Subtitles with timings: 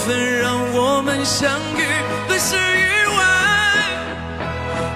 [0.00, 1.84] 缘分让我们相遇，
[2.26, 2.58] 本是意
[3.18, 3.20] 外，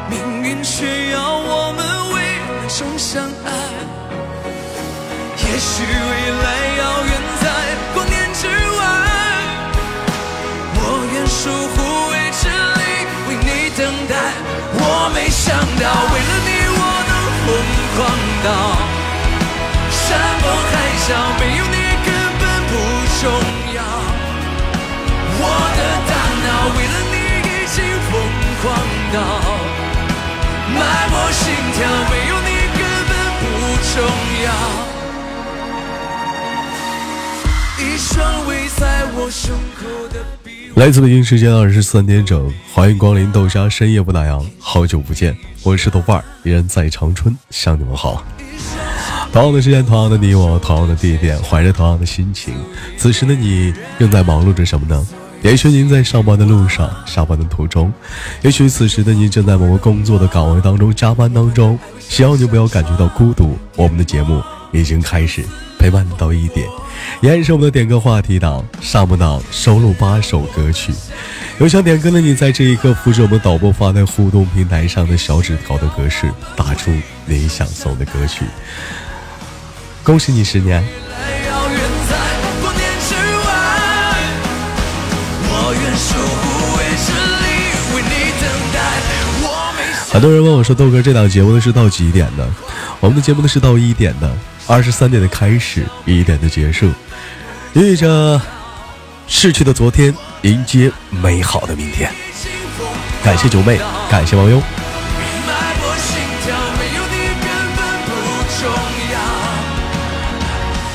[0.08, 2.16] 命运却要我们为
[2.48, 3.52] 难中相爱。
[5.36, 5.88] 也许未
[6.42, 6.46] 来
[6.78, 7.12] 遥远
[7.42, 7.44] 在
[7.92, 8.82] 光年之外，
[10.76, 10.80] 我
[11.12, 11.76] 愿守护
[12.10, 12.82] 未知里
[13.28, 14.12] 为你等待。
[14.72, 14.80] 我
[15.12, 15.44] 没想
[15.80, 17.12] 到，为了你我能
[17.44, 17.46] 疯
[17.96, 18.00] 狂
[18.42, 18.48] 到
[19.90, 20.02] 山
[20.40, 20.72] 崩海
[21.04, 21.06] 啸，
[21.38, 22.08] 没有你根
[22.40, 22.72] 本不
[23.20, 23.22] 重
[23.60, 23.63] 要。
[25.44, 27.76] 我的大脑为了你已经
[28.08, 28.12] 疯
[28.62, 28.64] 狂
[29.12, 29.16] 到
[30.72, 30.76] 脉
[31.10, 31.42] 搏心
[31.74, 31.76] 跳，
[32.10, 33.42] 没有你根本不
[33.92, 33.94] 重
[34.44, 34.48] 要。
[37.76, 40.16] 一双围在我胸口的
[40.76, 48.24] 来自北京时间二十三点整，欢迎光临豆沙深夜不打烊，好久不见，我是豆瓣，依然在长春向你们好。
[49.32, 52.54] 同样的时间，同样的你我，同样的地点，怀着同样的心情，
[52.96, 55.06] 此时的你正在忙碌着什么呢？
[55.44, 57.92] 也许您在上班的路上，下班的途中，
[58.40, 61.78] 也许此时的你正在某个工作的岗位当中加班当中。
[61.98, 64.42] 希望你不要感觉到孤独，我们的节目
[64.72, 65.44] 已经开始
[65.78, 66.66] 陪伴你到一点。
[67.20, 70.94] 依然是我们的点歌话题档，上不档收录八首歌曲。
[71.60, 76.26] 有想点歌的你，在这一刻复制我们导播发在互动平台上的小纸条的格式，
[76.56, 76.90] 打出
[77.26, 78.46] 你想送的歌曲。
[80.02, 80.82] 恭喜你十年！
[90.14, 92.48] 很多人问我说：“豆哥，这档节目呢是到几点的？”
[93.00, 94.32] 我们的节目呢是到一点的，
[94.64, 96.88] 二十三点的开始，一点的结束，
[97.72, 98.40] 寓意着
[99.26, 102.12] 逝去的昨天迎接美好的明天。
[103.24, 104.58] 感谢九妹，感谢网友。
[105.48, 108.12] 脉搏心跳，没有你根本不
[108.60, 108.70] 重
[109.12, 109.18] 要。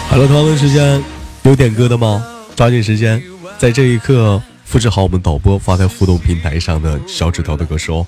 [0.07, 1.03] 好了，同样的时间
[1.43, 2.25] 有点歌的吗？
[2.55, 3.21] 抓紧时间，
[3.57, 8.07] 在这一刻复制好我们导播发在互动平台上的小纸条的歌手。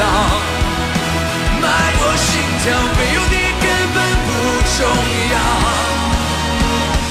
[0.00, 0.04] 狂到
[1.60, 1.66] 脉
[1.98, 2.26] 搏心
[2.62, 4.28] 跳，没有你根本不
[4.78, 4.78] 重
[5.32, 5.36] 要。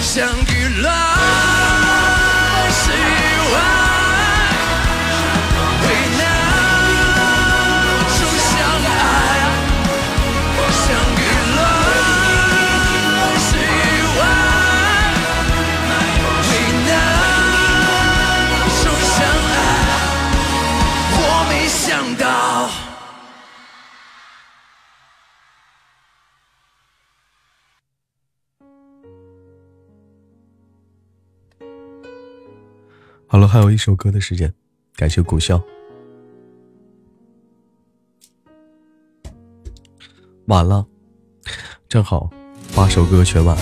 [0.01, 0.51] 相遇
[0.81, 0.87] 了
[2.71, 2.97] 是意
[3.53, 3.55] 外，
[5.83, 5.85] 为
[6.17, 6.21] 难
[8.17, 8.19] 中
[8.49, 8.51] 相
[8.85, 8.91] 爱。
[10.71, 10.83] 相
[11.15, 11.21] 遇
[11.55, 11.59] 了
[13.37, 13.69] 是意
[14.17, 14.21] 外，
[16.41, 16.51] 为
[16.87, 16.89] 难
[18.81, 19.15] 中相
[19.53, 19.57] 爱。
[21.21, 21.77] 我没想
[22.15, 22.38] 到。
[33.31, 34.51] 好了，还有一首歌的时间，
[34.95, 35.61] 感谢苦笑。
[40.47, 40.83] 晚了，
[41.87, 42.27] 正好
[42.75, 43.55] 八首歌全完。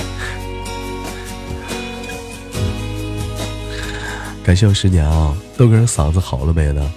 [4.41, 6.93] 感谢我十年啊，豆哥嗓子好了没呢？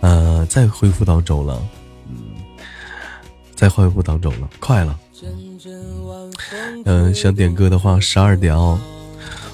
[0.00, 1.62] 呃，在恢复当中了，
[2.08, 2.16] 嗯，
[3.54, 4.98] 在恢复当中了，快了。
[6.86, 8.80] 嗯、想点歌的话，十二点哦。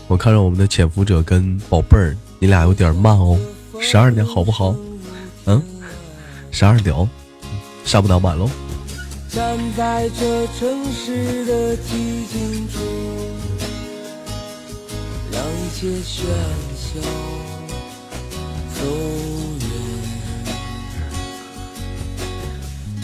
[0.07, 3.39] 我看着我们的潜伏者跟宝贝儿，你俩有点慢哦，
[3.81, 4.75] 十二点好不好？
[5.47, 5.63] 嗯，
[6.51, 7.09] 十二点哦，
[7.85, 8.49] 上不了晚喽。
[9.29, 12.79] 站在这城市的寂静处，
[15.31, 16.25] 让一切喧
[16.75, 17.01] 嚣
[18.75, 18.85] 走
[19.61, 19.69] 远，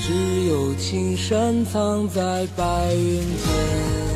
[0.00, 4.11] 只有青山藏在白云间。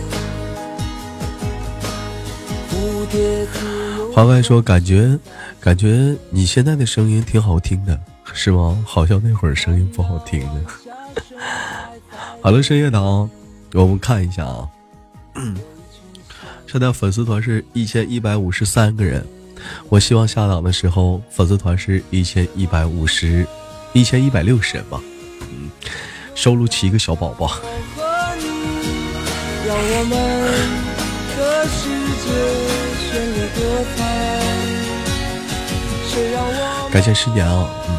[4.13, 5.19] 华外说，感觉
[5.61, 7.99] 感觉你现在的声音挺好听的，
[8.33, 8.83] 是吗？
[8.87, 10.65] 好像那会儿声音不好听呢。
[12.41, 13.29] 好了，深夜党，
[13.75, 14.67] 我们看一下啊。
[16.67, 19.25] 现在粉丝团是一千一百五十三个人，
[19.89, 23.47] 我希望下档的时候粉丝团是一千一百五十，
[23.93, 25.01] 一千一百六十人吧。
[25.43, 25.71] 嗯，
[26.35, 27.61] 收录七个小宝宝。
[36.91, 37.97] 感谢十年啊，嗯。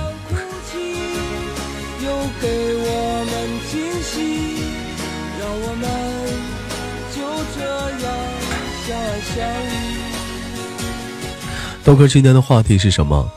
[11.84, 13.32] 豆哥，今天的话题是什么？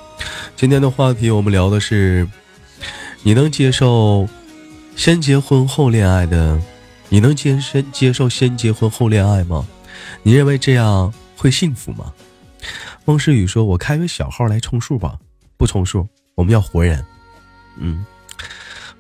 [0.57, 2.27] 今天的话题我们聊的是，
[3.23, 4.27] 你能接受
[4.97, 6.59] 先结婚后恋爱的？
[7.11, 9.67] 你能接先接受先结婚后恋爱吗？
[10.23, 12.13] 你认为这样会幸福吗？
[13.07, 15.19] 孟诗雨说：“我开个小号来充数吧，
[15.57, 17.05] 不充数，我们要活人。
[17.79, 18.05] 嗯，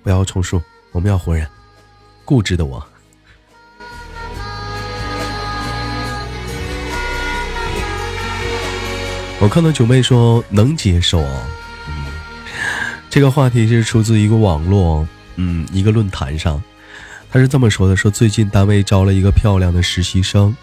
[0.02, 0.62] 不要充数，
[0.92, 1.46] 我们要活人。
[2.24, 2.82] 固执的我。”
[9.42, 11.46] 我看到九妹说能接受啊，
[11.88, 12.06] 嗯，
[13.08, 15.06] 这个话题是出自一个网络，
[15.36, 16.62] 嗯，一个论坛上，
[17.30, 20.54] 他是这么说的：说最近单位招了一个漂亮的实习生，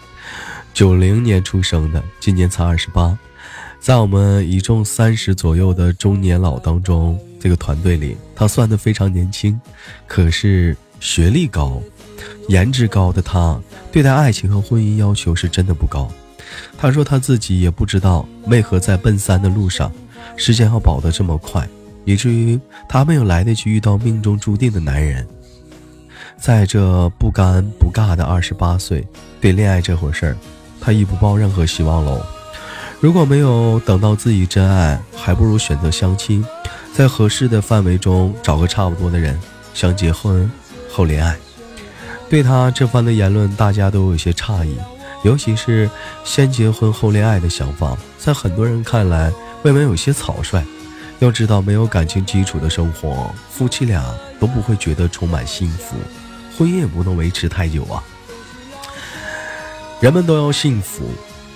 [0.72, 3.18] 九零年出生的，今年才二十八，
[3.80, 9.60] 在我们一众三十左右的中年老当中，这个团队里，他算得非常年轻，
[10.06, 11.82] 可是学历高、
[12.48, 13.60] 颜值高的他，
[13.90, 16.08] 对待爱情和婚姻要求是真的不高。
[16.76, 19.92] 他说他自己也不知道为何在奔三的路上，
[20.36, 21.68] 时间要跑得这么快，
[22.04, 25.26] 以至于他没有来得及遇到命中注定的男人。
[26.36, 29.04] 在这不尴不尬的二十八岁，
[29.40, 30.36] 对恋爱这回事儿，
[30.88, 32.24] 他已不抱任何希望喽。
[32.98, 36.42] 如果没有等到自己真爱，还不如选择相亲，
[36.94, 39.38] 在合适的范围中找个差不多的人，
[39.74, 40.50] 想结婚
[40.90, 41.36] 后恋爱。
[42.30, 44.78] 对他这番的言论，大家都有些诧异。
[45.24, 45.90] 尤其是
[46.24, 49.30] 先结婚后恋爱的想法，在很多人看来
[49.64, 50.64] 未免有些草率。
[51.18, 54.02] 要知道，没有感情基础的生活，夫妻俩
[54.40, 55.96] 都不会觉得充满幸福，
[56.56, 58.02] 婚姻也不能维持太久啊。
[60.00, 61.02] 人们都要幸福，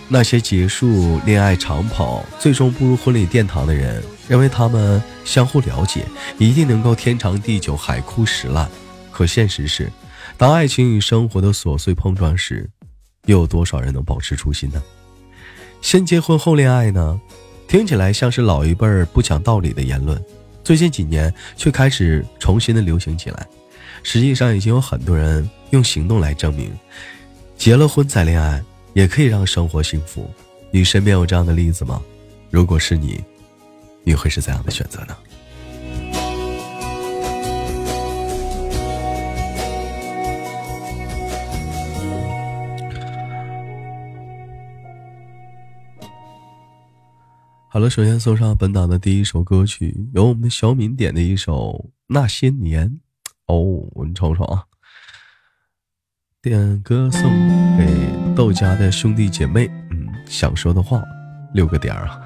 [0.08, 6.04] 那些结束恋爱长跑，最终步入婚礼殿堂的人，认为他们相互了解，
[6.38, 8.68] 一定能够天长地久，海枯石烂。
[9.12, 9.92] 可现实是，
[10.36, 12.68] 当爱情与生活的琐碎碰撞时，
[13.26, 14.82] 又有多少人能保持初心呢？
[15.80, 17.20] 先结婚后恋爱呢？
[17.68, 20.20] 听起来像是老一辈儿不讲道理的言论，
[20.64, 23.46] 最近几年却开始重新的流行起来。
[24.02, 26.72] 实际上，已经有很多人用行动来证明，
[27.62, 28.60] 结了婚再恋爱
[28.92, 30.28] 也可以让生活幸福。
[30.72, 32.02] 你身边有这样的例子吗？
[32.50, 33.22] 如果是你，
[34.02, 35.16] 你会是怎样的选择呢？
[47.68, 52.90] 好了，首先送上本档的第一首歌曲，由我们的小敏点的一首《那些年》
[53.46, 54.64] 哦，我们瞅瞅啊，
[56.42, 57.22] 点歌送
[57.78, 57.86] 给
[58.34, 61.00] 豆家的兄弟姐妹，嗯，想说的话
[61.54, 62.20] 六个点啊，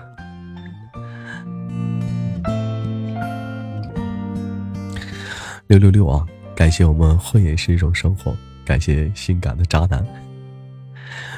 [5.67, 6.25] 六六六啊！
[6.55, 10.03] 感谢我们混也是一种生活，感谢性感的渣男。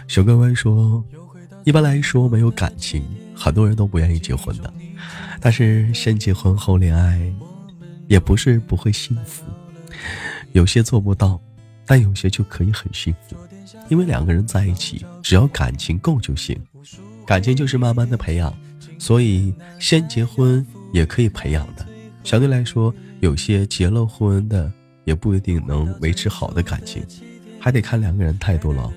[0.06, 1.04] 小乖乖说，
[1.64, 3.02] 一般来说没有感情。
[3.34, 4.72] 很多人都不愿意结婚的，
[5.40, 7.20] 但是先结婚后恋爱，
[8.06, 9.42] 也不是不会幸福。
[10.52, 11.40] 有些做不到，
[11.88, 13.34] 但有些就可以很幸福。
[13.88, 16.56] 因为两个人在一起，只要感情够就行。
[17.26, 18.54] 感情就是慢慢的培养，
[18.98, 21.86] 所以先结婚也可以培养的。
[22.22, 24.70] 相对来说，有些结了婚的
[25.04, 27.02] 也不一定能维持好的感情，
[27.58, 28.92] 还得看两个人态度了。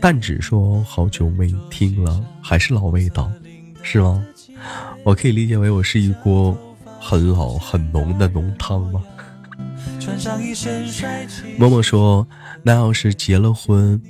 [0.00, 3.30] 但只说好久没听了，还是老味道，
[3.82, 4.24] 是吗？
[5.04, 6.56] 我可以理解为我是一锅
[6.98, 9.02] 很老很浓的浓汤吗？
[11.58, 12.26] 默默说，
[12.62, 14.00] 那要是结了婚，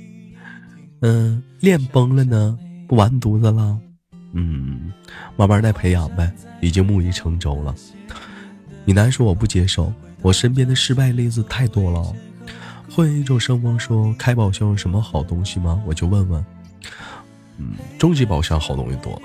[1.01, 2.57] 嗯，恋崩了呢？
[2.87, 3.79] 不完犊子了？
[4.33, 4.91] 嗯，
[5.35, 7.73] 慢慢再培养呗，已经木已成舟了。
[8.85, 9.91] 你难说我不接受，
[10.21, 12.13] 我身边的失败例子太多了。
[12.91, 15.81] 会一种声风说开宝箱有什么好东西吗？
[15.85, 16.43] 我就问问。
[17.57, 19.21] 嗯，终极宝箱好东西多。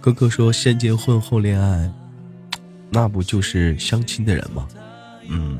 [0.00, 1.90] 哥哥说先结婚后恋爱，
[2.90, 4.68] 那不就是相亲的人吗？
[5.28, 5.58] 嗯，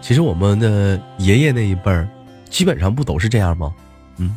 [0.00, 2.08] 其实我们的爷爷那一辈儿，
[2.48, 3.72] 基本上不都是这样吗？
[4.18, 4.34] 嗯。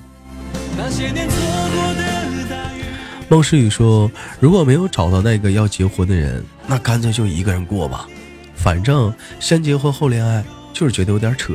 [3.29, 8.08] 孟诗雨说，如果没有找到那个要结婚的人，那干脆就一个人过吧，
[8.55, 10.43] 反正先结婚后恋爱。
[10.75, 11.53] 就是觉得有点扯。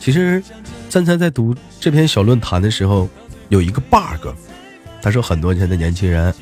[0.00, 0.42] 其实，
[0.90, 3.08] 站在在读这篇小论坛的时候，
[3.50, 4.34] 有一个 bug，
[5.00, 6.34] 他说很多年的年轻人，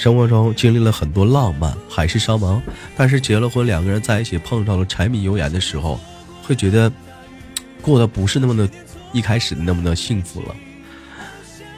[0.00, 2.58] 生活中经历了很多浪漫、海誓山盟，
[2.96, 6.00] 但是结了婚，两个人在一起碰到了柴米油盐的时候，
[6.42, 6.90] 会觉得
[7.82, 8.66] 过得不是那么的，
[9.12, 10.56] 一开始那么的幸福了。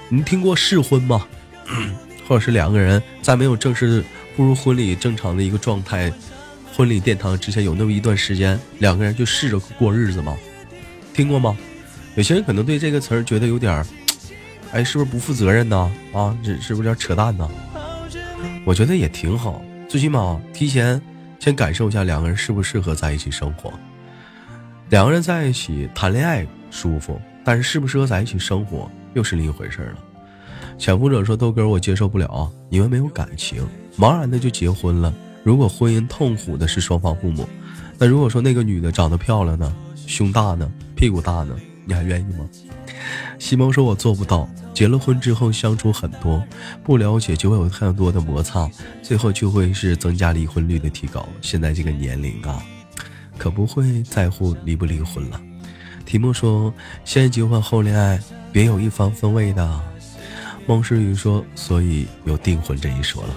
[0.08, 1.26] 你听过试婚吗？
[2.28, 4.04] 或者是两个人在没有正式
[4.36, 6.12] 步入婚礼正常的一个状态，
[6.76, 10.36] 婚礼殿堂之前有那么一段时间，两个人就试着过日子吗？
[11.12, 11.58] 听过吗？
[12.14, 13.84] 有些人可能对这个词儿觉得有点，
[14.70, 15.92] 哎，是不是不负责任呢？
[16.12, 17.50] 啊，这是不是有点扯淡呢？
[18.64, 21.00] 我觉得也挺好，最起码提前
[21.38, 23.72] 先感受一下两个人适不适合在一起生活。
[24.88, 29.98] 两个人在一起谈恋爱舒服，但是适不适合在一起生活又是另一回事了。
[30.78, 33.66] 潜伏者说：“豆哥，我接受不了，你们没有感情，
[33.98, 35.12] 茫然的就结婚了。
[35.42, 37.48] 如果婚姻痛苦的是双方父母，
[37.98, 39.74] 那如果说那个女的长得漂亮呢，
[40.06, 42.48] 胸大呢，屁股大呢？”你还愿意吗？
[43.42, 44.48] 西蒙说：“我做不到。
[44.72, 46.40] 结了婚之后相处很多，
[46.84, 48.70] 不了解就会有太多的摩擦，
[49.02, 51.28] 最后就会是增加离婚率的提高。
[51.40, 52.64] 现在这个年龄啊，
[53.36, 55.40] 可不会在乎离不离婚了。”
[56.06, 56.72] 提莫说
[57.04, 58.20] ：“先结婚后恋爱，
[58.52, 59.80] 别有一番风味的。”
[60.64, 63.34] 孟诗雨说：“所以有订婚这一说了。”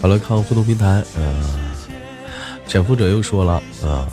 [0.00, 1.44] 好了，看互动平台，嗯，
[2.66, 4.08] 潜伏者又说了，啊，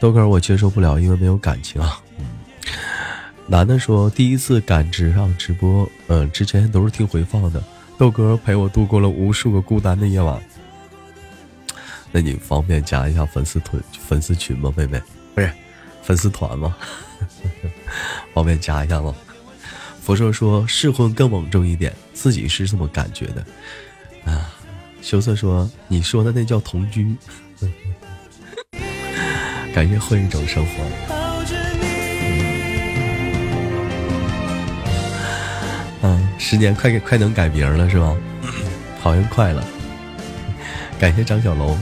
[0.00, 2.02] 豆哥我接受不了，因为没有感情啊。
[2.18, 2.26] 嗯，
[3.46, 7.62] 男的说第一次感知上直播，嗯，之前都是听回放的。
[7.96, 10.40] 豆哥陪我度过了无数个孤单的夜晚。
[12.10, 15.00] 那你方便加一下粉丝团、粉丝群吗，妹妹？
[15.34, 15.50] 不是
[16.02, 16.76] 粉丝团吗？
[18.34, 19.14] 方便加一下吗？
[20.02, 23.44] 佛说说试婚更稳重一点，自己是这么感觉的，
[24.24, 24.54] 啊。
[25.00, 27.14] 羞涩说：“你说的那叫同居。
[29.74, 30.72] ”感谢混一种生活。
[36.02, 38.16] 嗯，十年快快能改名了是吧？
[39.00, 39.64] 好像快了。
[40.98, 41.78] 感谢张小龙。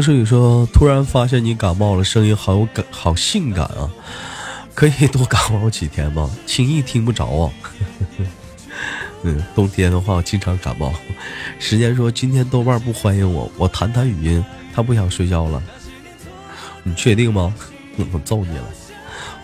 [0.00, 3.84] 汪诗雨说：“突然发现你感冒了，声音好有感，好性感啊！
[4.74, 6.30] 可以多感冒几天吗？
[6.46, 7.52] 轻易听不着啊。
[9.24, 10.90] 嗯，冬天的话我经常感冒。
[11.58, 14.42] 时间说今天豆瓣不欢迎我，我谈谈语音，
[14.72, 15.62] 他不想睡觉了。
[16.82, 17.54] 你确定吗？
[18.10, 18.64] 我揍你了！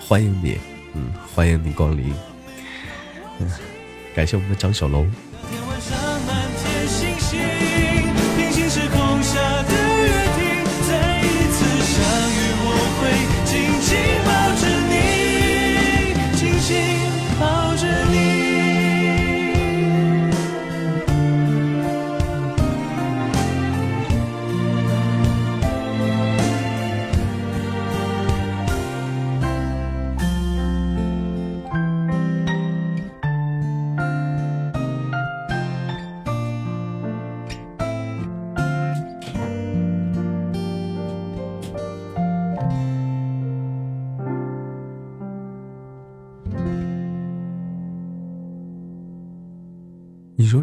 [0.00, 0.58] 欢迎你，
[0.94, 2.14] 嗯，欢迎你光临。
[3.40, 3.50] 嗯，
[4.14, 5.06] 感谢我们的张小龙。”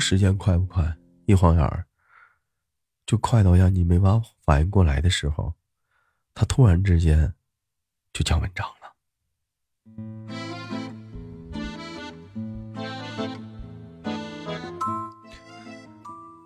[0.04, 0.98] 时间快不快？
[1.28, 1.86] 一晃眼儿，
[3.06, 5.54] 就快到让你没法反应过来的时候，
[6.36, 7.34] 他突然之间
[8.12, 8.94] 就讲文章了。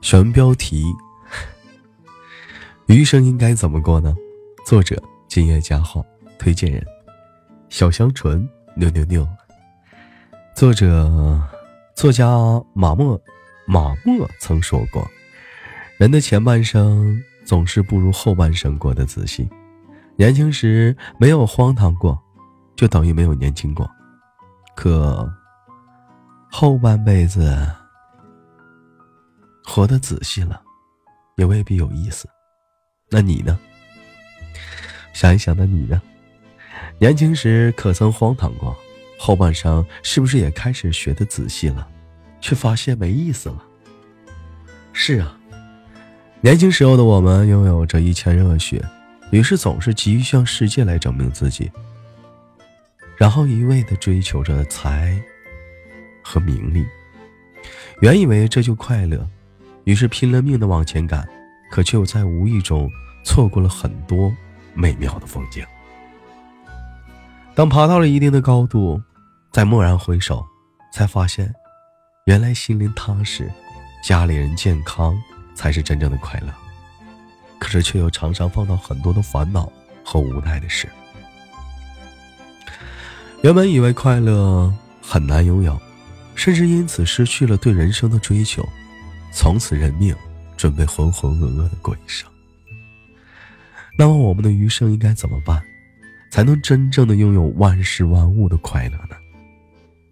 [0.03, 0.85] 选标题：
[2.85, 4.15] 余生应该怎么过呢？
[4.67, 6.05] 作者：今夜佳话，
[6.37, 6.85] 推荐人：
[7.69, 9.27] 小香纯六六六。
[10.55, 11.41] 作者。
[11.95, 12.27] 作家
[12.75, 13.19] 马默，
[13.67, 15.05] 马默曾说过
[15.99, 19.47] ：“人的前半生总是不如后半生过得仔细。
[20.15, 22.17] 年轻时没有荒唐过，
[22.77, 23.89] 就等于没有年轻过。
[24.73, 25.29] 可
[26.49, 27.69] 后半辈子
[29.65, 30.61] 活得仔细了，
[31.35, 32.27] 也未必有意思。
[33.09, 33.59] 那你呢？
[35.13, 36.01] 想一想，那你呢？
[36.99, 38.75] 年轻时可曾荒唐过？
[39.19, 41.87] 后半生是不是也开始学的仔细了，
[42.47, 43.61] 却发现没意思了？
[44.93, 45.37] 是啊，
[46.39, 48.81] 年轻时候的我们拥有着一腔热血，
[49.31, 51.69] 于是总是急于向世界来证明自己，
[53.17, 55.21] 然后一味的追求着财
[56.23, 56.85] 和名利，
[57.99, 59.27] 原以为这就快乐，
[59.83, 61.27] 于是拼了命的往前赶，
[61.69, 62.89] 可却又在无意中
[63.25, 64.33] 错过了很多
[64.73, 65.65] 美妙的风景。
[67.53, 69.01] 当爬到了一定的高度，
[69.51, 70.45] 再蓦然回首，
[70.93, 71.53] 才发现，
[72.27, 73.49] 原来心灵踏实，
[74.03, 75.17] 家里人健康，
[75.55, 76.53] 才是真正的快乐。
[77.57, 79.71] 可是却又常常碰到很多的烦恼
[80.03, 80.89] 和无奈的事。
[83.43, 85.81] 原本以为快乐很难拥有，
[86.35, 88.67] 甚至因此失去了对人生的追求，
[89.31, 90.13] 从此认命，
[90.57, 92.29] 准备浑浑噩噩的过一生。
[93.97, 95.63] 那么我们的余生应该怎么办？
[96.29, 99.15] 才能真正的拥有万事万物的快乐呢？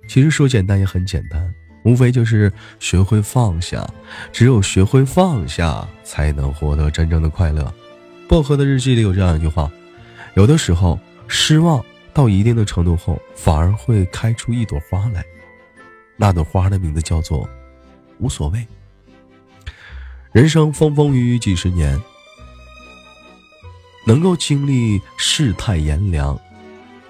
[0.07, 1.53] 其实说简单也很简单，
[1.85, 3.87] 无非就是学会放下。
[4.33, 7.73] 只有学会放下，才能获得真正的快乐。
[8.27, 9.71] 薄荷的日记里有这样一句话：
[10.33, 10.99] 有的时候，
[11.29, 11.81] 失望
[12.13, 15.23] 到一定的程度后，反而会开出一朵花来。
[16.17, 17.47] 那朵花的名字叫做
[18.19, 18.67] 无所谓。
[20.33, 21.97] 人生风风雨雨几十年。
[24.07, 26.39] 能够经历世态炎凉，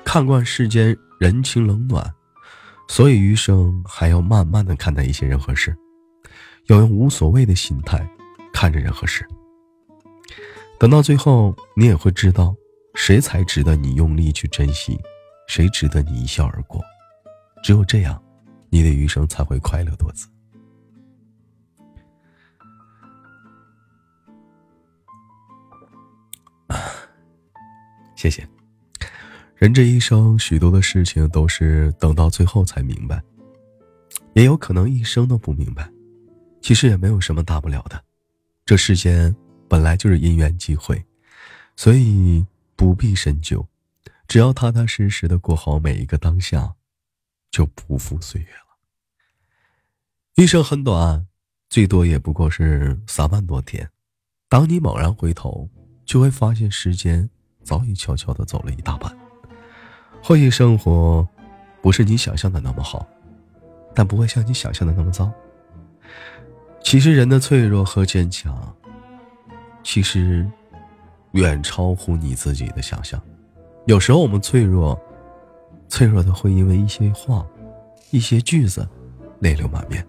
[0.05, 2.10] 看惯世间人情冷暖，
[2.88, 5.75] 所以余生还要慢慢的看待一些人和事，
[6.68, 8.07] 要用无所谓的心态
[8.53, 9.27] 看着人和事。
[10.79, 12.55] 等到最后，你也会知道，
[12.94, 15.00] 谁才值得你用力去珍惜，
[15.48, 16.81] 谁值得你一笑而过。
[17.64, 18.22] 只有这样，
[18.70, 20.27] 你的余生才会快乐多姿。
[28.16, 28.48] 谢谢。
[29.55, 33.24] 人这一生，许多的事情都是等到最后才明白，
[34.33, 35.89] 也有可能一生都不明白。
[36.61, 38.03] 其实也没有什么大不了的，
[38.65, 39.33] 这世间
[39.70, 41.03] 本来就是因缘际会，
[41.75, 43.65] 所以不必深究。
[44.27, 46.74] 只要踏踏实实的过好每一个当下，
[47.50, 48.77] 就不负岁月了。
[50.35, 51.25] 一生很短，
[51.70, 53.89] 最多也不过是三万多天。
[54.50, 55.70] 当你猛然回头，
[56.03, 57.29] 就会发现时间。
[57.63, 59.25] 早已悄悄的走了一大半。
[60.27, 61.27] 或许生活
[61.83, 63.05] 不是你想象的那么好，
[63.94, 65.31] 但不会像你想象的那么糟。
[66.81, 68.75] 其实人的脆弱和坚强，
[69.83, 70.44] 其实
[71.33, 73.22] 远超乎你自己的想象。
[73.85, 75.00] 有时候我们脆弱，
[75.90, 77.46] 脆弱的会因为一些话、
[78.09, 78.90] 一些句子
[79.42, 80.01] 泪流满面；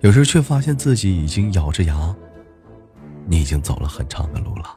[0.00, 2.16] 有时却发现自己已经咬着牙，
[3.26, 4.74] 你已经走了很长的路了。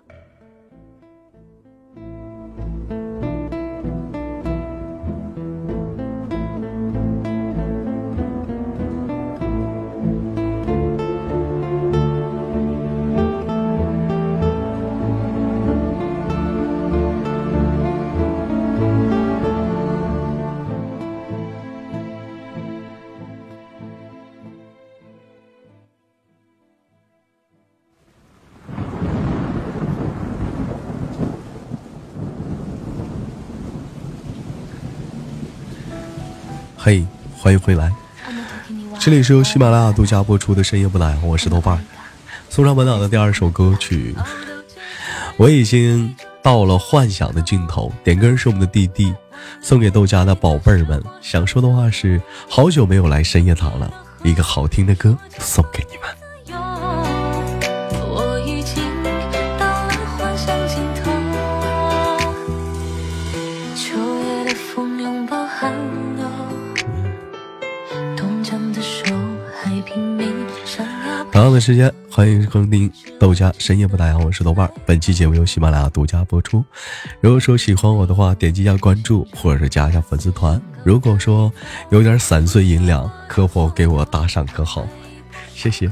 [36.89, 37.05] 嘿，
[37.37, 37.93] 欢迎回来！
[38.99, 41.79] 这里是由喜马拉雅独家播出的《深夜不来》，我是豆瓣。
[42.49, 44.15] 送上本档的第二首歌曲，
[45.37, 47.93] 我已经到了幻想的尽头。
[48.03, 49.13] 点歌是我们的弟弟，
[49.61, 50.99] 送给豆家的宝贝儿们。
[51.21, 56.18] 想说的话是：好久没有来深夜堂了，一个好听的歌送给你们。
[71.39, 74.69] 同样的时间，欢迎收听豆家深夜不打烊，我是豆瓣。
[74.85, 76.65] 本期节目由喜马拉雅独家播出。
[77.21, 80.61] 如果说喜欢我的话，点击一下关注，或者是加一下粉丝团。
[80.83, 81.49] 如果说
[81.91, 84.85] 有点散碎银两，可否给我打赏可好？
[85.55, 85.89] 谢谢。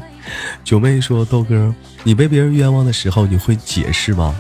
[0.66, 4.36] 九妹说：“豆哥，你被别人冤枉的时候，你会解释吗？”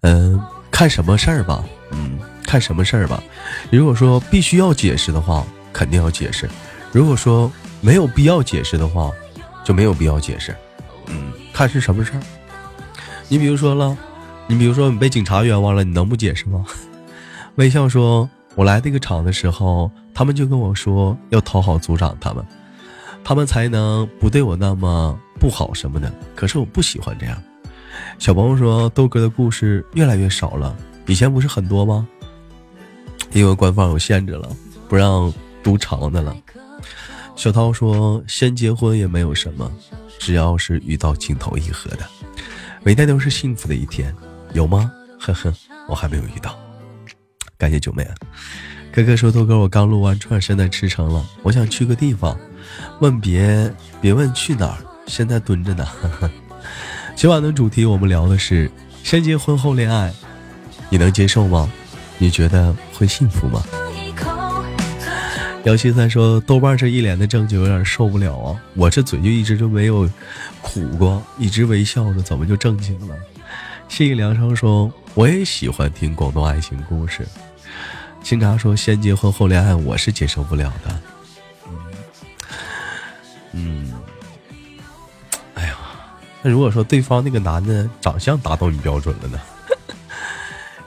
[0.00, 1.62] 嗯，看什么事儿吧。
[1.90, 3.22] 嗯，看什么事儿吧。
[3.70, 6.48] 如果说必须要解释的话，肯定要解释。
[6.90, 7.52] 如果说，
[7.86, 9.12] 没有必要解释的话，
[9.64, 10.52] 就没有必要解释。
[11.06, 12.20] 嗯，看是什么事儿。
[13.28, 13.96] 你比如说了，
[14.48, 16.66] 你比如说你被警察冤枉了，你能不解释吗？
[17.54, 22.44] 微笑说：“我来这个厂的时候，他们就跟我说要讨好组长他们，
[23.22, 26.12] 他们才能不对我那么不好什么的。
[26.34, 27.40] 可是我不喜欢这样。”
[28.18, 32.04] 小朋友说：“豆哥的故事越来越少了，以前不是很多吗？
[33.30, 34.48] 因为官方有限制了，
[34.88, 36.36] 不让读长的了。”
[37.36, 39.70] 小涛说：“先结婚也没有什么，
[40.18, 42.06] 只要是遇到情投意合的，
[42.82, 44.12] 每天都是幸福的一天，
[44.54, 44.90] 有吗？
[45.20, 45.52] 呵呵，
[45.86, 46.58] 我还没有遇到。”
[47.58, 48.14] 感谢九妹啊，
[48.90, 52.38] 哥哥说豆哥，我刚录完串，现在吃成了，我想去个地方，
[53.00, 53.70] 问别
[54.00, 55.86] 别问去哪儿，现在蹲着呢。
[57.14, 58.70] 今晚的主题我们聊的是
[59.04, 60.12] 先结婚后恋爱，
[60.88, 61.70] 你能接受吗？
[62.18, 63.62] 你觉得会幸福吗？
[65.66, 70.08] 姚七三说豆瓣这一脸的正经有点受不了啊，我这嘴就一直就没有
[70.62, 73.16] 苦过，一直微笑着，怎么就正经了？
[73.88, 77.26] 谢意良生说我也喜欢听广东爱情故事。
[78.22, 81.00] 清茶说：“先结婚后恋爱，我是接受不了的。”
[83.50, 83.92] 嗯，
[85.54, 85.76] 哎呀，
[86.42, 89.40] 那如果说对方那个男的长相达到你标准了呢？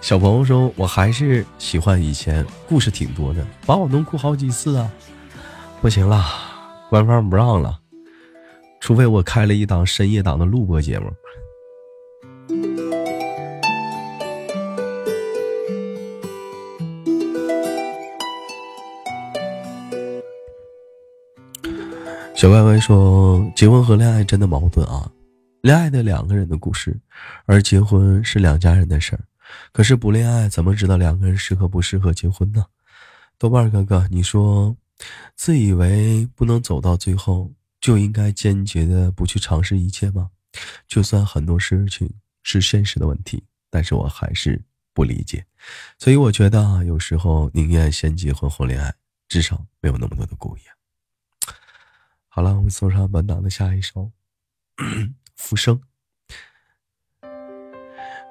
[0.02, 4.90] 小朋友说：“我还是喜欢以前，故事挺多的，把我弄哭好几次啊！”
[5.82, 6.26] 不行了，
[6.90, 7.80] 官方不让了，
[8.80, 11.12] 除非我开了一档深夜档的录播节目。
[22.36, 25.12] 小乖乖说：“结婚和恋爱真的矛盾啊！
[25.62, 26.98] 恋爱的两个人的故事，
[27.46, 29.20] 而结婚是两家人的事儿。
[29.72, 32.66] 可是不恋爱，怎么知道两个人适合不适合结婚呢？”
[33.38, 34.76] 豆瓣哥哥，你说，
[35.36, 40.30] 自以为不能走到最后，就应该坚决的不去尝试一切吗？
[40.88, 42.12] 就算很多事情
[42.44, 44.62] 是现实的问题，但是我还是
[44.94, 45.46] 不理解。
[45.98, 48.94] 所以我觉得，有时候宁愿先结婚后恋爱，
[49.28, 50.62] 至少没有那么多的顾虑。
[52.28, 54.12] 好了，我们送上本档的下一首
[55.36, 55.76] 《浮生》，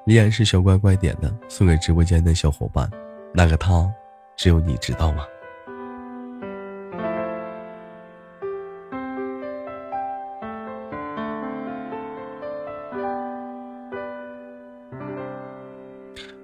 [0.09, 2.90] 依然是小乖乖点的，送给直播间的小伙伴。
[3.35, 3.87] 那个他，
[4.38, 5.23] 只有你知道吗？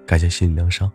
[0.05, 0.91] 感谢心灵伤，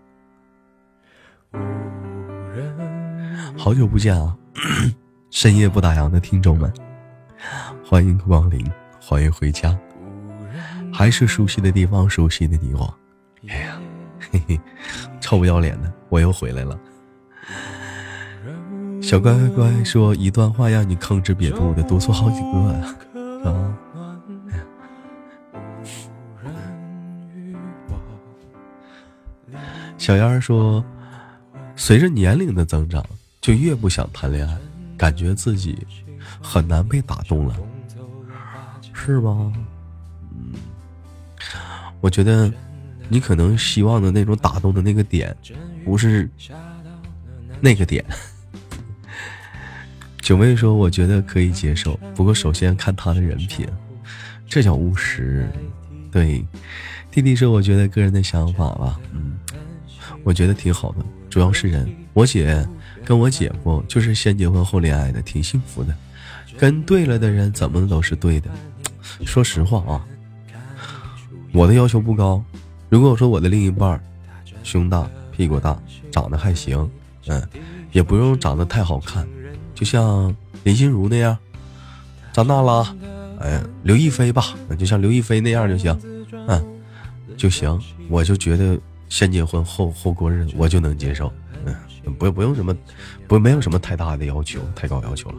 [3.58, 4.38] 好久不见啊！
[5.32, 6.72] 深夜不打烊的听众们，
[7.84, 8.64] 欢迎光临，
[9.00, 9.76] 欢迎回家。
[11.00, 12.94] 还是熟悉的地方，熟悉的你我。
[13.48, 13.80] 哎呀，
[14.30, 14.60] 嘿嘿，
[15.18, 16.78] 臭不要脸的，我又回来了。
[19.00, 23.74] 小乖乖说一段话让你吭哧瘪肚的多说好几个啊。
[29.96, 30.84] 小丫儿说，
[31.76, 33.02] 随着年龄的增长，
[33.40, 34.54] 就越不想谈恋爱。
[34.98, 35.78] 感觉自己
[36.42, 37.56] 很难被打动了，
[38.92, 39.50] 是吗？
[42.00, 42.52] 我觉得
[43.08, 45.36] 你可能希望的那种打动的那个点，
[45.84, 46.28] 不是
[47.60, 48.04] 那个点。
[50.20, 53.66] 九妹说：“我觉得可以接受，不过首先看他的人品，
[54.48, 55.48] 这叫务实。”
[56.12, 56.44] 对，
[57.10, 59.38] 弟弟说：“我觉得个人的想法吧，嗯，
[60.24, 61.88] 我觉得挺好的，主要是人。
[62.12, 62.66] 我姐。”
[63.02, 65.92] 跟我姐夫就是先结婚后恋爱的，挺幸福的。
[66.58, 68.48] 跟对了的人，怎么都是对的。
[69.24, 70.06] 说实话啊，
[71.52, 72.42] 我的要求不高。
[72.88, 74.02] 如果说我的另一半
[74.62, 75.78] 胸大、屁股大、
[76.10, 76.88] 长得还行，
[77.26, 77.42] 嗯，
[77.92, 79.26] 也不用长得太好看，
[79.74, 80.34] 就像
[80.64, 81.36] 林心如那样，
[82.32, 82.96] 长大了，
[83.40, 85.98] 哎，刘亦菲吧，就像刘亦菲那样就行，
[86.48, 86.64] 嗯，
[87.36, 87.80] 就行。
[88.08, 91.32] 我就觉得先结婚后后过日子，我就能接受。
[91.64, 91.74] 嗯
[92.18, 92.74] 不不用什么，
[93.28, 95.36] 不没有什么太大的要求，太高要求了。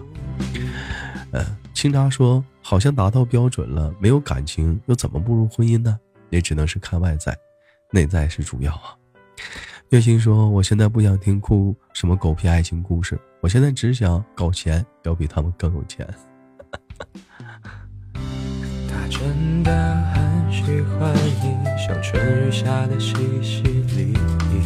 [1.31, 5.99] 嗯，清茶说好像达到标准了，没有感情又怎么步入婚姻呢？
[6.29, 7.37] 也只能是看外在，
[7.91, 8.95] 内在是主要啊。
[9.89, 16.07] 月心说我现在不想听哭什么狗屁爱情故事，我现在只想搞钱，要比他们更有钱。
[18.87, 19.71] 他真的
[20.13, 24.63] 很喜欢你，像春雨下的淅淅沥沥。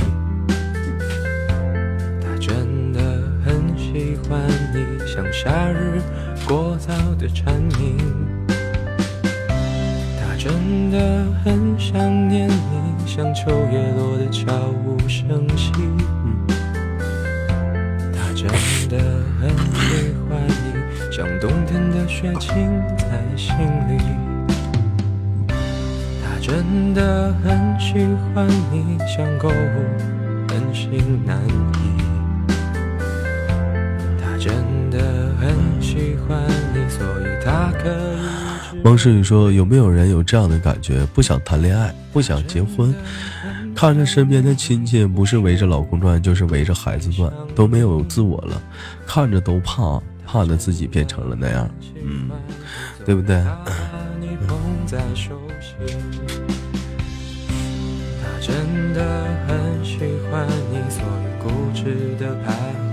[2.21, 2.99] 他真的
[3.43, 5.99] 很喜欢你，像夏日
[6.47, 7.97] 过早的蝉鸣。
[10.19, 14.53] 他真的很想念你，像秋叶落的悄
[14.85, 15.71] 无声息。
[18.13, 18.47] 他真
[18.89, 18.97] 的
[19.41, 22.51] 很喜欢你，像冬天的雪浸
[22.95, 23.55] 在心
[23.89, 23.97] 里。
[25.47, 29.55] 他真的很喜欢你，像购物。
[30.47, 32.03] 真心难移。
[34.21, 34.53] 他真
[34.89, 34.99] 的
[35.37, 38.83] 很喜欢你，所以他可以。
[38.83, 41.05] 孟诗雨说：“有没有人有这样的感觉？
[41.13, 42.93] 不想谈恋爱，不想结婚，
[43.73, 48.61] 看着身边的亲戚不是围着老公转，就是围着孩子转，都没有自我了，
[49.07, 51.69] 看着都怕，怕的自己变成了那样，
[52.03, 52.29] 嗯，
[53.05, 53.41] 对不对？”
[54.85, 55.97] 在手心。
[58.21, 59.01] 他真的
[59.47, 59.97] 很喜
[60.29, 62.84] 欢你，所以固执的排比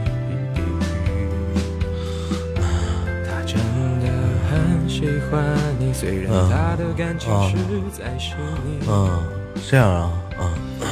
[4.89, 7.57] 喜欢你，虽然他的感情实
[7.93, 8.35] 在是
[8.67, 8.87] 你。
[8.89, 9.23] 嗯，
[9.69, 10.85] 这样啊，啊。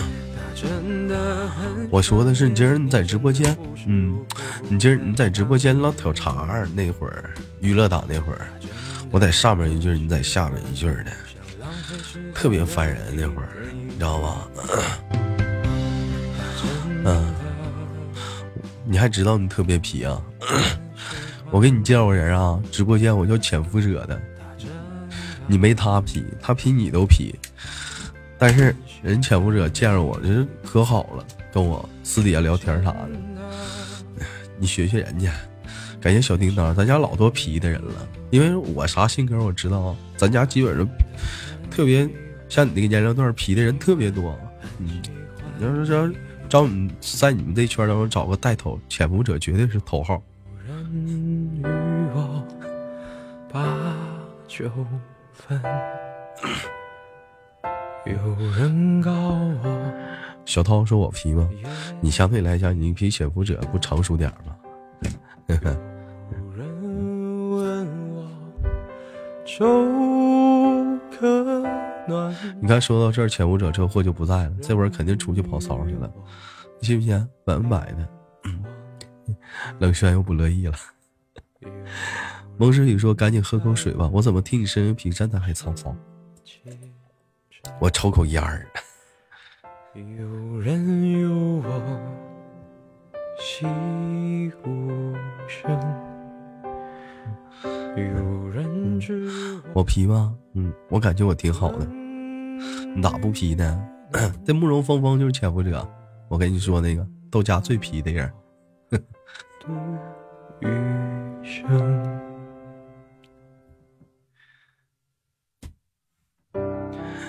[1.90, 4.18] 我说的是你今儿你在直播间，嗯，
[4.68, 8.46] 你今儿你在直播间老挑茬那会儿，娱乐党那会儿。
[9.10, 11.06] 我在上面一句，你在下面一句的，
[12.34, 12.98] 特别烦人。
[13.16, 14.48] 那会儿，你知道吧？
[17.04, 17.34] 嗯，
[18.84, 20.20] 你还知道你特别皮啊？
[21.50, 24.20] 我给你介绍个人啊，直播间我叫潜伏者的，
[25.46, 27.34] 你没他皮，他比你都皮。
[28.38, 33.10] 但是人潜伏者见着我人可好了，跟我私底下聊天啥的，
[34.58, 35.32] 你学学人家。
[36.00, 38.08] 感谢小叮当，咱家老多皮的人了。
[38.30, 40.88] 因为我啥性格我知道，咱家基本上
[41.70, 42.08] 特别
[42.48, 44.38] 像你那个年龄段皮的人特别多。
[44.78, 45.02] 嗯，
[45.58, 46.10] 你要是说
[46.48, 50.22] 找你在你们这圈当中找个带头潜伏者，绝对是头号。
[60.44, 61.48] 小涛说我皮吗？
[62.00, 64.56] 你相对来讲，你比潜伏者不成熟点吗？
[65.46, 65.76] 呵呵。
[72.60, 76.10] 你看，说到这儿，潜伏者这货就不在了，这会儿肯定出去跑骚去了，
[76.80, 77.28] 你信不信？
[77.44, 78.08] 百分百的。
[79.80, 80.74] 冷轩又不乐意了。
[82.56, 85.96] 蒙诗雨说：“赶紧喝口水吧，我怎么听你声音比站台还沧桑？”
[87.80, 88.66] 我抽口烟儿。
[89.94, 92.00] 有人有我，
[93.38, 95.14] 心无
[95.48, 95.78] 声。
[99.74, 100.36] 我皮吗？
[100.54, 101.84] 嗯，我感觉我挺好的。
[102.94, 103.88] 你咋不皮呢？
[104.44, 105.86] 这慕容峰峰就是潜伏者。
[106.28, 108.30] 我跟你说那个豆家最皮的人。
[109.60, 109.66] 的
[110.60, 110.68] 余
[111.44, 112.20] 生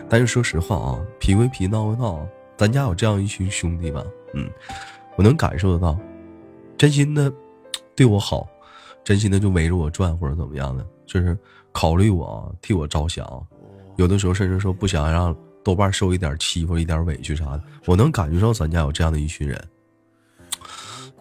[0.09, 4.03] 但是说实话啊，皮归皮，闹归闹，咱家有这样一群兄弟吧？
[4.33, 4.49] 嗯，
[5.15, 5.97] 我能感受得到，
[6.77, 7.31] 真心的
[7.95, 8.47] 对我好。
[9.03, 11.35] 真心的就围着我转或者怎么样的，就是
[11.71, 13.25] 考虑我替我着想，
[13.95, 17.63] 有的时候甚至说不想让豆瓣受一点欺负、一点委屈啥的。
[17.87, 19.59] 我能感觉到咱家有这样的一群人，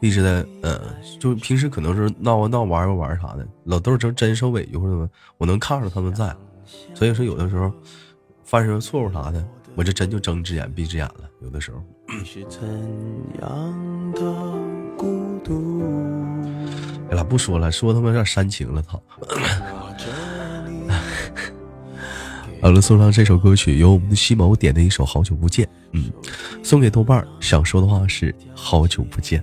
[0.01, 0.81] 一直在嗯，
[1.19, 5.09] 就平时可能是闹啊闹、玩啊玩啥的，老豆真真受委屈或者什么，
[5.39, 6.35] 我能看着他们在。
[6.95, 7.73] 所以说有的时候
[8.45, 11.29] 犯什么错误啥的，我这真就睁只眼闭只眼了。
[11.43, 11.83] 有的时候。
[17.11, 19.03] 哎了，不说了，说他妈有点煽情了，操！
[22.63, 26.11] 好了，送上这首歌曲，由我们的西某点的一首《好久不见》，嗯，
[26.63, 27.27] 送给豆瓣儿。
[27.41, 29.43] 想说的话是好久不见。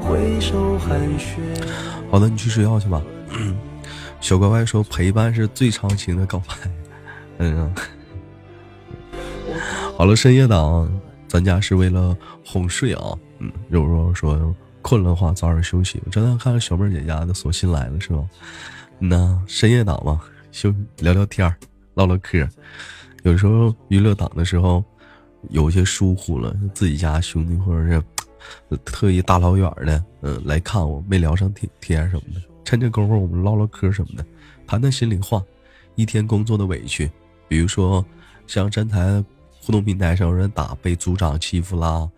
[0.00, 1.38] 挥手寒暄。
[2.10, 3.02] 好的，你去睡觉去吧。
[4.20, 6.54] 小乖乖说陪伴是最长情的告白。
[7.38, 7.72] 嗯，
[9.96, 10.90] 好了，深夜党，
[11.26, 13.16] 咱家是为了哄睡啊。
[13.38, 16.00] 嗯，柔柔说困了话早点休息。
[16.04, 18.22] 我正在看小妹姐家的索性来了是吧？
[18.98, 20.20] 那深夜党嘛，
[20.52, 21.50] 休聊聊天
[21.94, 22.46] 唠唠嗑。
[23.22, 24.84] 有时候娱乐党的时候
[25.48, 28.02] 有些疏忽了，自己家兄弟或者是
[28.84, 32.40] 特意大老远的嗯来看我，没聊上天天什么的。
[32.64, 34.24] 趁这功夫我们唠唠嗑什么的，
[34.66, 35.42] 谈谈心里话，
[35.94, 37.10] 一天工作的委屈，
[37.48, 38.04] 比如说
[38.46, 39.24] 像站台
[39.60, 42.08] 互动平台上有人打被组长欺负啦。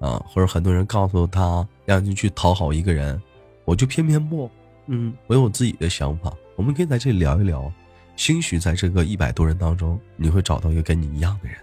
[0.00, 3.22] 啊，或者很多人告诉他让你去讨好一个人，
[3.64, 4.50] 我就偏偏不，
[4.86, 6.34] 嗯，我有我自己的想法。
[6.56, 7.72] 我们可以在这里聊一聊，
[8.16, 11.56] 兴许在这个一百多人当中，你会找到一个跟你一样的人，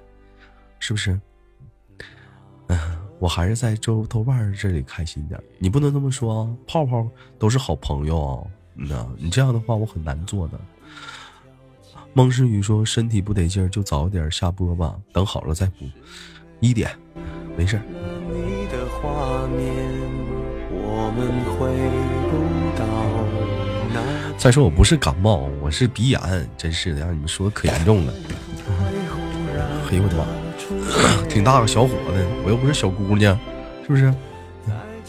[0.79, 1.19] 是不是？
[3.19, 5.39] 我还是在周豆瓣这里开心点。
[5.57, 8.43] 你不能这么说啊，泡泡都是好朋友啊。
[8.73, 10.59] 那你这样的话我很难做的。
[12.13, 15.85] 孟诗雨说：“身体不得劲儿，就早点下播吧，等好了再补。”
[16.59, 16.89] 一点，
[17.55, 17.79] 没事。
[24.37, 28.13] 再说我不是感冒，我是鼻炎，真是的，让你们说的可严重了。
[29.91, 30.25] 哎呦我的妈，
[31.29, 33.37] 挺大个小伙子，我又不是小姑娘，
[33.83, 34.13] 是不是？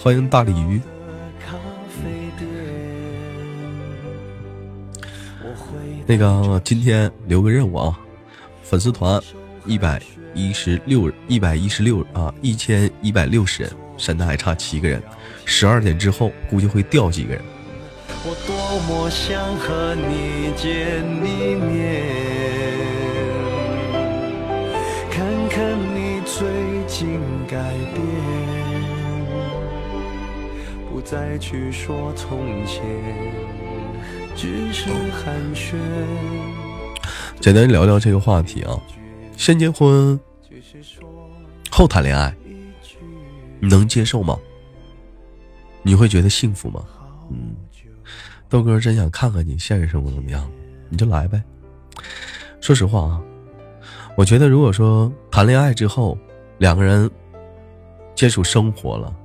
[0.03, 0.81] 欢迎大鲤鱼。
[6.07, 7.97] 那个今天留个任务啊，
[8.63, 9.21] 粉丝团
[9.65, 10.03] 一百
[10.35, 15.01] 一十六一百一十六啊一千一百六十人，现在还差七个人，
[15.45, 17.43] 十二点之后估计会掉几个人。
[18.25, 22.20] 我多么想和你见一面，
[25.95, 28.03] 你最近改变，
[30.91, 32.83] 不再去说从前。
[34.37, 35.75] 只是寒暄
[37.41, 38.81] 简单聊聊这个话题啊，
[39.37, 40.19] 先结婚
[41.71, 42.35] 后谈恋爱，
[43.59, 44.39] 你能接受吗？
[45.83, 46.83] 你会觉得幸福吗？
[47.31, 47.55] 嗯，
[48.49, 50.51] 豆哥真想看看你现实生活怎么样，
[50.89, 51.43] 你就来呗。
[52.63, 53.21] 说实话啊，
[54.21, 56.17] 我觉得如果说谈恋爱之后
[56.59, 57.11] 两个人
[58.15, 59.17] 接触生活了，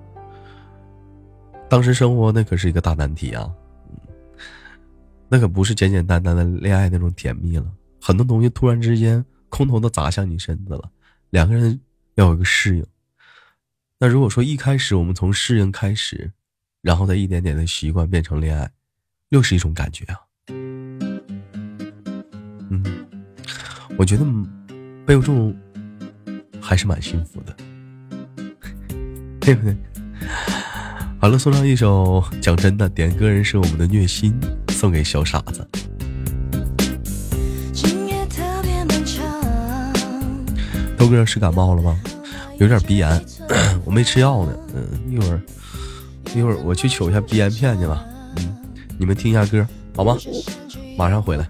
[1.69, 3.53] 当时生活那可是一个大难题啊。
[5.27, 7.65] 那可不是简简单单的恋爱那种甜蜜了，
[8.01, 10.89] 很多东西突然之间空投的砸向你身子了，
[11.29, 11.77] 两个人
[12.13, 12.85] 要有一个适应。
[13.99, 16.31] 那如果说一开始我们从适应开始，
[16.81, 18.71] 然后再一点点的习惯变成恋爱，
[19.27, 20.17] 又是一种感觉啊。
[22.69, 22.81] 嗯，
[23.97, 24.23] 我觉得
[25.05, 25.53] 备注
[26.59, 27.55] 还是蛮幸福的，
[29.39, 29.75] 对不对？
[31.19, 34.33] 好了，送上一首讲真的，点歌人是我们的虐心。
[34.69, 35.65] 送给小傻子。
[40.97, 41.97] 豆哥是感冒了吗？
[42.59, 43.25] 有点鼻炎，
[43.85, 44.53] 我没吃药呢。
[44.75, 45.41] 嗯，一会儿
[46.35, 48.03] 一会儿我去取一下鼻炎片去吧。
[48.37, 48.57] 嗯，
[48.97, 49.65] 你们听一下歌，
[49.95, 50.17] 好吗？
[50.97, 51.47] 马上回来。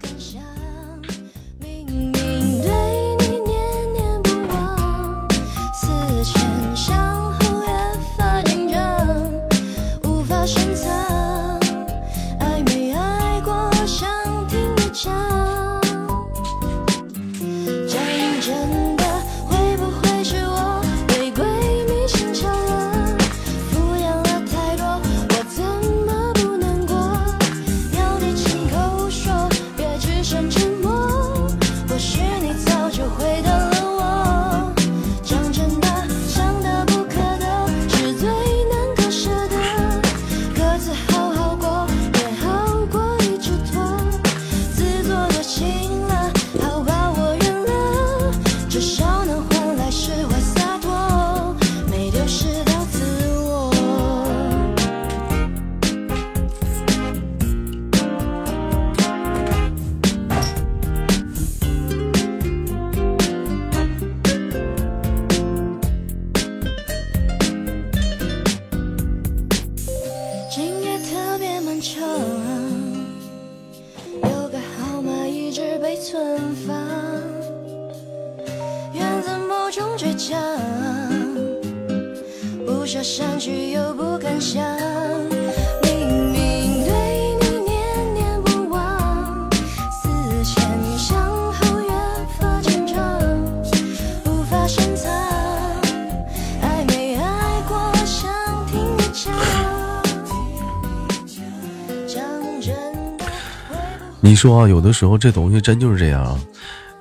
[104.34, 106.40] 说啊，有的时候这东西真就是这样啊，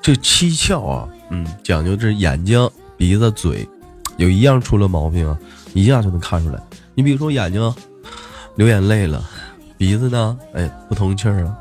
[0.01, 3.67] 这七窍啊，嗯，讲究这眼睛、鼻子、嘴，
[4.17, 5.37] 有一样出了毛病啊，
[5.73, 6.61] 一下就能看出来。
[6.93, 7.73] 你比如说眼睛
[8.55, 9.23] 流眼泪了，
[9.77, 11.57] 鼻子呢，哎，不通气儿啊，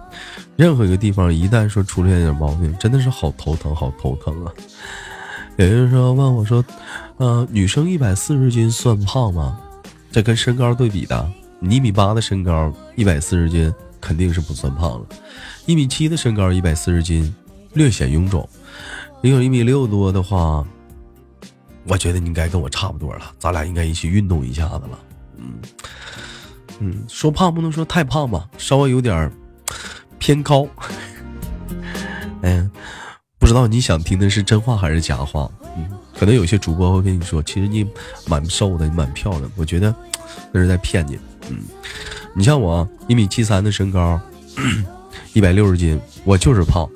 [0.56, 4.52] 任何一个地方一旦说出现点毛病，真的是好头疼，好头疼啊。
[5.56, 6.64] 有人说问我说，
[7.16, 9.58] 呃，女生一百四十斤算胖吗？
[10.10, 13.72] 这跟身高对比的，你一米八的身高，一百四十斤
[14.04, 15.06] 肯定是不算胖了。
[15.64, 17.34] 一米七的身高，一百四十斤，
[17.72, 18.46] 略显臃肿。
[19.22, 20.62] 你有一米六多的话，
[21.86, 23.32] 我觉得你应该跟我差不多了。
[23.38, 24.98] 咱俩应该一起运动一下子了。
[25.38, 25.54] 嗯
[26.80, 29.32] 嗯，说胖不能说太胖吧，稍微有点
[30.18, 30.68] 偏高。
[32.42, 32.70] 嗯，
[33.38, 35.50] 不知道你想听的是真话还是假话？
[35.78, 37.86] 嗯，可能有些主播会跟你说，其实你
[38.26, 39.50] 蛮瘦的，你蛮漂亮。
[39.56, 39.94] 我觉得
[40.52, 41.18] 那是在骗你。
[41.48, 41.62] 嗯，
[42.36, 44.20] 你像我一米七三的身高，
[45.34, 46.88] 一百六十斤，我就是胖。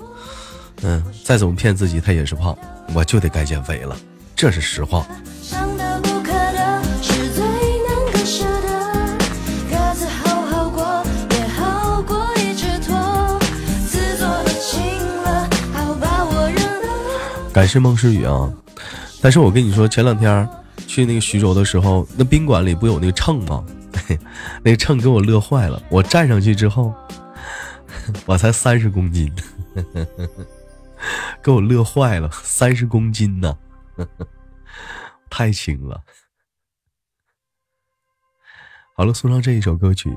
[0.82, 2.56] 嗯，再怎么骗自己，他也是胖，
[2.92, 3.96] 我就得该减肥了，
[4.34, 5.06] 这是实话。
[17.52, 18.52] 感谢孟诗雨啊！
[19.20, 20.48] 但是我跟你说，前两天
[20.86, 23.64] 去那个徐州的时候，那宾馆里不有那个秤吗？
[24.62, 25.82] 那秤给我乐坏了。
[25.90, 26.94] 我站上去之后，
[28.26, 29.32] 我才三十公斤，
[31.42, 33.58] 给我乐坏了，三十公斤呢，
[35.30, 36.02] 太轻了。
[38.96, 40.10] 好了，送上这一首歌曲，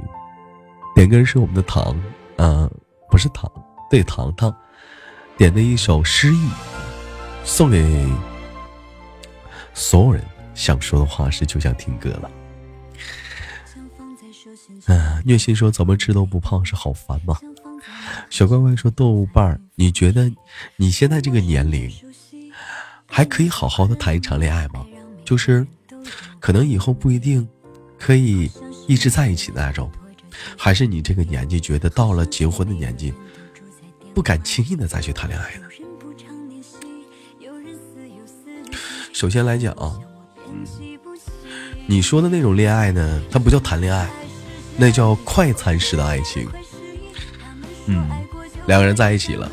[0.96, 1.96] 点歌是我们的糖，
[2.38, 2.70] 嗯，
[3.10, 3.52] 不是糖，
[3.90, 4.56] 对，糖糖
[5.38, 6.50] 点的一首诗意。
[7.44, 8.08] 送给
[9.74, 10.24] 所有人，
[10.54, 12.30] 想说的话是就想听歌了。
[14.88, 17.38] 嗯，虐心说怎么吃都不胖是好烦吗？
[18.30, 20.32] 小乖乖说豆瓣儿，你觉得
[20.76, 21.92] 你现在这个年龄
[23.06, 24.86] 还可以好好的谈一场恋爱吗？
[25.26, 25.66] 就是
[26.40, 27.48] 可能以后不一定
[27.98, 28.50] 可以
[28.88, 29.90] 一直在一起的那种，
[30.58, 33.14] 还是你这个年纪觉得到了结婚的年纪，
[34.14, 35.68] 不敢轻易的再去谈恋爱呢？
[39.14, 40.00] 首先来讲啊，
[41.86, 44.10] 你说的那种恋爱呢，它不叫谈恋爱，
[44.82, 46.50] 那叫快餐式的爱情。
[47.86, 48.10] 嗯，
[48.66, 49.52] 两个人在一起了，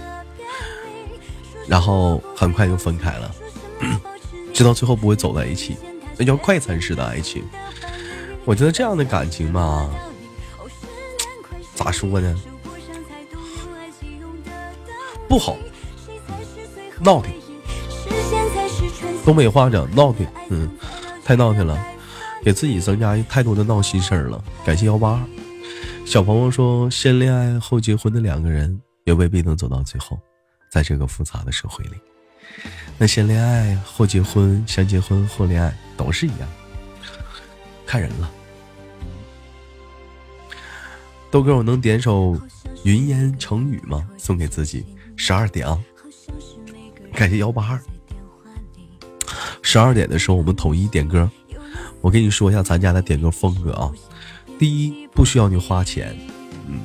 [1.66, 3.34] 然后很快就分开了，
[4.54, 5.76] 直到最后不会走在一起，
[6.16, 7.44] 那叫快餐式的爱情。
[8.46, 9.90] 我觉得这样的感情嘛，
[11.74, 12.34] 咋说呢？
[15.28, 15.58] 不好，
[17.00, 17.34] 闹挺。
[19.26, 20.70] 东北话讲闹挺，嗯，
[21.22, 21.78] 太闹挺了，
[22.48, 24.42] 给自己增加太多的闹心事儿了。
[24.64, 25.20] 感谢幺八二
[26.06, 30.18] 小朋友说，先恋爱后结婚的两个人也未必能走到最后，
[30.72, 31.90] 在这个复杂的社会里，
[32.96, 36.48] 那先恋爱后结婚，先结婚后恋爱都是一样，
[37.84, 38.30] 看人了。
[41.30, 42.34] 豆哥，我能点首
[42.82, 44.08] 云烟成雨吗？
[44.16, 44.86] 送给自己。
[45.16, 45.78] 十二点啊，
[47.12, 47.78] 感谢幺八二。
[49.60, 51.30] 十二点的时候，我们统一点歌。
[52.00, 53.90] 我跟你说一下咱家的点歌风格啊。
[54.58, 56.16] 第一，不需要你花钱。
[56.66, 56.80] 嗯。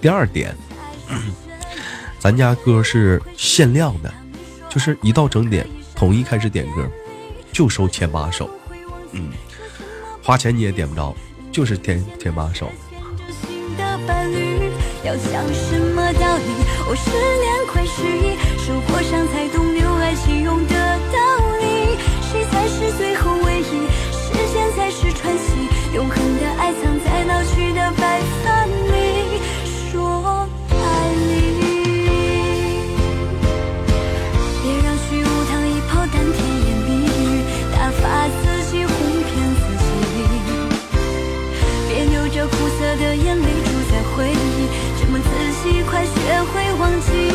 [0.00, 0.54] 第二点，
[2.18, 4.12] 咱家歌是限量的，
[4.68, 6.88] 就是一到整点统一开始点歌，
[7.52, 8.48] 就收前八首。
[9.12, 9.30] 嗯。
[10.22, 11.14] 花钱你也点不着，
[11.50, 12.70] 就是前前八首。
[15.04, 16.44] 要讲什么道理？
[16.86, 21.18] 哦，十年快失忆，受过伤才懂留爱起用的道
[21.58, 21.96] 理。
[22.30, 23.37] 谁才是最后
[46.04, 47.30] 学会忘记。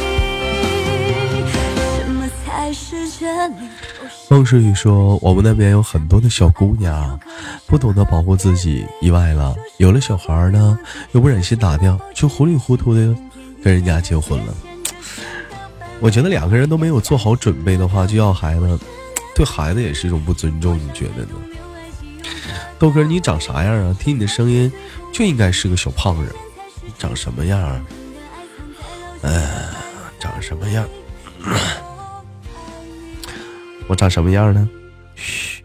[1.46, 3.68] 什么才是真理？
[4.30, 7.20] 孟诗雨说：“我们那边有很多的小姑娘，
[7.68, 10.78] 不懂得保护自己，意外了，有了小孩呢，
[11.12, 13.16] 又不忍心打掉，就糊里糊涂的
[13.64, 14.54] 跟人家结婚了。
[16.00, 18.80] 我觉得两个人都没有做好准备的话就要孩子，
[19.36, 21.36] 对孩子也是一种不尊重，你觉得呢？
[22.80, 23.96] 豆哥，你长啥样啊？
[24.00, 24.72] 听你的声音
[25.12, 26.34] 就应该是个小胖人，
[26.98, 27.80] 长什么样啊？
[29.24, 29.34] 嗯，
[30.20, 30.88] 长什么样？”
[33.88, 34.70] 我长什么样呢？
[35.16, 35.63] 嘘。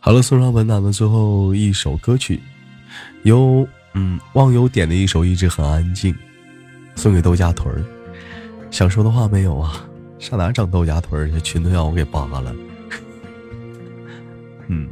[0.00, 2.40] 好了，送上本档的最后一首歌曲，
[3.24, 6.14] 由嗯忘友点的一首《一直很安静》，
[6.94, 7.84] 送给豆家屯儿。
[8.70, 9.84] 想说的话没有啊？
[10.18, 11.40] 上哪整豆家屯儿去？
[11.40, 12.54] 群都让我给扒了。
[14.68, 14.88] 嗯，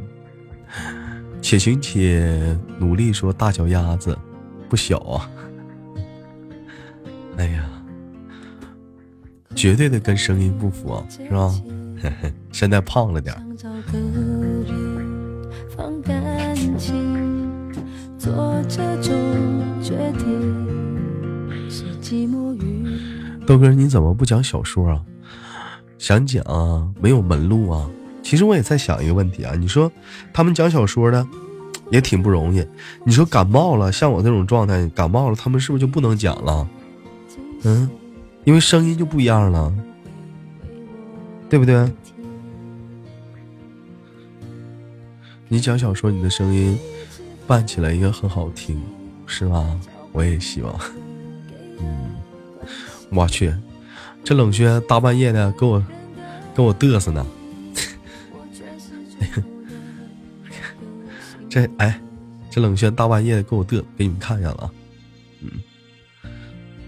[1.41, 4.17] 且行且努力说大脚丫子
[4.69, 5.29] 不小啊！
[7.37, 7.69] 哎呀，
[9.55, 11.53] 绝对的跟声音不符啊，是吧？
[12.51, 13.35] 现在胖了点。
[15.77, 17.71] 放感情，
[18.17, 19.13] 做这种
[19.79, 20.99] 决定
[21.69, 22.83] 是寂寞与
[23.45, 24.99] 豆哥，你怎么不讲小说啊？
[25.99, 27.87] 想讲啊，没有门路啊。
[28.23, 29.91] 其实我也在想一个问题啊，你说
[30.33, 31.25] 他们讲小说的
[31.91, 32.65] 也挺不容易。
[33.03, 36.67] 你说感冒了，像我这种状态，感冒了，他们是不是就不能讲了？
[37.65, 37.87] 嗯，
[38.45, 39.71] 因为声音就不一样了，
[41.47, 41.87] 对不对？
[45.49, 46.77] 你讲小说，你的声音
[47.47, 48.81] 伴起来应该很好听，
[49.25, 49.79] 是吧？
[50.11, 50.79] 我也希望。
[51.79, 52.15] 嗯，
[53.11, 53.53] 我去，
[54.23, 55.83] 这冷轩大半夜的给我
[56.55, 57.25] 给我嘚瑟呢。
[61.49, 62.01] 这哎，
[62.49, 64.69] 这冷轩大半夜的给我嘚，给你们看一下了，
[65.41, 65.49] 嗯，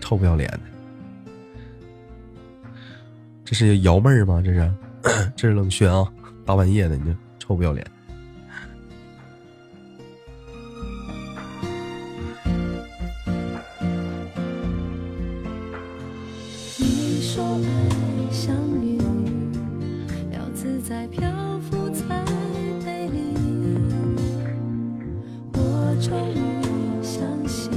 [0.01, 0.59] 臭不要脸的，
[3.45, 4.41] 这是瑶妹儿吗？
[4.43, 4.73] 这是，
[5.35, 6.05] 这是冷轩啊，
[6.45, 7.89] 大半夜的，你这臭不要脸。
[26.11, 27.69] 我终于相信，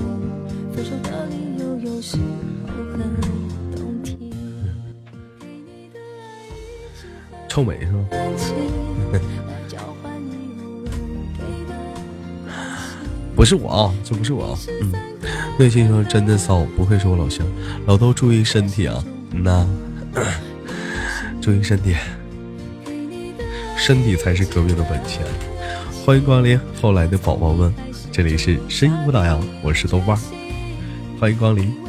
[0.74, 2.98] 分手的理由有时候很
[3.70, 4.18] 动听。
[5.38, 7.98] 给你的爱臭美是吧？
[8.10, 8.54] 感情，
[9.12, 9.20] 来
[9.68, 10.88] 交换你偶尔
[11.36, 11.74] 给的
[12.46, 13.36] 关心。
[13.36, 14.58] 不是我啊，这不是我啊。
[14.80, 14.92] 嗯，
[15.58, 17.46] 内心说真的骚，不愧是我老乡。
[17.86, 19.66] 老豆注意身体啊，嗯呐，
[21.42, 21.94] 注意身体，
[23.76, 25.22] 身体才是革命的本钱。
[26.06, 27.72] 欢迎光临后来的宝宝们，
[28.12, 30.20] 这里是声音舞蹈呀，我是豆瓣儿，
[31.18, 31.81] 欢迎光临。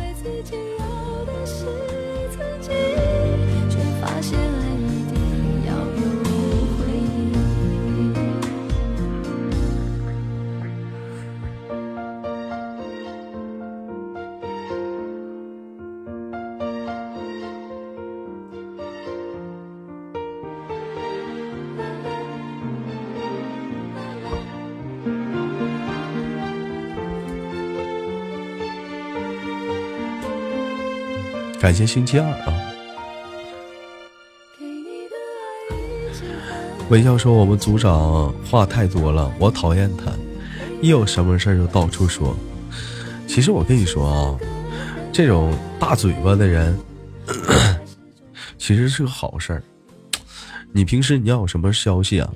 [31.64, 32.54] 感谢星期二啊。
[36.90, 40.12] 微笑说：“我们组长话太多了，我讨厌他，
[40.82, 42.36] 一有什么事就到处说。
[43.30, 44.38] 其实我跟你说啊，
[45.14, 46.78] 这种大嘴巴的人，
[48.60, 49.64] 其实是个好事儿。
[50.74, 52.30] 你平时你要有什么消息啊，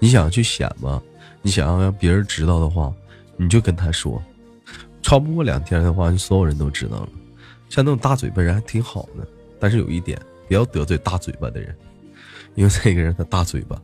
[0.00, 1.00] 你想去显吗？
[1.40, 2.92] 你想要让别人知道的话，
[3.36, 4.20] 你就跟他说，
[5.02, 7.08] 超不过两天的话，所有人都知道了。
[7.72, 9.26] 像那种大嘴巴人还挺好的，
[9.58, 11.74] 但是有一点，不要得罪大嘴巴的人，
[12.54, 13.80] 因为这个人他大嘴巴。”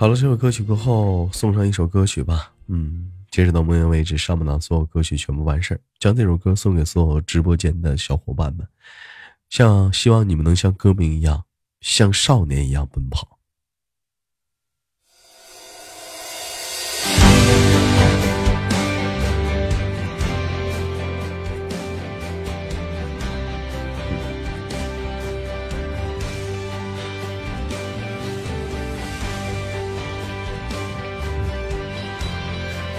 [0.00, 2.50] 好了，这首歌曲过后送上一首歌曲吧。
[2.68, 8.66] 嗯，截止到目前为止，上半档所有歌曲全部完事儿，将这首歌送给所有直播间的小伙伴们，
[9.50, 11.44] 像希望你们能像歌名一样，
[11.82, 13.39] 像少年一样奔跑。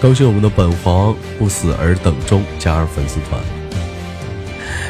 [0.02, 3.40] 高兴我们的本皇不死而等终加入粉丝团。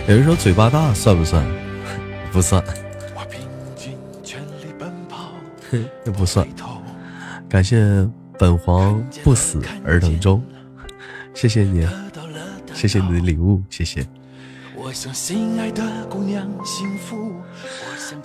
[0.08, 1.46] 有人说嘴巴大算不算？
[2.32, 2.64] 不算，
[3.14, 3.42] 我拼
[3.76, 5.34] 尽全力奔跑，
[6.06, 6.48] 那不算。
[7.50, 8.08] 感谢
[8.40, 10.42] 本皇不死而等终，
[11.34, 11.86] 谢谢你，
[12.74, 14.08] 谢谢你的礼物，谢谢。
[14.78, 17.34] 我想心爱的姑娘幸福。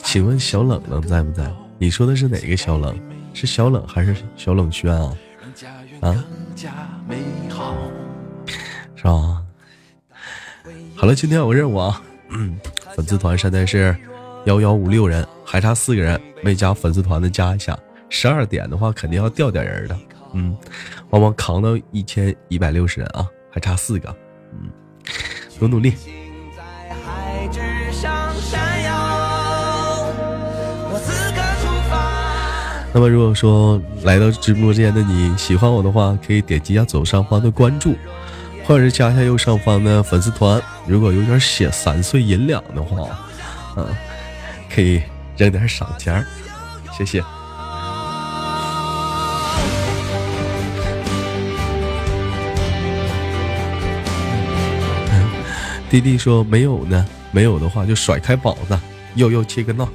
[0.05, 1.53] 请问小冷冷在不在？
[1.79, 2.97] 你说的是哪个小冷？
[3.35, 5.13] 是小冷还是小冷轩啊？
[6.01, 6.25] 啊
[6.57, 6.73] 加
[7.07, 7.19] 美
[7.51, 7.77] 好。
[8.97, 9.43] 是吧？
[10.97, 12.59] 好了，今天有任务啊，嗯，
[12.97, 13.95] 粉丝团现在是
[14.47, 17.79] 幺幺五六人，还差四个人没加粉丝团的加一下。
[18.09, 19.99] 十二点的话肯定要掉点人的，
[20.33, 20.57] 嗯，
[21.11, 24.17] 帮忙扛到一千一百六十人啊，还差四个，
[24.53, 24.71] 嗯，
[25.61, 25.93] 努努力。
[32.97, 37.95] 那么如果说来到直播间的你喜欢我的话，可以点击一下左上方的关注，
[38.65, 40.59] 或者是加一下右上方的粉丝团。
[40.87, 43.07] 如果有点血三岁银两的话，
[43.77, 43.87] 嗯，
[44.75, 45.03] 可以
[45.37, 46.25] 扔点赏钱，
[46.97, 47.21] 谢谢。
[55.91, 58.81] 弟弟说没有呢，没有的话就甩开膀子，
[59.17, 59.87] 又又切个闹。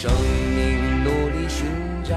[0.00, 0.08] 生
[0.54, 1.66] 命努力寻
[2.08, 2.16] 找。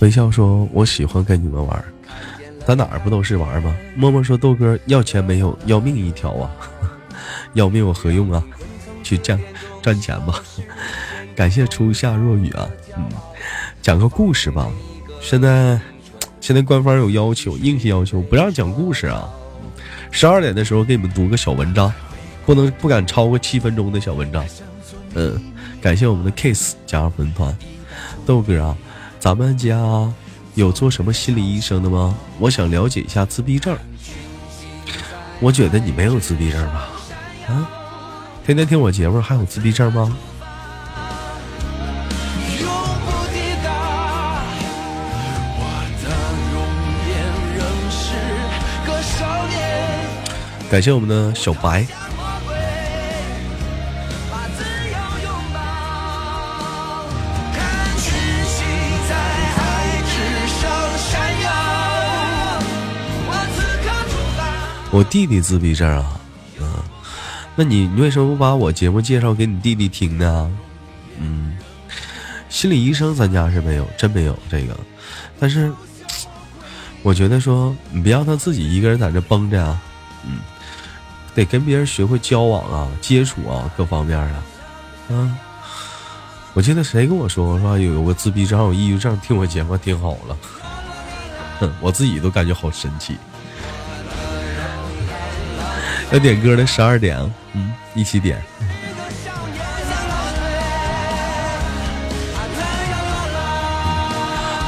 [0.00, 1.84] 微笑说：“我喜欢跟你们玩儿，
[2.66, 6.50] 咱哪儿不都是玩儿吗？”默默说：“豆哥要钱没有，要命一条啊！
[7.54, 8.42] 要命有何用啊？
[9.04, 9.38] 去赚
[9.80, 10.42] 赚钱吧。”
[11.36, 13.04] 感谢初夏若雨啊，嗯，
[13.80, 14.68] 讲个故事吧。
[15.20, 15.78] 现在
[16.40, 19.30] 现在官方有要求，硬性要求不让讲故事啊。
[20.10, 21.92] 十二点的时候给你们读个小文章，
[22.44, 24.44] 不能不敢超过七分钟的小文章。
[25.14, 25.40] 嗯，
[25.80, 27.56] 感谢我们的 Kiss 加入粉团，
[28.26, 28.76] 豆哥啊。
[29.18, 29.78] 咱们家
[30.54, 32.14] 有做什么心理医生的吗？
[32.38, 33.76] 我想了解一下自闭症。
[35.40, 36.88] 我觉得你没有自闭症吧？
[37.48, 37.68] 啊，
[38.44, 40.16] 天天听我节目还有自闭症吗？
[50.70, 51.84] 感谢我们的小白。
[64.90, 66.20] 我弟弟自闭症啊，
[66.60, 66.66] 嗯，
[67.54, 70.50] 那你你为什么不把我节目介绍给你弟弟听呢？
[71.18, 71.56] 嗯，
[72.48, 74.76] 心理医生咱家是没有，真没有这个，
[75.38, 75.72] 但是
[77.02, 79.80] 我觉得说你别让他自己一个人在这绷着啊，
[80.24, 80.38] 嗯，
[81.34, 84.42] 得跟别人学会交往啊、接触啊，各方面啊，
[85.08, 85.36] 嗯。
[86.52, 90.36] 我记得谁跟我说说有有个自闭症、有抑郁症，听我节目听好了，
[91.60, 93.16] 哼， 我自己都感觉好神奇。
[96.12, 97.16] 要点歌的十二点，
[97.52, 98.42] 嗯，一起点。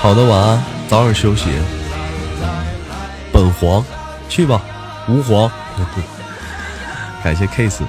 [0.01, 1.51] 好的，晚安，早点休息。
[3.33, 3.85] 本皇，
[4.29, 4.61] 去吧，
[5.09, 5.51] 吾皇。
[7.25, 7.83] 感谢 case。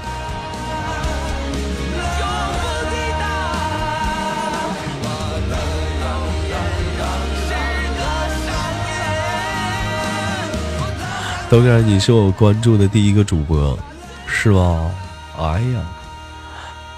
[11.54, 13.78] 豆哥，你是我关注的第一个主播，
[14.26, 14.92] 是吧？
[15.38, 15.86] 哎呀，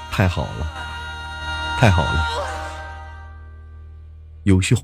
[0.10, 0.66] 太好了，
[1.78, 2.26] 太好了，
[4.44, 4.78] 优秀！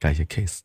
[0.00, 0.62] 感谢 Kiss。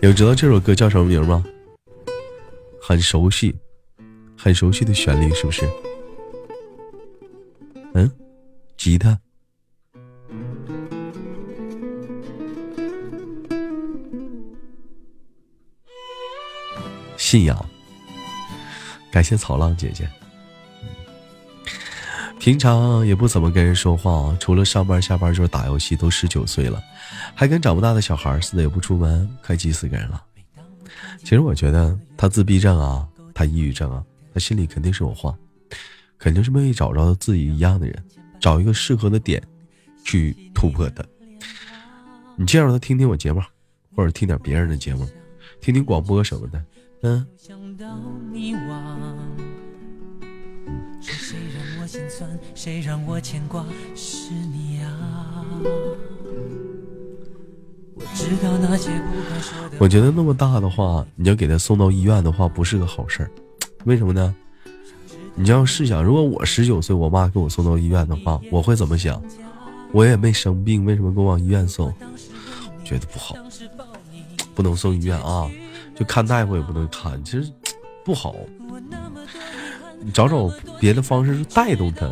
[0.00, 1.44] 有知道这首歌叫什么名吗？
[2.80, 3.54] 很熟悉。
[4.38, 5.68] 很熟悉的旋律，是不是？
[7.94, 8.08] 嗯，
[8.76, 9.18] 吉他，
[17.16, 17.68] 信仰。
[19.10, 20.08] 感谢草浪姐姐。
[22.38, 25.96] 平常也不怎么跟人说话，除了上班下班就是打游戏。
[25.96, 26.80] 都十九岁了，
[27.34, 30.22] 还跟长不大的小孩似的，也不出门，快急死个人了。
[31.18, 34.04] 其实我觉得他自闭症啊，他抑郁症啊。
[34.38, 35.36] 他心里肯定是有话，
[36.16, 38.04] 肯定是没找着自己一样的人，
[38.38, 39.42] 找一个适合的点
[40.04, 41.04] 去突破他。
[42.36, 43.42] 你介绍他听听我节目，
[43.96, 45.04] 或者听点别人的节目，
[45.60, 46.64] 听听广播什么的。
[47.02, 47.26] 嗯。
[59.80, 63.30] 我觉得那么大的话，你要给他送到医院的话，不是个好事儿。
[63.88, 64.34] 为什么呢？
[65.34, 69.22] 你要试想，如果我十九岁，我妈给我送到医院的话，我会怎么想？
[69.92, 71.90] 我也没生病，为什么给我往医院送？
[72.84, 73.34] 觉得不好，
[74.54, 75.50] 不能送医院啊！
[75.96, 77.50] 就看大夫也不能看，其实
[78.04, 78.36] 不好。
[80.02, 82.06] 你找找别的方式去带动他，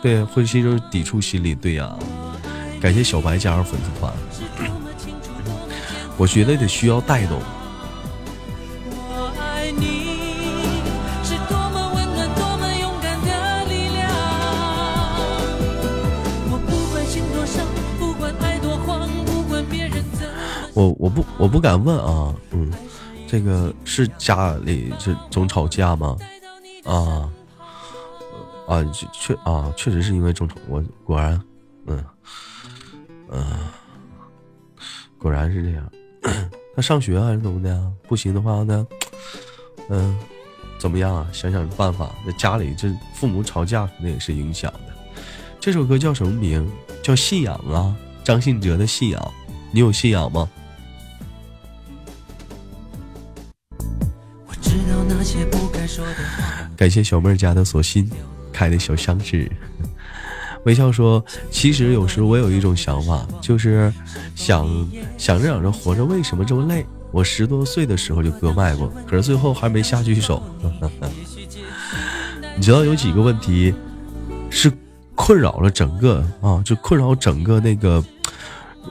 [0.00, 1.56] 对，会是一种抵触心理。
[1.56, 1.98] 对呀，
[2.80, 4.12] 感谢小白加入粉丝团。
[6.16, 7.40] 我觉得得需要带动。
[20.74, 22.72] 我我不我不敢问啊，嗯，
[23.28, 26.16] 这个是家里这总吵架吗？
[26.84, 27.30] 啊
[28.66, 31.40] 啊，确啊，确实是因为总吵，我果然，
[31.86, 32.04] 嗯
[33.30, 33.44] 嗯，
[35.18, 35.90] 果然是这样。
[36.74, 37.92] 他上学还是怎么的？
[38.08, 38.86] 不行的话呢，
[39.88, 40.18] 嗯，
[40.78, 41.26] 怎么样啊？
[41.32, 42.10] 想想办法。
[42.26, 44.92] 那家里这父母吵架，肯定也是影响的。
[45.60, 46.68] 这首歌叫什么名？
[47.02, 47.94] 叫信仰啊，
[48.24, 49.34] 张信哲的信仰。
[49.70, 50.50] 你有信仰吗？
[54.74, 58.10] 知道那些不该说的话感谢小妹儿家的锁心
[58.52, 59.48] 开的小箱子。
[60.64, 63.92] 微笑说：“其实有时我有一种想法，就是
[64.34, 64.66] 想
[65.16, 66.84] 想着想着活着为什么这么累？
[67.12, 70.42] 我十多岁的时候就割脉过，可是最后还没下去手。
[72.56, 73.72] 你知道有几个问题
[74.50, 74.72] 是
[75.14, 78.02] 困扰了整个啊，就困扰整个那个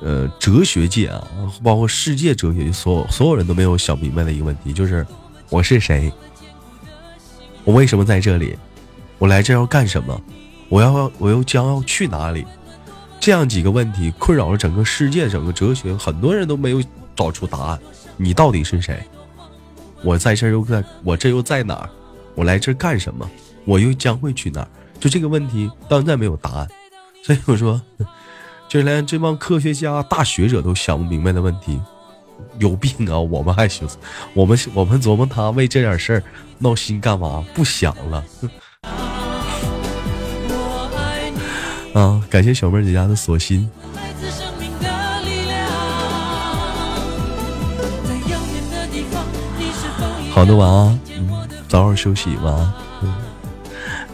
[0.01, 1.27] 呃哲学界啊，
[1.63, 5.05] 包括世界哲学所有所有人都没有想明白的一个问题，就是
[5.53, 6.11] 我是谁？
[7.63, 8.57] 我为什么在这里？
[9.19, 10.19] 我来这要干什么？”
[10.67, 12.43] 我要，我又将要去哪里？
[13.19, 16.81] 这样几个问题困扰了整个世界，整个哲学，很多人都没有
[17.15, 17.79] 找出答案。
[18.17, 18.99] 你到底是谁？
[20.03, 21.89] 我在这又在，我这又在哪儿？
[22.33, 23.29] 我来这干什么？
[23.63, 24.67] 我又将会去哪？
[24.99, 26.67] 就这个问题到现在没有答案。
[27.21, 27.79] 所以我说，
[28.67, 31.79] 就连这帮科学家、大学者都想不明白的问题，
[32.59, 33.19] 有病啊！
[33.19, 33.97] 我们还寻思，
[34.33, 36.23] 我们我们琢磨他为这点事儿
[36.59, 37.43] 闹心干嘛？
[37.53, 38.23] 不想了。
[41.93, 42.21] 啊！
[42.29, 43.69] 感谢小妹姐家的锁心。
[50.31, 52.73] 好的，晚安，嗯，早点休息，晚安。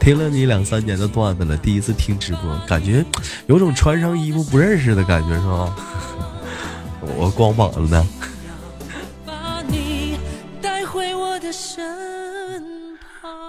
[0.02, 3.06] 听了你两三年的段子了，第一次听直播，感觉
[3.48, 5.76] 有种穿上衣服不认识的感觉，是吧？
[7.18, 8.08] 我光膀子呢。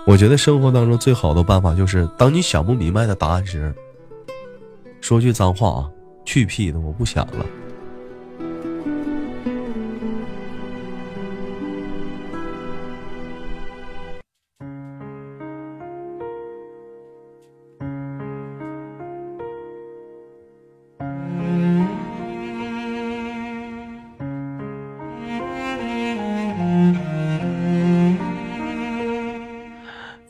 [0.06, 3.74] 我觉得生活当中最好的办法就是，当你想不明白的答案时。
[5.00, 5.90] 说句脏话啊，
[6.24, 6.78] 去屁的！
[6.78, 7.46] 我不想了。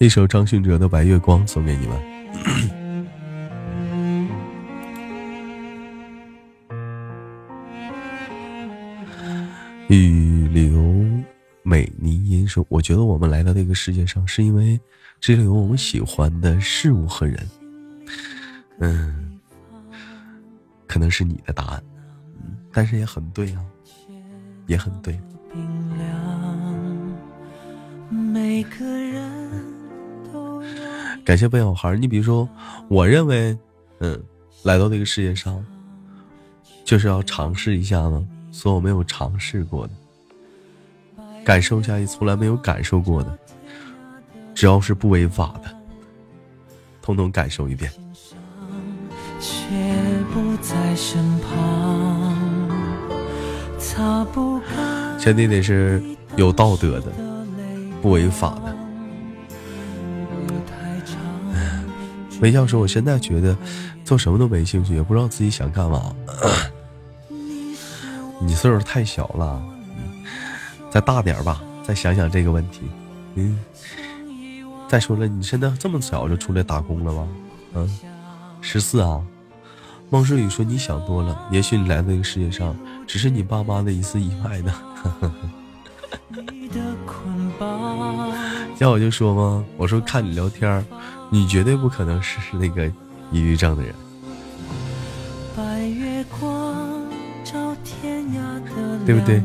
[0.01, 2.01] 一首张信哲的《白月光》送给你们。
[9.89, 10.83] 雨流
[11.63, 14.81] 美泥音说：“我觉得我们来到这个世界上，是因为
[15.21, 17.47] 这里有我们喜欢的事物和人。
[18.79, 19.39] 嗯，
[20.87, 21.83] 可能是你的答案，
[22.73, 23.63] 但是也很对啊，
[24.67, 25.21] 也很对。
[31.25, 31.97] 感谢笨小孩。
[31.97, 32.49] 你比如说，
[32.89, 33.57] 我认为，
[33.99, 34.21] 嗯，
[34.63, 35.65] 来到这个世界上，
[36.85, 39.93] 就是要尝试一下呢。”所有没有尝试过的，
[41.45, 43.39] 感受一下你从来没有感受过的，
[44.57, 45.73] 只要是不违法的，
[47.01, 47.89] 统统感受一遍。
[55.17, 56.03] 前提得是
[56.35, 57.13] 有道德的，
[58.03, 58.77] 不违法的。
[62.41, 63.57] 微笑说：“我现在觉得
[64.05, 66.15] 做什么都没兴趣，也不知道自己想干嘛。”
[68.41, 69.63] 你岁数太小了，
[70.91, 72.83] 再大点吧，再想想这个问题。
[73.35, 73.59] 嗯，
[74.89, 77.29] 再说了，你现在这么小就出来打工了吗？
[77.75, 77.99] 嗯，
[78.61, 79.21] 十四啊。
[80.09, 82.75] 孟诗雨说：“你想多了，也许你来到这个世界上，
[83.07, 84.75] 只是你爸妈的一次意外呢。
[88.79, 90.85] ”要我就说嘛，我说看你聊天，
[91.31, 92.87] 你绝对不可能是那个
[93.33, 93.95] 抑郁症的人。
[95.57, 96.91] 白月光。
[99.05, 99.43] 对不对？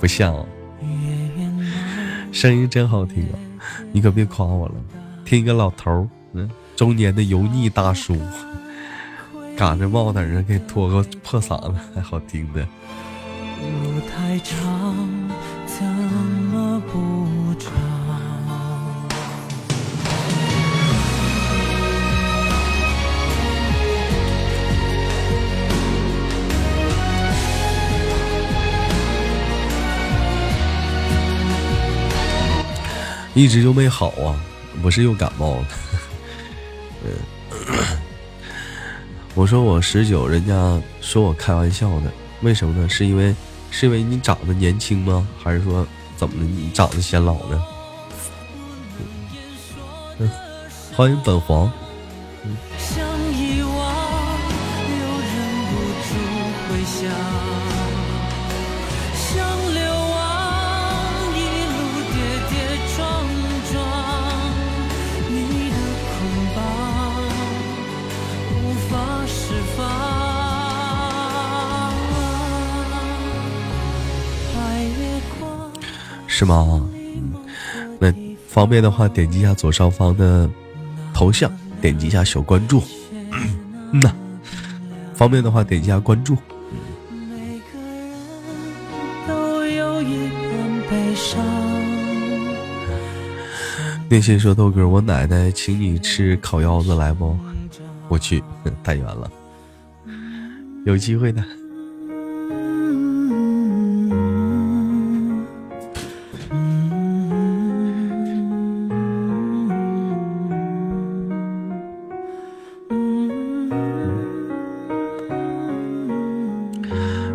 [0.00, 0.34] 不像，
[2.32, 3.38] 声音真好听啊！
[3.92, 4.74] 你可别夸我了。
[5.24, 8.18] 听一个老头儿，嗯，中年的油腻大叔，
[9.56, 12.62] 赶着帽顶上给脱个破嗓子，还好听的。
[12.62, 14.96] 路太长，
[33.34, 34.34] 一直就没好啊，
[34.82, 35.66] 不是又感冒了？
[37.04, 37.10] 嗯
[39.34, 42.10] 我说我十九，人家说我开玩笑的，
[42.42, 42.88] 为什么呢？
[42.88, 43.34] 是因为
[43.70, 45.26] 是因为你长得年轻吗？
[45.42, 46.44] 还是说怎么的？
[46.44, 47.62] 你长得显老呢？
[50.18, 50.28] 嗯，
[50.96, 51.70] 欢迎本皇。
[76.40, 76.88] 是吗？
[76.94, 77.34] 嗯，
[77.98, 78.10] 那
[78.48, 80.48] 方便的话，点击一下左上方的
[81.12, 82.82] 头像，点击一下小关注。
[83.92, 84.10] 嗯呐，
[85.14, 86.34] 方便的话，点击一下关注。
[87.10, 88.10] 每个人
[89.28, 91.38] 都有一段悲伤。
[94.08, 97.36] 那些说豆哥，我奶奶请你吃烤腰子来不？
[98.08, 98.42] 我去，
[98.82, 99.30] 太远了，
[100.86, 101.44] 有机会的。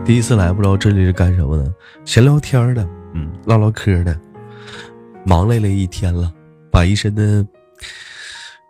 [0.05, 1.73] 第一次来，不知道这里是干什么的，
[2.05, 4.15] 闲聊天的，嗯，唠唠嗑的。
[5.25, 6.31] 忙累了一天了，
[6.71, 7.43] 把一身的、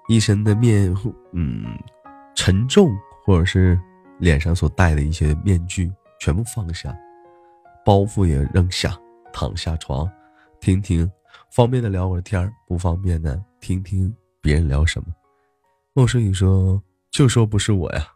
[0.07, 0.95] 一身的面，
[1.33, 1.77] 嗯，
[2.35, 2.89] 沉重
[3.25, 3.77] 或者是
[4.17, 6.97] 脸上所戴的一些面具全部放下，
[7.83, 8.97] 包袱也扔下，
[9.33, 10.09] 躺下床，
[10.61, 11.11] 听听，
[11.51, 15.07] 方便的聊会儿天不方便的听听别人聊什么。
[15.91, 16.81] 陌生你说，
[17.11, 18.07] 就说不是我呀，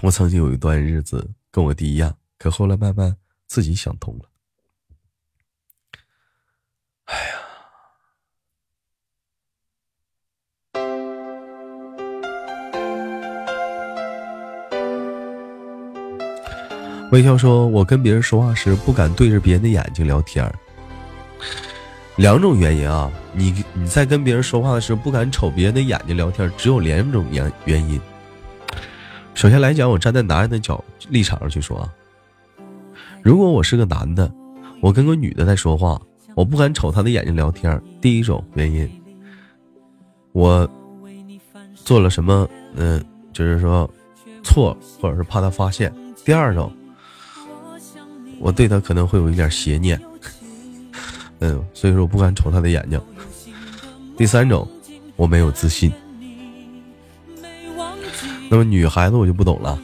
[0.00, 2.14] 我曾经有一段日子跟我弟一样。
[2.42, 3.14] 可后来慢慢
[3.46, 4.24] 自己想通了，
[7.04, 7.34] 哎呀！
[17.12, 20.50] 微笑说：“我跟别人说话时不敢对着别人的眼睛聊天
[22.16, 28.00] 两种原因啊，你你在跟别人说话的时候不敢瞅别人的眼睛聊天，只有两种原原因。
[29.34, 31.94] 首先来讲，我站在男人的角立场上去说啊。”
[33.22, 34.32] 如果我是个男的，
[34.80, 36.00] 我跟个女的在说话，
[36.34, 37.80] 我不敢瞅她的眼睛聊天。
[38.00, 38.88] 第一种原因，
[40.32, 40.68] 我
[41.74, 42.48] 做了什么？
[42.74, 43.88] 嗯，就是说
[44.42, 45.92] 错，或者是怕她发现。
[46.24, 46.72] 第二种，
[48.38, 50.00] 我对她可能会有一点邪念，
[51.40, 53.00] 嗯，所以说我不敢瞅她的眼睛。
[54.16, 54.66] 第三种，
[55.16, 55.92] 我没有自信。
[58.50, 59.78] 那么女孩子我就不懂了。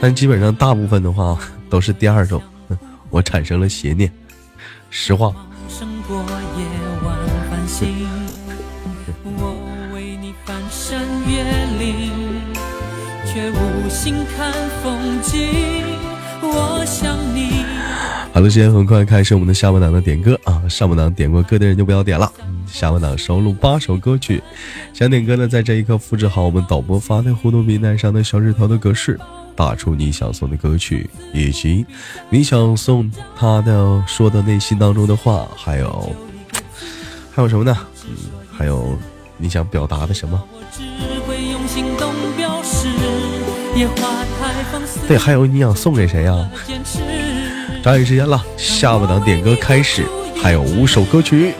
[0.00, 1.38] 但基本上大部分的话
[1.70, 2.42] 都是第二种，
[3.10, 4.10] 我产生了邪念，
[4.90, 5.34] 实话。
[18.32, 20.62] 好了，时间很快，开始我们的下半档的点歌啊！
[20.68, 22.30] 上半档点过歌的人就不要点了，
[22.74, 24.42] 下半档收录八首歌曲，
[24.92, 29.18] 想点歌的在这一刻复制好我们导播发在互动平台上的小纸条的格式。
[29.54, 31.86] 打出你想送的歌曲，以及
[32.28, 33.08] 你想送
[33.38, 36.16] 他的说的内心当中的话，还有
[37.32, 37.76] 还有什么呢？
[38.08, 38.16] 嗯，
[38.52, 38.98] 还有
[39.36, 40.42] 你想表达的什么？
[45.06, 46.50] 对，还有你想送给谁呀？
[47.84, 50.04] 抓紧时间了，下半档点歌开始，
[50.42, 51.54] 还有五首歌曲。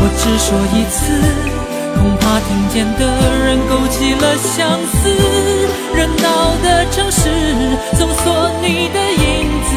[0.00, 0.98] 我只说一次。
[1.98, 3.00] 恐怕听见的
[3.44, 5.10] 人勾起了相思，
[5.94, 7.28] 热闹的城市
[7.98, 9.70] 搜索你的影子，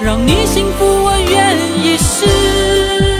[0.00, 3.19] 让你幸福我愿意试。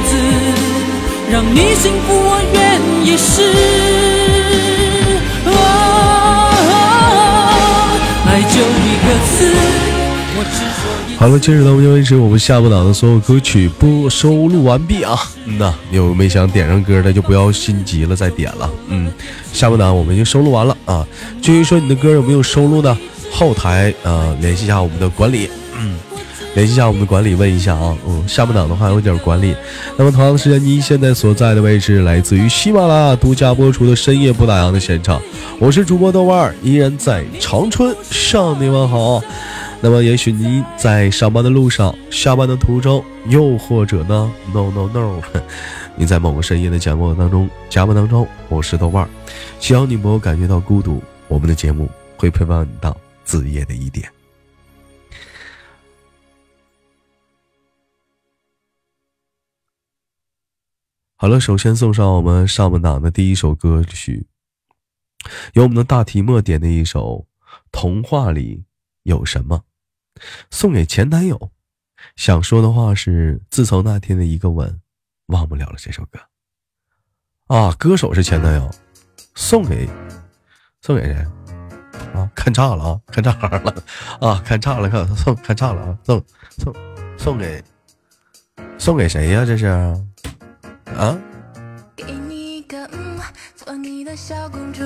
[1.31, 3.41] 让你幸福，我愿意试。
[8.27, 9.55] 爱就一个字
[11.17, 15.17] 好了，截止到目前为止，我们下半档的所有歌曲播收录完毕啊。
[15.45, 18.69] 嗯呐，有没想点上歌的就不要心急了，再点了。
[18.89, 19.09] 嗯，
[19.53, 21.07] 下半档我们已经收录完了啊。
[21.41, 22.97] 至于说你的歌有没有收录呢？
[23.31, 25.49] 后台呃联系一下我们的管理，
[26.53, 27.97] 联系一下我们的管理问一下啊。
[28.07, 29.55] 嗯，下半档的话有点管理。
[29.97, 35.21] 那么同样的时间，您现在所在的位置来自于喜马拉雅独家播出的深夜不打烊的现场，
[35.59, 39.21] 我是主播豆瓣儿，依然在长春向你们好。
[39.83, 45.19] 那么，也许你在上班的路上、下班的途中，又或者呢，no no no，
[45.97, 49.09] 你在某个深夜的节目当中、加班当中，我是豆瓣儿，
[49.59, 54.20] 希望你不要感觉到孤独，我们的节目会陪伴你到子夜的一点。
[61.21, 64.25] 好了，首先送上我们上半档的第一首歌曲，
[65.53, 67.27] 由我们的大提莫点的一首
[67.71, 68.65] 《童话里
[69.03, 69.61] 有什么》。
[70.49, 71.51] 送给前男友，
[72.15, 74.81] 想说的话是：自从那天的一个吻，
[75.27, 76.19] 忘不了了这首歌。
[77.45, 78.71] 啊，歌手是前男友，
[79.35, 79.87] 送给
[80.81, 81.13] 送给谁？
[82.15, 83.83] 啊，看岔了啊，看岔了
[84.19, 86.25] 啊，看岔了，看送看岔了啊，送
[86.57, 86.75] 送
[87.15, 87.63] 送给
[88.79, 89.45] 送给谁呀？
[89.45, 89.67] 这是
[90.97, 91.17] 啊？
[91.95, 93.19] 给你一个嗯，
[93.55, 94.83] 做你的小公主，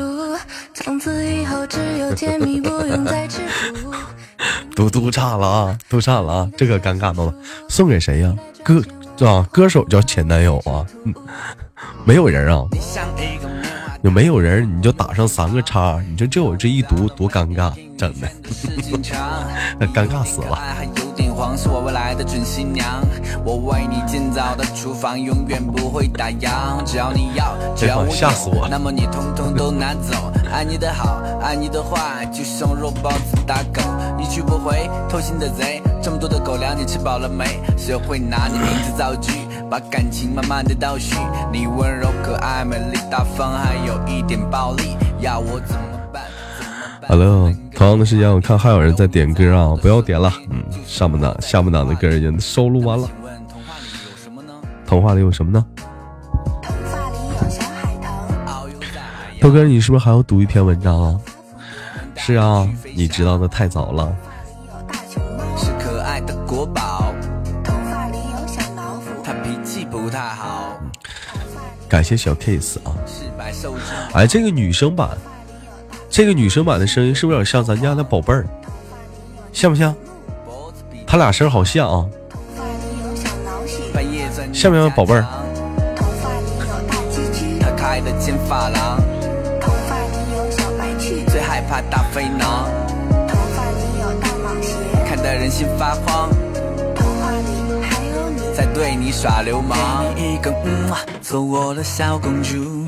[0.73, 3.41] 从此以后只有甜蜜，不用再吃
[3.81, 3.93] 苦。
[4.75, 7.33] 都都差了啊，都差了啊，这个尴尬到了。
[7.69, 8.35] 送给谁呀？
[8.63, 8.81] 歌
[9.25, 11.13] 啊，歌手叫前男友啊，嗯，
[12.03, 12.65] 没有人啊，
[14.01, 18.27] 有没有人你就打上三个叉，你说这我这一读多尴尬，真的，
[19.93, 20.59] 尴尬死了。
[21.35, 23.03] 黄是我未来的准新娘，
[23.43, 26.81] 我为你建造的厨房永远不会打烊。
[26.85, 30.31] 只要你要，只要我有，那么你通通都拿走。
[30.49, 33.81] 爱你的好，爱你的坏，就像肉包子打狗，
[34.17, 35.81] 一去不回，偷心的贼。
[36.01, 37.27] 这么多的狗粮你吃饱了。
[37.27, 37.59] 没？
[37.77, 39.33] 学会拿你名字造句，
[39.69, 41.17] 把感情慢慢的倒叙。
[41.51, 45.94] 你温柔可爱，美丽大方，还有一点暴力，要我怎么
[47.07, 47.09] 办？
[47.09, 53.07] 怎么办？Hello，同样的时间我看还有人在点歌啊，不要点了，嗯，上半档、下半档的歌已经收录完了。
[53.47, 54.61] 童话里有什么呢？
[54.85, 55.65] 童话里有什么呢？
[56.61, 58.09] 童话里有小海豚，
[58.45, 61.19] 遨游在海洋豆哥，你是不是还要读一篇文章啊？
[62.15, 64.15] 是啊，你知道的太早了。
[64.87, 67.13] 大熊猫，是可爱的国宝，
[67.63, 70.79] 童话里有小老虎，它脾气不太好，
[71.87, 72.95] 感谢小 case 啊！
[74.13, 75.09] 哎，这个女生版，
[76.15, 78.47] 这个女生版的声音是不是有点像咱家的宝贝儿？
[79.51, 79.93] 像不像？
[80.45, 85.25] 脖子比他俩声儿好像啊，童话里有小老鼠，半夜钻像不像宝贝儿？
[85.93, 88.97] 童话里有大鸡鸡，他开的金发廊，
[89.59, 92.69] 童话里有小白兔，最害怕大肥囊，
[93.27, 94.69] 童话里有大蟒蛇，
[95.05, 96.29] 看得人心发慌，
[96.95, 98.55] 童话里还有你。
[98.55, 100.05] 在对你耍流氓。
[100.15, 102.87] 一个嗯啊，做我的小公主，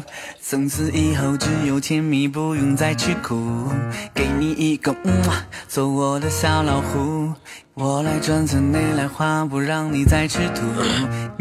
[0.50, 3.70] 从此以后只有甜蜜，不用再吃苦。
[4.14, 7.34] 给你一个嗯啊，做我的小老虎，
[7.74, 10.62] 我来赚钱你来花，不让你再吃土。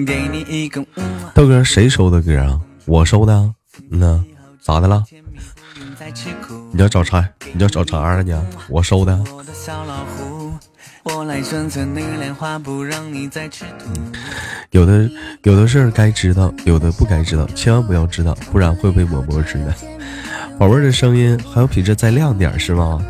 [0.04, 1.30] 给你一个嗯啊。
[1.36, 2.60] 豆哥谁收的歌啊？
[2.84, 3.54] 我收的啊。
[3.92, 4.24] 嗯呐，
[4.60, 5.04] 咋的了？
[6.72, 7.28] 你要找茬？
[7.54, 8.34] 你要找茬啊你？
[8.68, 9.16] 我收的。
[9.32, 10.35] 我的小老虎，
[11.08, 13.86] 我来转村你莲花，不让你再吃土。
[14.70, 15.08] 有的
[15.44, 19.72] 有的事儿该知道，有的不该知道，千万不要知道，不然会被抹脖子的。
[20.58, 23.00] 宝贝儿的声音还要比这再亮点儿是吗？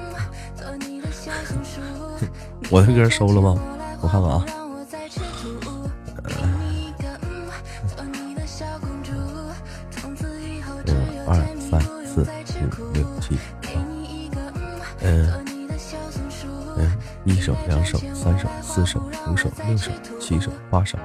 [2.69, 3.59] 我的歌收了吗？
[4.03, 4.45] 我看看啊，
[6.71, 7.49] 一个嗯，
[7.97, 9.13] 做你的小公主，
[9.91, 12.93] 从此以后只嗯，有二三不四用再吃五苦。
[12.93, 13.81] 六七给八，
[17.27, 20.97] 一手、两手、三手、四手、五手、六手、七手、八手。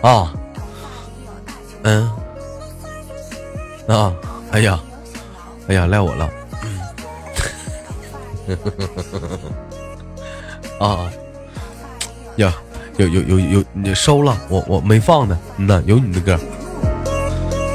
[0.00, 0.32] 啊，
[1.82, 2.08] 嗯，
[3.88, 4.12] 啊，
[4.52, 4.80] 哎呀，
[5.66, 6.30] 哎呀，赖我了。
[10.78, 11.10] 啊，
[12.36, 12.54] 呀，
[12.96, 15.36] 有有有有，你收了，我我没放呢。
[15.56, 16.38] 嗯呐，有你的歌，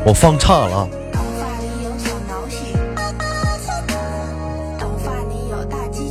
[0.07, 0.87] 我放岔了啊。
[1.11, 2.63] 童话里有小老鼠，
[4.79, 6.09] 童话里有大鸡，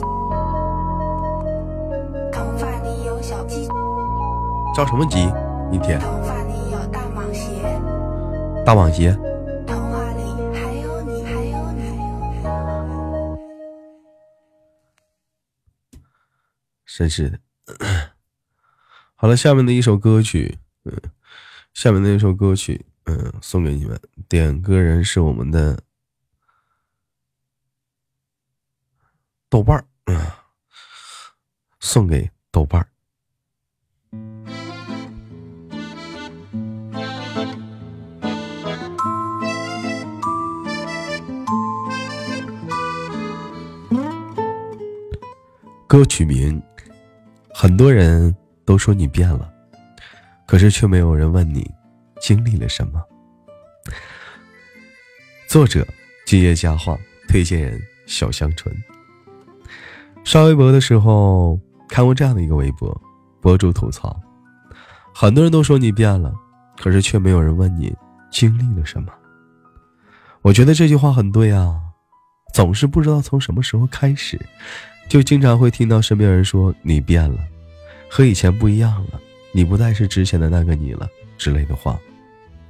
[2.30, 3.66] 童话里有小鸡，
[4.76, 5.20] 着什么急？
[5.72, 7.47] 一天童话里有大蟒蛇，
[8.66, 9.18] 大蟒鞋，
[9.66, 11.80] 童话里还有你，还有你。
[16.84, 17.38] 真是的。
[19.14, 20.92] 好了，下面的一首歌曲，嗯，
[21.72, 24.01] 下面的一首歌曲，嗯，送给你们。
[24.29, 25.81] 点歌人是我们的
[29.49, 30.21] 豆瓣儿，嗯，
[31.81, 32.89] 送给豆瓣儿。
[45.89, 46.61] 歌曲名，
[47.55, 49.51] 很多人都说你变了，
[50.45, 51.73] 可是却没有人问你
[52.27, 53.01] 经历了什么。
[55.47, 55.87] 作者：
[56.27, 56.99] 今夜佳话，
[57.29, 58.77] 推荐人：小香纯。
[60.24, 61.57] 刷微博的时候
[61.89, 63.01] 看过这样的一个微博，
[63.41, 64.20] 博主吐槽：
[65.14, 66.35] 很多人都说你变了，
[66.77, 67.95] 可是却没有人问你
[68.29, 69.12] 经历了什么。
[70.43, 71.81] 我觉得这句话很对啊，
[72.53, 74.37] 总是不知道从什么时候开始。
[75.09, 77.39] 就经常会听到身边人说你变了，
[78.11, 79.20] 和以前不一样了，
[79.53, 81.09] 你不再是之前的那个你了
[81.39, 81.97] 之类的话。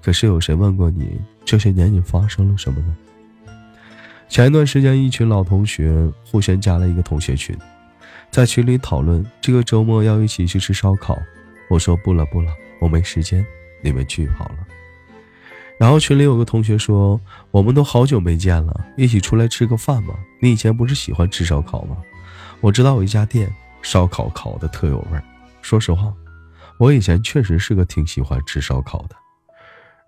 [0.06, 2.96] 可是有谁问过你这些年你发生了什么呢？
[4.28, 7.58] 前一段时间，一群老同学互相加了一个同学群，
[8.30, 11.18] 在群里讨论这个周末要一起去吃烧烤。
[11.68, 13.44] 我说不了不了，我没时间，
[13.82, 14.58] 你们去好了。
[15.76, 20.14] 然后群里有个同学说，我们都好久没见了，一起出来吃个饭吧。
[20.38, 21.96] 你以前不是喜欢吃烧烤吗？
[22.60, 23.52] 我知道有一家店
[23.82, 25.24] 烧烤烤的特有味儿。
[25.62, 26.14] 说实话，
[26.78, 29.16] 我以前确实是个挺喜欢吃烧烤的。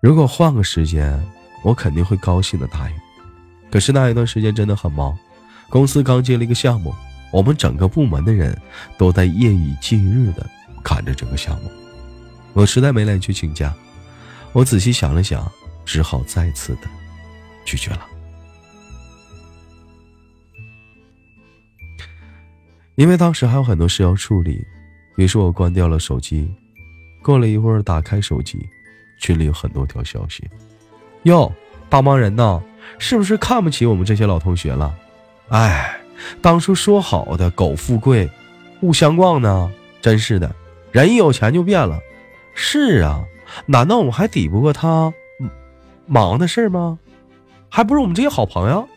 [0.01, 1.21] 如果换个时间，
[1.61, 2.95] 我肯定会高兴的答应。
[3.69, 5.17] 可是那一段时间真的很忙，
[5.67, 6.95] 公司刚接了一个项目，
[7.31, 8.57] 我们整个部门的人
[8.97, 10.49] 都在夜以继日的
[10.81, 11.69] 赶着这个项目，
[12.53, 13.73] 我实在没脸去请假。
[14.53, 15.51] 我仔细想了想，
[15.83, 16.87] 只好再次的
[17.65, 18.07] 拒绝了。
[22.95, 24.65] 因为当时还有很多事要处理，
[25.17, 26.49] 于是我关掉了手机。
[27.21, 28.67] 过了一会儿，打开手机，
[29.19, 30.49] 群里有很多条消息。
[31.23, 31.53] 哟，
[31.89, 32.59] 大忙人呐，
[32.97, 34.91] 是不是看不起我们这些老同学了？
[35.49, 35.99] 哎，
[36.41, 38.27] 当初说好的苟富贵，
[38.81, 39.71] 勿相忘呢？
[40.01, 40.55] 真是的，
[40.91, 41.99] 人一有钱就变了。
[42.55, 43.23] 是啊，
[43.67, 45.13] 难道我们还抵不过他
[46.07, 46.97] 忙的事吗？
[47.69, 48.87] 还不是我们这些好朋友？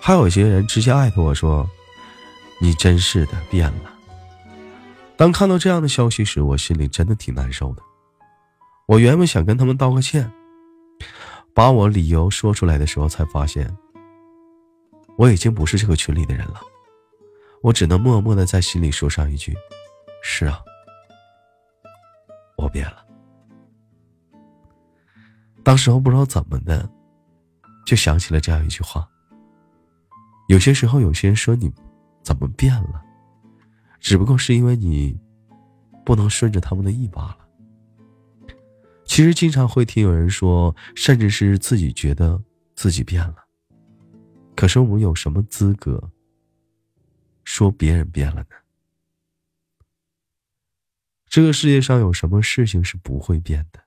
[0.00, 1.66] 还有些人直接艾特我说。
[2.60, 3.92] 你真是的变了。
[5.16, 7.82] 当看到这样的消息时，我心里真的挺难受的。
[8.86, 10.30] 我原本想跟他们道个歉，
[11.54, 13.74] 把我理由说出来的时候，才发现
[15.16, 16.60] 我已经不是这个群里的人了。
[17.62, 19.54] 我只能默默的在心里说上一句
[20.22, 20.60] ：“是啊，
[22.56, 23.04] 我变了。”
[25.64, 26.86] 当时候不知道怎么的，
[27.86, 29.08] 就想起了这样一句话：
[30.48, 31.72] 有些时候，有些人说你。
[32.22, 33.04] 怎么变了？
[34.00, 35.14] 只不过是因为你
[36.06, 37.43] 不能顺着他们的意罢了。
[39.14, 42.42] 其实经常会听有人说，甚至是自己觉得
[42.74, 43.46] 自己变了。
[44.56, 46.10] 可是我们有什么资格
[47.44, 48.56] 说别人变了呢？
[51.28, 53.78] 这个世界上有什么事情是不会变的？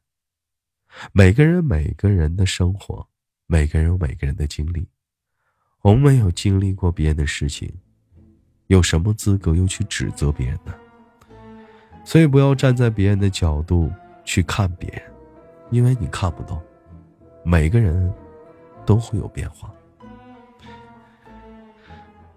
[1.12, 3.10] 每个人每个人的生活，
[3.48, 4.88] 每个人有每个人的经历。
[5.82, 7.70] 我们没有经历过别人的事情。
[8.68, 10.74] 有什么资格又去指责别人呢？
[12.06, 13.92] 所以不要站在别人的角度
[14.24, 15.02] 去看别人，
[15.70, 16.62] 因为你看不懂。
[17.44, 18.14] 每个人
[18.86, 19.72] 都会有变化，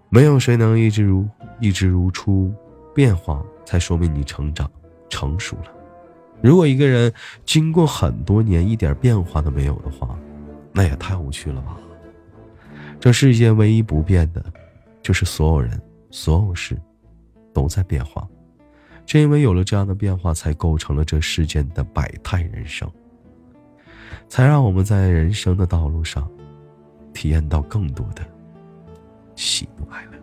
[0.09, 1.28] 没有谁能一直如
[1.61, 2.52] 一直如初。
[2.93, 4.69] 变化才说明你成长
[5.09, 5.73] 成熟了。
[6.43, 7.12] 如果一个人
[7.44, 10.19] 经过很多年一点变化都没有的话，
[10.73, 11.78] 那也太无趣了吧。
[12.98, 14.44] 这世界唯一不变的，
[15.01, 15.81] 就是所有人。
[16.11, 16.77] 所有事
[17.55, 18.28] 都在变化，
[19.07, 22.90] 正因为有了这样的变化，才构成了这世间的百态人生，
[24.28, 26.30] 才让我们在人生的道路上
[27.12, 28.22] 体验到更多的
[29.34, 30.18] 喜怒哀乐。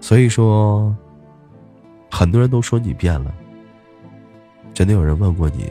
[0.00, 0.94] 所以说，
[2.10, 3.34] 很多人都说你变了，
[4.72, 5.70] 真的有人问过你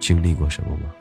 [0.00, 0.92] 经历过什么吗？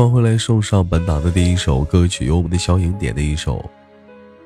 [0.00, 3.62] 欢迎回来，送上本档的第一首歌曲，由我们的小影点的一首。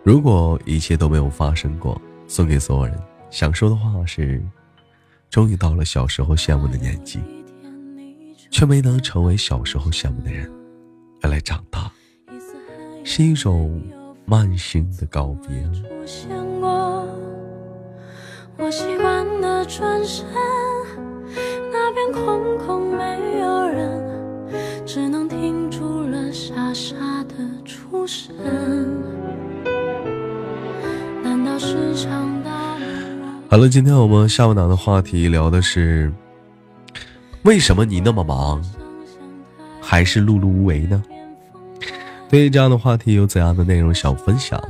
[0.03, 3.01] 如果一切都没有发生过，送给所有人。
[3.31, 4.43] 想说的话是：
[5.31, 7.21] 终于到了小时候羡慕的年纪，
[8.51, 10.51] 却没能成为小时候羡慕的人。
[11.23, 11.89] 原来长大
[13.05, 13.81] 是一种
[14.25, 15.51] 慢性的告别。
[18.59, 20.27] 我习惯的转身，
[21.71, 24.03] 那边空空没有人，
[24.85, 25.24] 只能
[26.35, 26.97] 傻傻
[27.29, 27.35] 的
[27.65, 28.35] 出神。
[31.23, 32.87] 难道是长大了？
[33.49, 36.13] 好了，今天我们下午档的话题聊的是，
[37.45, 38.61] 为什么你那么忙，
[39.81, 41.01] 还是碌碌无为呢？
[42.29, 44.61] 对于这样的话题有怎样的内容想分享，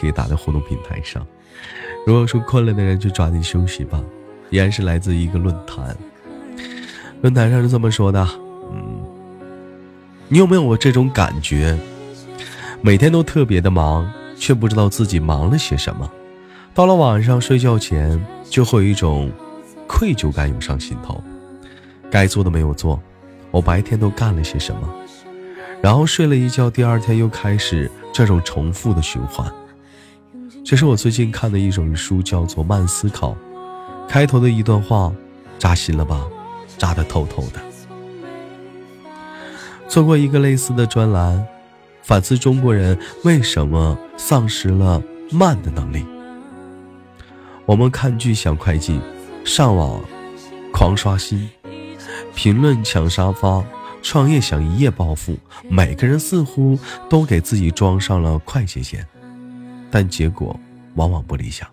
[0.00, 1.24] 可以打在互动平台上。
[2.04, 4.02] 如果说困了的人就抓紧休息吧。
[4.50, 5.96] 依然是来自一个论坛，
[7.22, 8.28] 论坛上是这么说的：
[10.32, 11.78] 你有没有过这种感觉？
[12.80, 16.10] 每天都特别的忙，却不知道自己忙了些什么。
[16.72, 18.18] 到了晚上睡觉前，
[18.48, 19.30] 就会有一种
[19.86, 21.22] 愧疚感涌上心头。
[22.10, 22.98] 该做的没有做，
[23.50, 24.90] 我白天都干了些什么？
[25.82, 29.46] 然后睡了一觉，第二天又开始这种重复的循环。
[30.64, 33.32] 这是我最近看的一种书，叫做《慢思考》，
[34.08, 35.12] 开头的一段话，
[35.58, 36.26] 扎心了吧？
[36.78, 37.60] 扎得透透的。
[39.92, 41.46] 做过一个类似的专栏，
[42.00, 46.02] 反思中国人为什么丧失了慢的能力。
[47.66, 48.98] 我们看剧想快进，
[49.44, 50.02] 上网
[50.72, 51.46] 狂刷新，
[52.34, 53.62] 评论抢沙发，
[54.00, 55.36] 创业想一夜暴富，
[55.68, 56.78] 每个人似乎
[57.10, 59.06] 都给自己装上了快捷键。
[59.90, 60.58] 但结果
[60.94, 61.68] 往往不理想，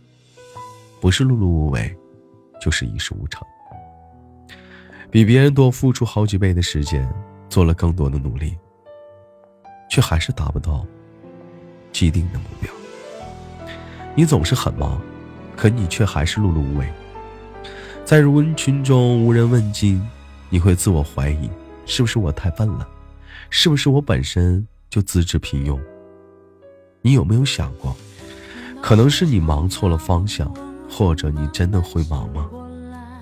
[0.99, 1.95] 不是碌碌无为，
[2.61, 3.41] 就是一事无成。
[5.09, 7.09] 比别人多付出好几倍的时间，
[7.49, 8.55] 做了更多的努力，
[9.89, 10.85] 却还是达不到
[11.91, 12.71] 既定的目标。
[14.15, 15.01] 你总是很忙，
[15.55, 16.88] 可你却还是碌碌无为。
[18.05, 20.01] 在人群中无人问津，
[20.49, 21.49] 你会自我怀疑：
[21.85, 22.88] 是不是我太笨了？
[23.49, 25.80] 是不是我本身就资质平庸？
[27.01, 27.95] 你有没有想过？
[28.81, 30.53] 可能是你忙错了方向，
[30.89, 32.49] 或者你真的会忙吗？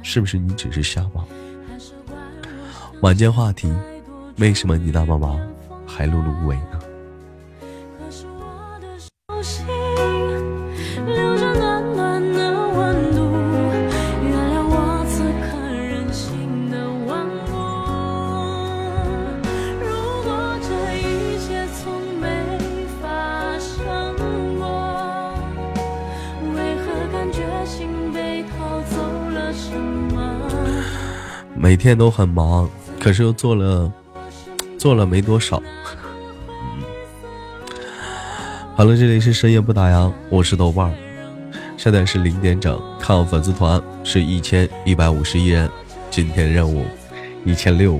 [0.03, 1.25] 是不是你只是瞎忙？
[3.01, 3.71] 晚间话题：
[4.39, 5.39] 为什么你那么忙，
[5.87, 6.79] 还碌碌无为呢？
[31.55, 32.69] 每天都很忙，
[32.99, 33.91] 可是又做了
[34.77, 35.61] 做了没多少。
[38.75, 40.93] 好了，这里是深夜不打烊，我是豆瓣儿，
[41.75, 45.67] 现在是零点整，看我粉丝团是一千一百五十一人，
[46.11, 46.85] 今天任务
[47.43, 47.99] 一千六，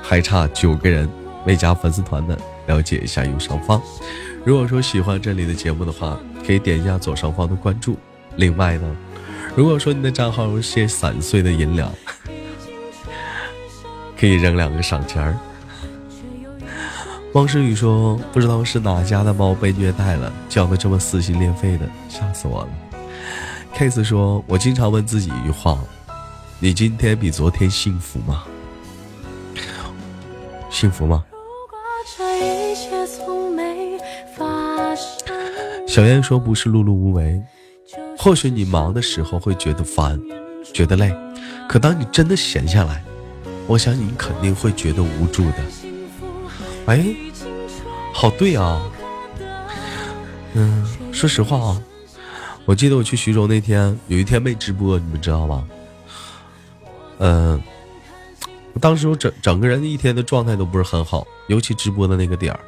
[0.00, 1.08] 还差九个人
[1.44, 3.82] 没加粉丝团的，了解一下右上方。
[4.44, 6.16] 如果说喜欢这里的节目的话，
[6.46, 7.98] 可以点一下左上方的关注。
[8.36, 8.96] 另外呢，
[9.56, 11.92] 如果说你的账号有些散碎的银两。
[14.16, 15.36] 可以扔两个赏钱儿。
[17.34, 22.68] 汪诗雨说：“不知道是哪家的猫被虐待了，叫的这么撕心裂肺的，吓死我了。
[23.76, 25.76] ”Case 说：“我经常问自己一句话，
[26.60, 28.44] 你今天比昨天幸福吗？
[30.70, 31.24] 幸福吗？”
[35.88, 37.42] 小燕说：“不是碌碌无为，
[38.16, 40.20] 或许你忙的时候会觉得烦，
[40.72, 41.12] 觉得累，
[41.68, 43.02] 可当你真的闲下来。”
[43.66, 45.56] 我想你肯定会觉得无助的。
[46.86, 47.14] 哎，
[48.12, 48.82] 好对啊。
[50.54, 51.82] 嗯，说实话啊，
[52.64, 55.68] 我记得我去徐州那天，有一天没直播，你们知道吗？
[57.18, 57.60] 嗯，
[58.80, 62.60] 当时我整整个人一天的状态都不是很好，尤其直播的那个点儿，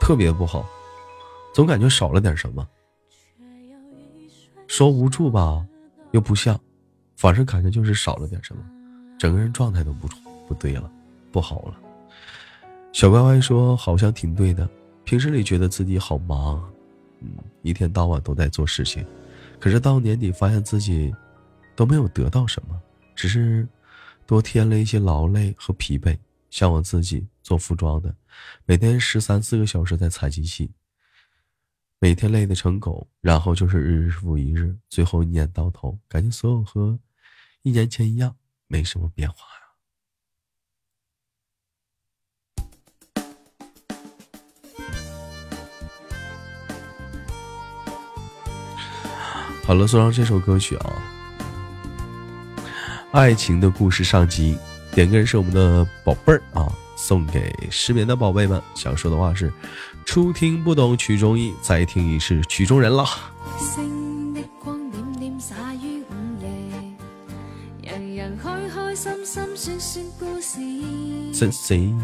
[0.00, 0.64] 特别不好，
[1.54, 2.66] 总感觉少了点什么。
[4.66, 5.64] 说无助吧，
[6.12, 6.58] 又不像，
[7.16, 8.62] 反正感觉就是少了点什么，
[9.18, 10.08] 整个人状态都不。
[10.46, 10.90] 不对了，
[11.32, 11.74] 不好了。
[12.94, 14.70] 小乖乖说：“好像挺对的。
[15.02, 16.72] 平时里觉得自己好忙，
[17.18, 17.28] 嗯，
[17.62, 19.04] 一天到晚都在做事情，
[19.58, 21.12] 可是到年底发现自己
[21.74, 22.80] 都没有得到什么，
[23.16, 23.66] 只是
[24.26, 26.16] 多添了一些劳累和疲惫。
[26.50, 28.14] 像我自己做服装的，
[28.64, 30.70] 每天十三四个小时在踩机器，
[31.98, 36.96] 每天累得成狗，然后就是日日复一日，最后一年到头，感觉所有和
[37.62, 38.36] 一年前一样，
[38.68, 39.38] 没什么变化。”
[49.66, 50.92] 好了，送上这首歌曲啊，
[53.12, 54.58] 《爱情的故事》上集，
[54.92, 58.60] 点歌人是我们的宝贝儿啊，送给失眠的宝贝们。
[58.74, 59.50] 想说的话是：
[60.04, 63.06] 初听不懂曲中意，再听已是曲中人了。
[71.32, 71.98] 真心。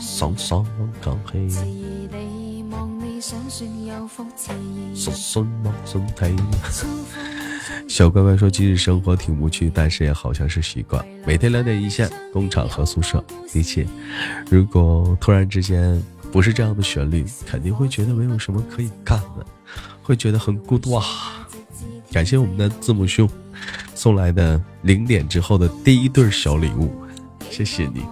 [0.00, 0.66] 爽爽
[1.02, 1.58] 讲起，
[7.86, 11.04] 小乖乖说：“今日生活挺无趣，但是也好像是习惯。
[11.26, 13.22] 每天两点一线，工厂和宿舍，
[13.52, 13.86] 一切。
[14.48, 16.02] 如果突然之间
[16.32, 19.44] 不是这样的旋律，肯定会觉得没有什么可以干的，
[20.02, 21.04] 会觉得很孤独啊。”
[22.10, 23.28] 感谢我们的字母兄
[23.94, 26.90] 送来的零点之后的第一对小礼物，
[27.50, 28.02] 谢谢你。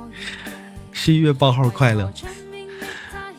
[0.92, 2.12] 十一月八号快乐。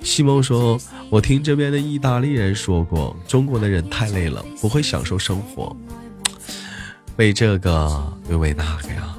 [0.08, 0.80] 西蒙说
[1.12, 5.76] ：“我听这边的意大利人说过，中国的人太累了，不会享受生活，
[7.18, 9.18] 为这个又为那个呀。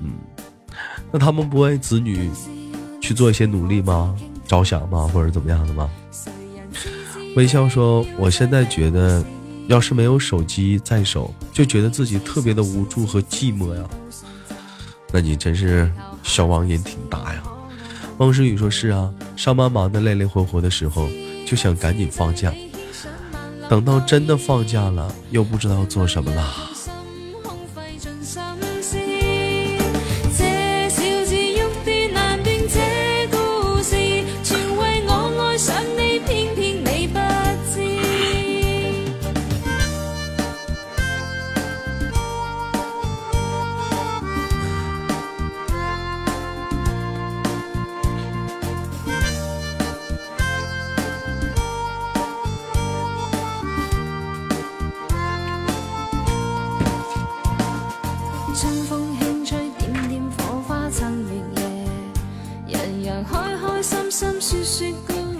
[0.00, 0.12] 嗯，
[1.10, 2.30] 那他们不为子女
[3.00, 4.14] 去做一些努力吗？
[4.46, 5.10] 着想吗？
[5.12, 5.90] 或者怎么样的吗？”
[7.34, 9.24] 微笑说：“我现在觉得，
[9.66, 13.82] 要是没有手机在手，就觉得自己特别的无助和寂寞呀。
[15.12, 15.90] 那你真是
[16.22, 17.42] 消亡瘾挺大呀。”
[18.18, 21.08] 汪诗雨说：“是啊，上班忙得累累活活的时候，
[21.46, 22.52] 就想赶紧放假。
[23.68, 26.70] 等到真的放假了，又不知道做什么了。”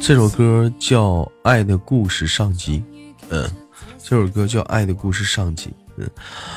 [0.07, 2.81] 这首歌叫《爱的故事》上集，
[3.29, 3.45] 嗯，
[3.99, 6.09] 这首歌叫《爱的故事》上集，嗯，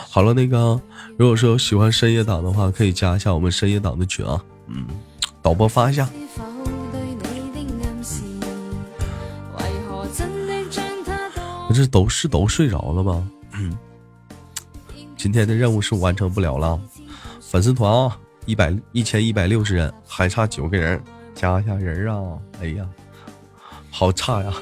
[0.08, 0.80] 好了，那个
[1.18, 4.86] 如果说喜欢深夜党的话，可以加一下我们深夜党的群啊，嗯，
[5.42, 6.08] 导播发一下。
[11.74, 13.28] 这都是都睡着了吗？
[13.54, 13.76] 嗯，
[15.18, 16.80] 今天的任务是完成不了了，
[17.42, 18.16] 粉丝团啊，
[18.46, 21.04] 一百一千一百六十人，还差九个人，
[21.34, 22.38] 加一下人啊！
[22.62, 22.88] 哎呀。
[23.91, 24.53] 好差呀！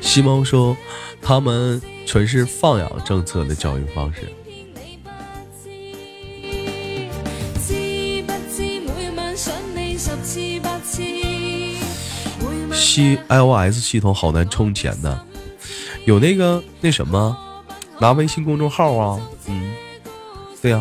[0.00, 0.74] 西猫说，
[1.20, 4.28] 他们纯是放养政策的教育方式。
[12.72, 15.20] 西 iOS 系统好难充钱呢，
[16.06, 17.36] 有那个那什么。
[17.98, 19.74] 拿微信公众号啊，嗯，
[20.60, 20.80] 对呀。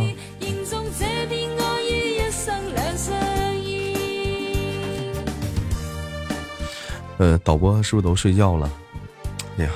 [7.17, 8.69] 呃，导播是不是都睡觉了？
[9.57, 9.71] 哎呀，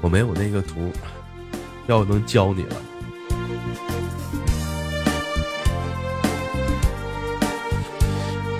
[0.00, 0.90] 我没有那个图，
[1.86, 2.76] 要不能教你了。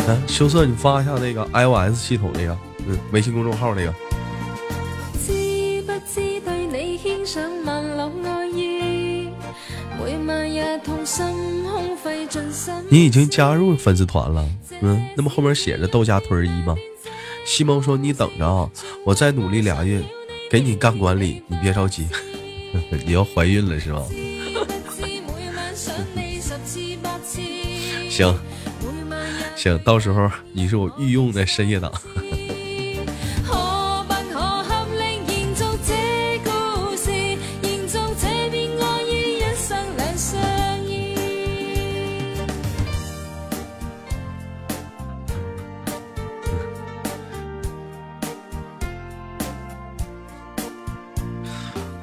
[0.06, 2.56] 来，羞涩，你发一下那个 iOS 系统那个，
[2.86, 3.92] 嗯，微信公众号那个。
[12.88, 14.46] 你已经加入粉丝团了，
[14.80, 16.74] 嗯，那么后面写着豆家屯一吗？
[17.46, 18.68] 西蒙说：“你等着啊，
[19.04, 20.02] 我再努力俩月，
[20.50, 22.06] 给你干管理，你别着急。
[23.04, 24.02] 你要怀孕了是吧？”
[28.10, 28.38] 行
[29.56, 31.90] 行，到时候你是我御用的深夜党。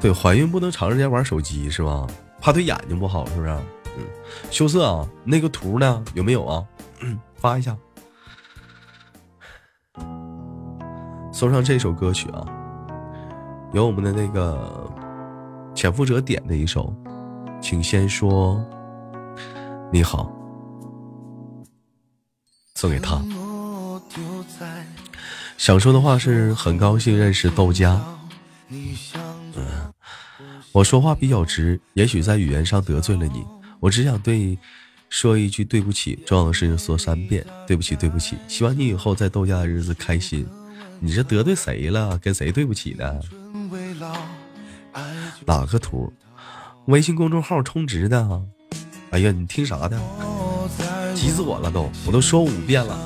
[0.08, 2.06] 对，怀孕不能长时间玩手机是吧？
[2.40, 3.50] 怕对眼睛不好，是不是？
[3.98, 4.04] 嗯，
[4.50, 6.02] 羞涩啊，那个图呢？
[6.14, 6.64] 有没有啊？
[7.36, 7.76] 发一下，
[11.30, 12.46] 送上这首歌曲啊，
[13.74, 14.90] 有我们的那个
[15.74, 16.90] 潜伏者点的一首，
[17.60, 18.58] 请先说
[19.92, 20.32] 你好，
[22.76, 23.20] 送给他。
[25.58, 28.02] 想说的话是很高兴认识豆家。
[30.78, 33.44] 我说话比较直，也许在语言上得罪了你，
[33.80, 34.56] 我只想对你
[35.10, 36.16] 说一句对不起。
[36.24, 38.36] 重要的事情说三遍，对不起，对不起。
[38.46, 40.46] 希望你以后在豆家的日子开心。
[41.00, 42.16] 你这得罪谁了？
[42.18, 43.20] 跟谁对不起呢？
[45.44, 46.12] 哪个图？
[46.86, 48.40] 微信公众号充值的。
[49.10, 50.00] 哎呀，你听啥的？
[51.12, 51.90] 急死我了都！
[52.06, 52.96] 我都说五遍了。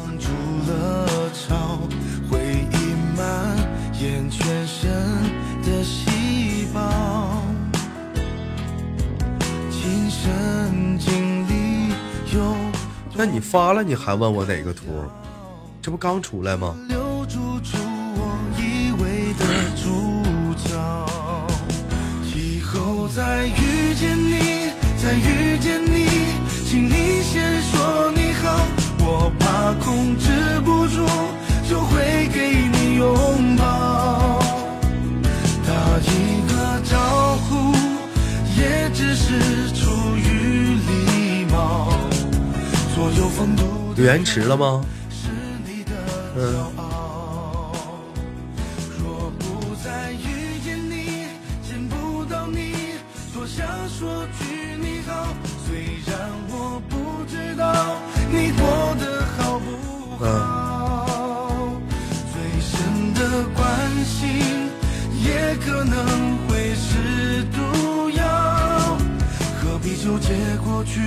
[13.24, 14.82] 那你发了，你还问我哪个图？
[15.80, 16.74] 这不刚出来吗？
[16.88, 17.78] 留住出
[18.16, 19.44] 我以为的
[19.80, 19.86] 主
[20.68, 20.74] 角，
[22.34, 26.08] 以后再遇见你，再遇见你，
[26.66, 28.66] 请你先说你好，
[28.98, 31.06] 我怕控制不住，
[31.70, 34.41] 就会给你拥抱。
[43.32, 44.84] 有风度有延迟了吗？
[46.36, 46.66] 嗯。
[65.64, 68.96] 可能会是毒药，
[69.60, 70.34] 何必纠结
[70.64, 71.00] 过去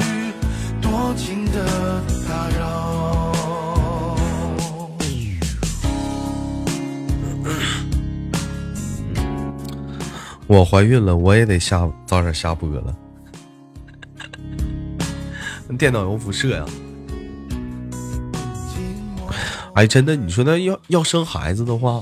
[0.96, 3.36] 多情的打扰？
[10.48, 12.96] 我怀孕了，我也得下早点下播了。
[15.78, 16.66] 电脑有辐射呀！
[19.74, 22.02] 哎，真的，你说那要要生孩子的话。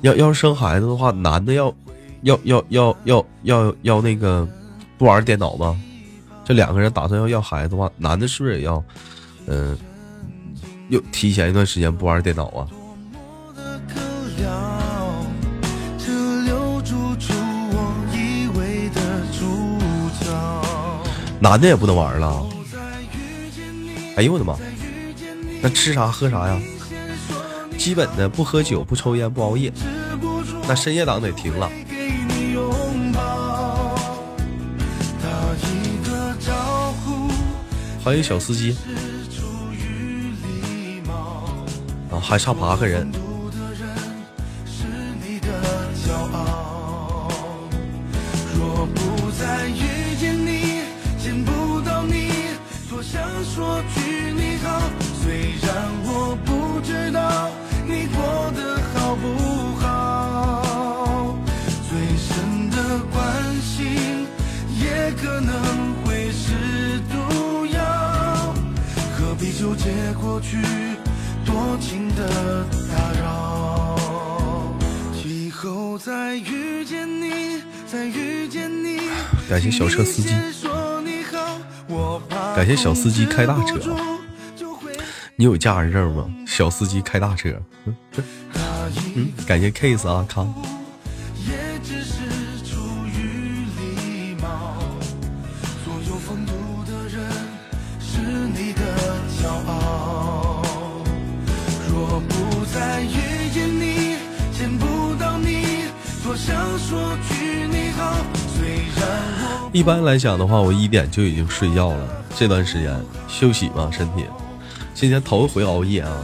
[0.00, 1.74] 要要生孩子的话，男的要，
[2.22, 4.48] 要要要要要要那个
[4.96, 5.78] 不玩电脑吗？
[6.44, 8.84] 这两个人打算要要孩子的话，男的是不是也要，
[9.46, 9.76] 嗯，
[10.90, 12.68] 又提前一段时间不玩电脑啊？
[21.40, 22.46] 男的也不能玩了。
[24.16, 24.56] 哎呦我的妈！
[25.60, 26.58] 那吃啥喝啥呀？
[27.76, 29.70] 基本的不喝酒、不抽烟、不熬夜，
[30.66, 31.70] 那深夜档得停了。
[38.04, 38.76] 欢迎小司机，
[42.10, 43.10] 啊，还差八个人。
[53.54, 54.03] 说句
[71.44, 73.96] 多情的打扰。
[75.24, 79.00] 以后再遇见你，再遇见你。
[79.48, 80.34] 感谢小车司机，
[82.56, 83.78] 感谢小司机开大车。
[85.36, 86.26] 你有驾驶证吗？
[86.46, 87.50] 小司机开大车。
[89.14, 90.54] 嗯，感谢 case 啊，康。
[109.74, 112.24] 一般来讲的话，我一点就已经睡觉了。
[112.36, 112.96] 这段时间
[113.26, 114.24] 休息嘛，身体。
[114.94, 116.16] 今天头一回熬夜啊，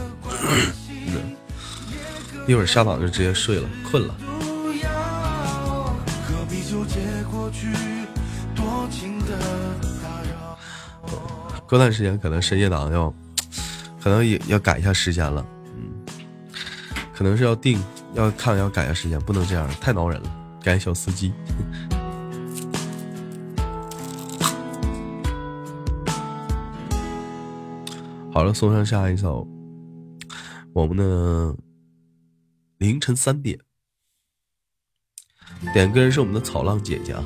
[2.47, 4.15] 一会儿下榜就直接睡了，困了。
[11.67, 13.13] 过段时间可能深夜档要，
[14.01, 15.45] 可能也要改一下时间了。
[15.75, 15.91] 嗯，
[17.13, 17.83] 可能是要定，
[18.13, 20.31] 要看要改一下时间，不能这样，太挠人了。
[20.63, 21.33] 感谢小司机。
[28.41, 29.47] 好了，送上下一首。
[30.73, 31.55] 我们的
[32.79, 33.59] 凌晨三点，
[35.73, 37.23] 点歌人是我们的草浪姐姐啊，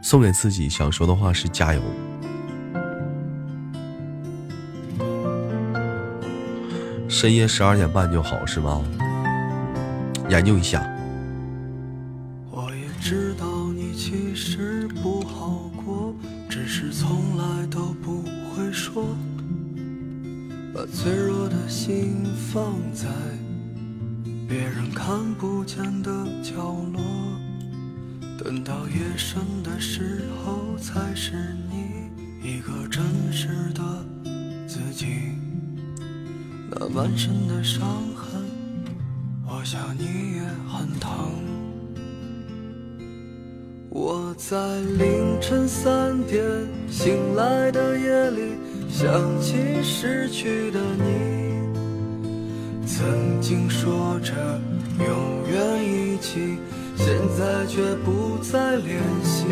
[0.00, 1.82] 送给自己想说的话是加油。
[7.08, 8.80] 深夜十二点半就好是吗？
[10.30, 10.88] 研究一下。
[20.94, 23.08] 脆弱的心放在
[24.48, 26.10] 别人看不见的
[26.40, 26.54] 角
[26.92, 27.02] 落，
[28.38, 31.32] 等到夜深的时候，才是
[31.68, 33.02] 你一个真
[33.32, 33.82] 实的
[34.68, 35.32] 自己。
[36.70, 37.82] 那满身的伤
[38.14, 38.40] 痕，
[39.46, 41.10] 我想你也很疼。
[43.90, 46.42] 我在凌晨三点
[46.88, 48.52] 醒来的夜里，
[48.96, 49.10] 想
[49.40, 51.66] 起失去的你。
[52.86, 54.32] 曾经说着
[55.00, 56.56] 永远一起。
[56.96, 59.46] 现在却不再联系。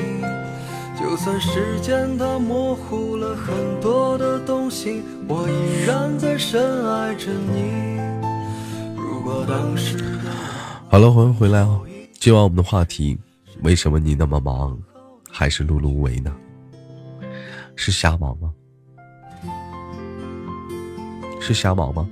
[0.96, 7.98] 就算时间它模糊了很多的东西，我依然在深爱着你。
[8.96, 10.30] 如果当时的
[10.88, 11.80] 好了，欢迎回来啊！
[12.20, 13.18] 今晚我们的话题：
[13.64, 14.78] 为什么你那么忙，
[15.28, 16.32] 还是碌碌无为呢？
[17.74, 18.52] 是瞎忙吗？
[21.44, 22.06] 是瞎忙吗？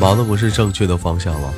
[0.00, 1.52] 忙的不是正确的方向吗？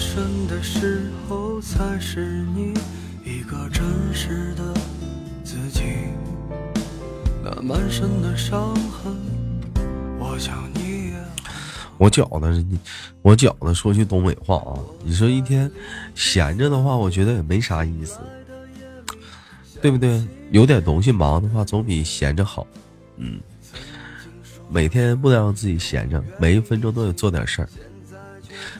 [0.00, 2.72] 深的时候，才是你
[3.22, 4.74] 一个真实的
[5.44, 5.82] 自己。
[7.44, 9.14] 那满身的伤痕，
[10.18, 11.14] 我想你也。
[11.98, 12.64] 我觉得，
[13.20, 14.72] 我觉得说句东北话啊，
[15.04, 15.70] 你说一天
[16.14, 18.20] 闲着的话，我觉得也没啥意思，
[19.82, 20.26] 对不对？
[20.50, 22.66] 有点东西忙的话，总比闲着好。
[23.18, 23.38] 嗯，
[24.70, 27.68] 每天不能让自己闲着，每一分钟都得做点事儿。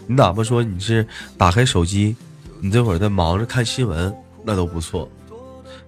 [0.07, 2.16] 你哪怕说你是打开手机，
[2.61, 5.09] 你这会儿在忙着看新闻，那都不错。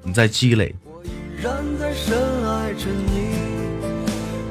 [0.03, 0.75] 你在积累。
[0.85, 1.09] 我依
[1.43, 2.17] 然在深
[2.49, 3.33] 爱着你。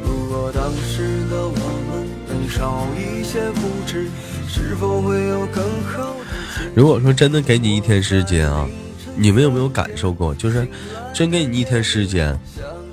[0.03, 4.07] 如果当时的我们能少一些固执，
[4.47, 6.71] 是否会有更好的？
[6.73, 8.67] 如果说真的给你一天时间啊，
[9.17, 10.33] 你们有没有感受过？
[10.35, 10.67] 就是
[11.13, 12.37] 真给你一天时间，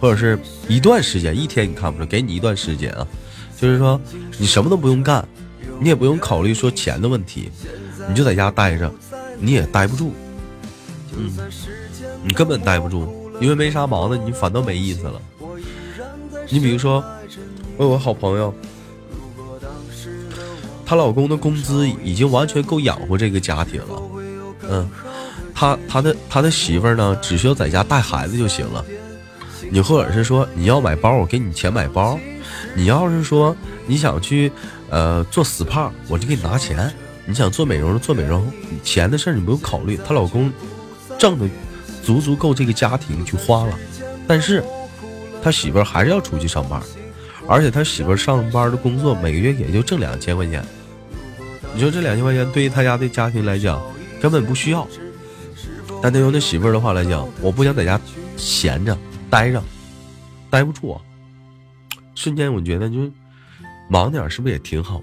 [0.01, 0.39] 或者是
[0.69, 3.07] 一段时间，一天你看不出，给你一段时间啊，
[3.57, 4.01] 就是说
[4.37, 5.27] 你什么都不用干，
[5.81, 7.51] 你也不用考虑说钱的问题，
[8.09, 8.93] 你就在家待着，
[9.39, 10.13] 你也待不住，
[11.17, 11.31] 嗯，
[12.23, 15.21] 你根本待不住，因为没啥忙的，你反倒没意思了。
[16.51, 17.05] 你比如说，
[17.77, 18.53] 我有个好朋友，
[20.87, 24.03] 她老公的工资已经完全够养活这个家庭了，
[24.71, 24.89] 嗯，
[25.55, 28.85] 她她的她的媳妇儿呢，只需要在家带孩子就行了。
[29.71, 32.19] 你或者是说你要买包，我给你钱买包；
[32.75, 33.57] 你要是说
[33.87, 34.51] 你想去
[34.91, 36.93] 呃做 SPA，我就给你拿钱。
[37.27, 38.51] 你想做美容做美容，
[38.83, 40.51] 钱的事儿你不用考虑，她老公
[41.19, 41.47] 挣的
[42.03, 43.79] 足足够这个家庭去花了。
[44.27, 44.65] 但是
[45.43, 46.81] 他媳妇儿还是要出去上班，
[47.47, 50.65] 而且他媳妇儿上班的工作每个月也就挣两千块钱。
[51.75, 53.81] 你说这两千块钱对于他家的家庭来讲
[54.21, 54.89] 根本不需要，
[56.03, 58.01] 但对于那媳妇儿的话来讲，我不想在家
[58.39, 58.97] 闲着
[59.29, 59.63] 待着，
[60.49, 61.01] 待不住啊。
[62.19, 63.09] 瞬间我觉得就
[63.89, 65.01] 忙点儿是不是也挺好？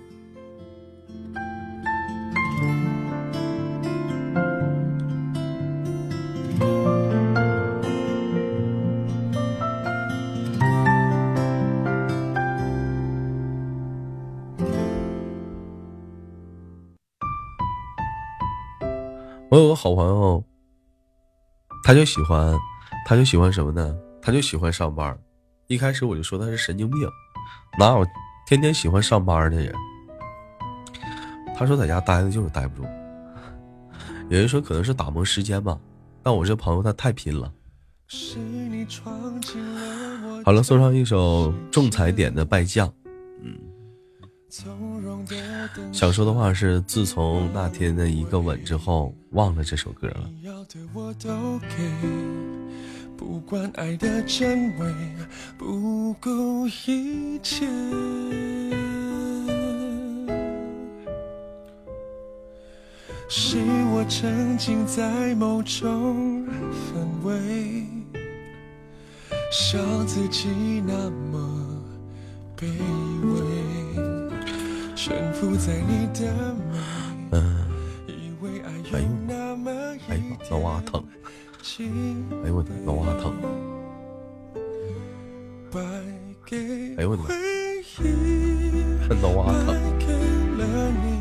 [19.50, 20.44] 我有个好朋友，
[21.86, 22.54] 他就喜欢，
[23.06, 23.96] 他就喜欢什么呢？
[24.22, 25.18] 他就喜欢上班。
[25.68, 27.10] 一开始我就说他是神经病，
[27.80, 28.06] 哪有
[28.46, 29.74] 天天喜欢上班的人？
[31.58, 32.88] 他说在家待着就是待不住。
[34.30, 35.80] 有人说可能是打磨时间吧，
[36.22, 37.52] 但我这朋友他太拼了。
[40.44, 42.88] 好了，送上一首仲裁点的《败将》。
[43.42, 43.58] 嗯。
[45.92, 50.30] 想说的话是，自从那天的一个吻之后，忘了这首歌了。
[53.18, 54.94] 不管爱的真伪，
[55.58, 57.66] 不顾一切。
[63.28, 63.58] 是
[63.92, 67.86] 我沉浸在某种氛围，
[69.52, 71.84] 笑自己那么
[72.58, 72.68] 卑
[73.24, 73.36] 微。
[74.96, 76.56] 沉浮在你的
[77.32, 77.38] 美，
[78.08, 79.72] 以为爱有那么
[80.08, 81.04] 哎呀，脑瓜疼！
[81.68, 83.34] 哎呦我的脑瓜疼！
[86.96, 87.24] 哎呦我的
[89.16, 89.66] 脑瓜疼！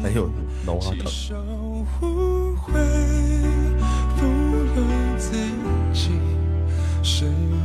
[0.04, 0.28] 哎呦
[0.66, 1.00] 脑瓜疼！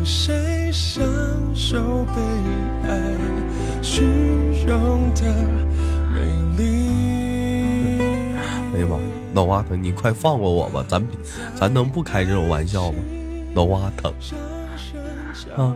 [0.05, 1.03] 谁享
[1.53, 2.13] 受被
[2.87, 2.89] 爱
[3.81, 4.05] 虚
[4.65, 5.21] 荣的
[6.13, 6.17] 美
[6.57, 6.63] 丽？
[8.73, 8.97] 哎呀妈，
[9.39, 11.01] 脑瓜疼，你快放过我吧，咱
[11.55, 12.97] 咱能不开这种玩笑吗？
[13.53, 14.13] 脑瓜疼
[15.55, 15.73] 啊！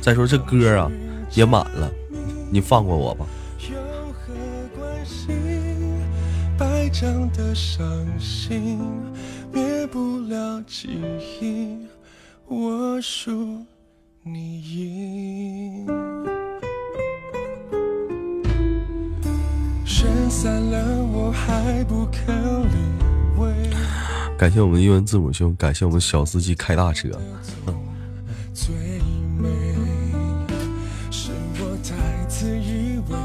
[0.00, 0.88] 再说这歌啊
[1.34, 1.90] 也满了，
[2.52, 3.26] 你放过我吧。
[6.56, 7.84] 白张的伤
[8.16, 8.78] 心，
[9.52, 11.00] 灭不了记
[11.40, 11.78] 忆，
[12.46, 13.64] 我输
[14.22, 16.37] 你赢。
[19.88, 22.28] 喧散了，我还不肯
[22.68, 22.76] 理
[23.34, 23.50] 会。
[24.36, 27.08] 感谢我们英文字母兄，感谢我们小司机开大车。
[28.52, 28.74] 最
[29.38, 29.48] 美
[31.10, 31.96] 是我太
[32.28, 33.16] 自以为。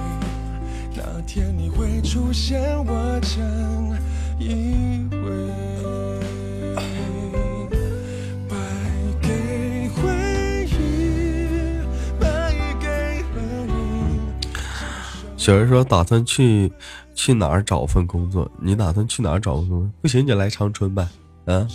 [0.95, 3.43] 那天你会出现，我真
[4.39, 5.62] 以为。
[15.43, 16.71] 小人说打算去
[17.13, 18.49] 去哪儿找份工作？
[18.61, 19.89] 你打算去哪儿找工作？
[20.01, 21.05] 不行你就来长春呗。
[21.47, 21.67] 嗯。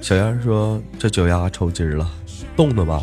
[0.00, 2.08] 小燕说这脚丫抽筋了，
[2.56, 3.02] 冻的吧？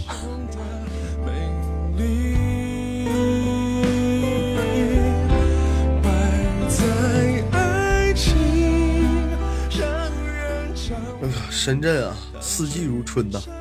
[11.49, 13.41] 深圳啊，四季如春呐。
[13.44, 13.56] 用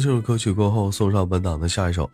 [0.00, 2.10] 这首歌曲过后，送上本档的下一首，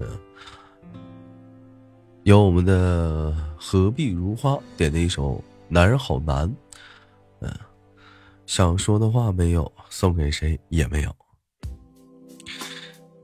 [2.24, 5.36] 有我们的何必如花点的一首
[5.66, 6.46] 《男人好难》。
[7.40, 7.50] 嗯，
[8.44, 11.16] 想说的话没有，送给谁也没有。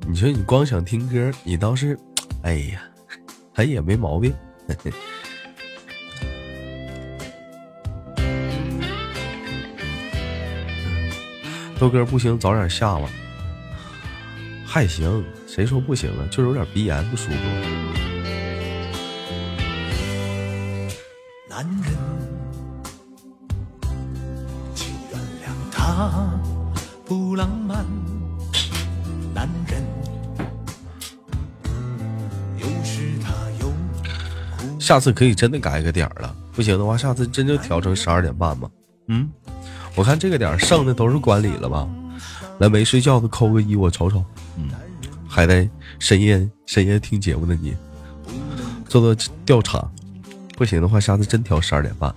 [0.08, 1.98] 你说你光想听歌，你倒是，
[2.44, 2.82] 哎呀，
[3.52, 4.32] 他也没毛病。
[11.78, 13.06] 豆哥不行，早点下吧。
[14.76, 16.28] 还行，谁说不行了？
[16.28, 17.36] 就是有点鼻炎不舒服。
[21.48, 21.94] 男人，
[24.74, 26.30] 请原谅他
[27.06, 27.86] 不浪漫。
[29.32, 29.82] 男人，
[32.58, 33.72] 有时他又
[34.78, 36.36] 下次可以真的改个点儿了。
[36.52, 38.68] 不行的话，下次真就调成十二点半吧。
[39.08, 39.26] 嗯。
[39.94, 41.88] 我看这个点剩的都是管理了吧？
[42.58, 44.22] 来没睡觉的扣个一，我瞅瞅。
[44.56, 44.70] 嗯，
[45.28, 45.68] 还在
[45.98, 47.74] 深夜深夜听节目的你，
[48.88, 49.14] 做做
[49.44, 49.88] 调查。
[50.56, 52.14] 不行的话，下次真调十二点半。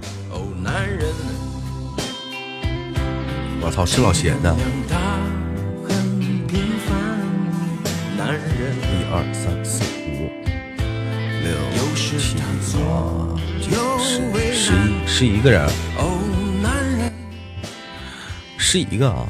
[3.62, 4.56] 我操，是老闲的。
[8.82, 10.32] 一二三四五
[11.44, 11.50] 六
[11.96, 12.40] 七八
[13.60, 13.68] 九
[14.00, 14.18] 十
[14.54, 15.70] 十一十一个人。
[18.58, 19.28] 十一个啊，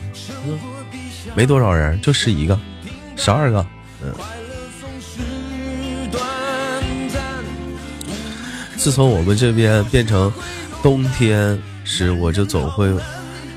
[1.33, 2.59] 没多少人，就十一个，
[3.19, 3.65] 十二个，
[4.01, 4.13] 嗯。
[8.77, 10.31] 自从我们这边变成
[10.81, 12.89] 冬天时，我就总会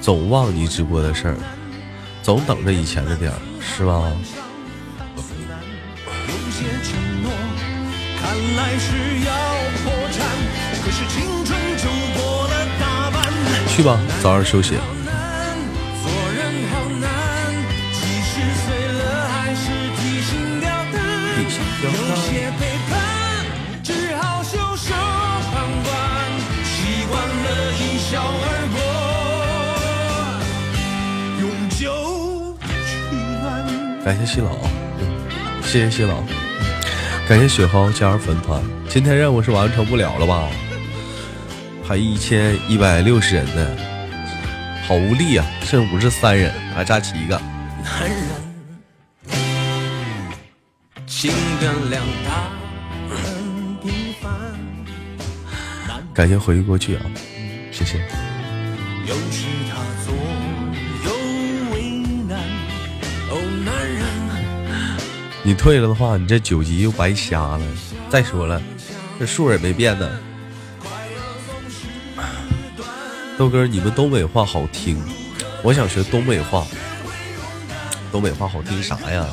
[0.01, 1.36] 总忘记直播的事儿，
[2.24, 4.10] 总等着以前的点儿，是吧？
[13.68, 14.74] 去吧，早点休息。
[34.04, 34.50] 感谢西老，
[35.62, 36.22] 谢谢西老，
[37.28, 38.60] 感谢雪蒿加入粉团。
[38.88, 40.48] 今天任务是完成不了了吧？
[41.84, 43.76] 还一千一百六十人呢，
[44.88, 45.46] 好无力啊！
[45.62, 47.40] 剩五十三人，还差七个。
[47.84, 48.18] 男人，
[51.06, 51.30] 请
[51.60, 52.50] 原谅他
[53.08, 54.32] 很平凡。
[56.12, 57.02] 感谢回忆过去啊，
[57.70, 58.04] 谢谢。
[65.44, 67.60] 你退了的话，你这九级又白瞎了。
[68.09, 68.62] 再说了，
[69.19, 70.09] 这数也没变呢。
[73.36, 75.02] 豆哥，你们东北话好听，
[75.62, 76.64] 我想学东北话。
[78.12, 79.27] 东北话好听啥呀？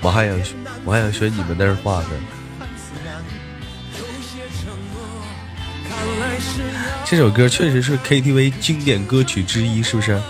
[0.00, 0.54] 我还想学，
[0.84, 2.10] 我还想学你们那儿话呢。
[7.04, 10.20] 这首歌确实是 KTV 经典歌曲之一，是不是？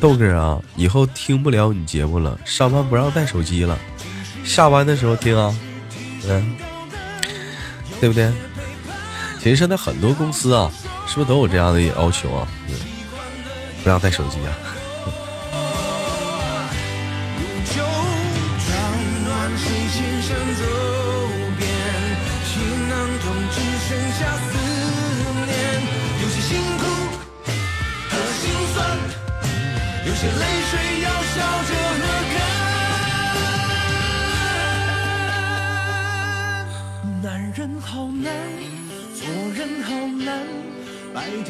[0.00, 3.78] 豆哥啊，以后听不了你节目了，上班不让带手机了，
[4.44, 5.54] 下班的时候听啊，
[6.28, 6.56] 嗯，
[8.00, 8.30] 对不对？
[9.38, 10.70] 其实现在很多公司啊，
[11.06, 12.48] 是不是都有这样的要求啊？
[13.82, 14.52] 不让带手机啊！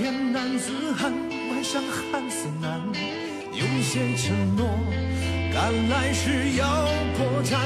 [0.07, 1.13] 天男子汉，
[1.51, 2.81] 外向汉子难。
[3.51, 4.65] 有些承诺，
[5.53, 6.87] 赶来时要
[7.19, 7.59] 破绽，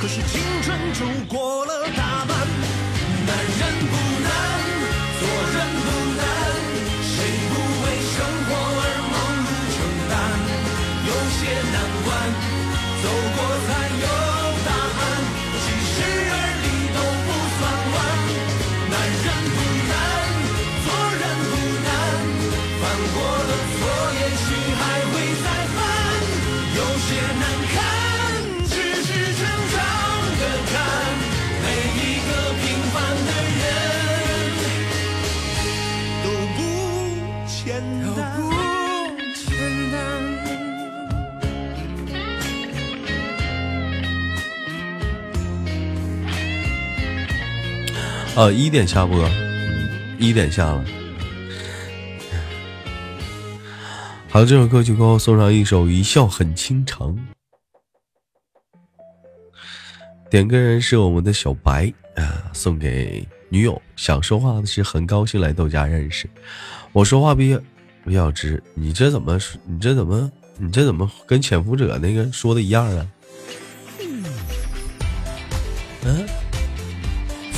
[0.00, 2.34] 可是青春就过了大半。
[3.26, 3.60] 男人
[3.90, 3.94] 不
[4.24, 4.32] 难，
[5.20, 5.86] 做人不
[6.16, 6.24] 难，
[48.34, 49.28] 呃，一点下播，
[50.18, 50.82] 一点下了。
[54.30, 57.14] 好，这首歌曲给我送上一首《一笑很倾城》。
[60.30, 63.80] 点歌人是我们的小白啊，送给女友。
[63.96, 66.26] 想说话的是很高兴来豆家认识。
[66.92, 67.60] 我说话比较
[68.06, 69.38] 比较直，你这怎么？
[69.66, 70.32] 你这怎么？
[70.56, 73.06] 你这怎么跟潜伏者那个说的一样啊？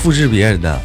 [0.05, 0.79] 复制别人的。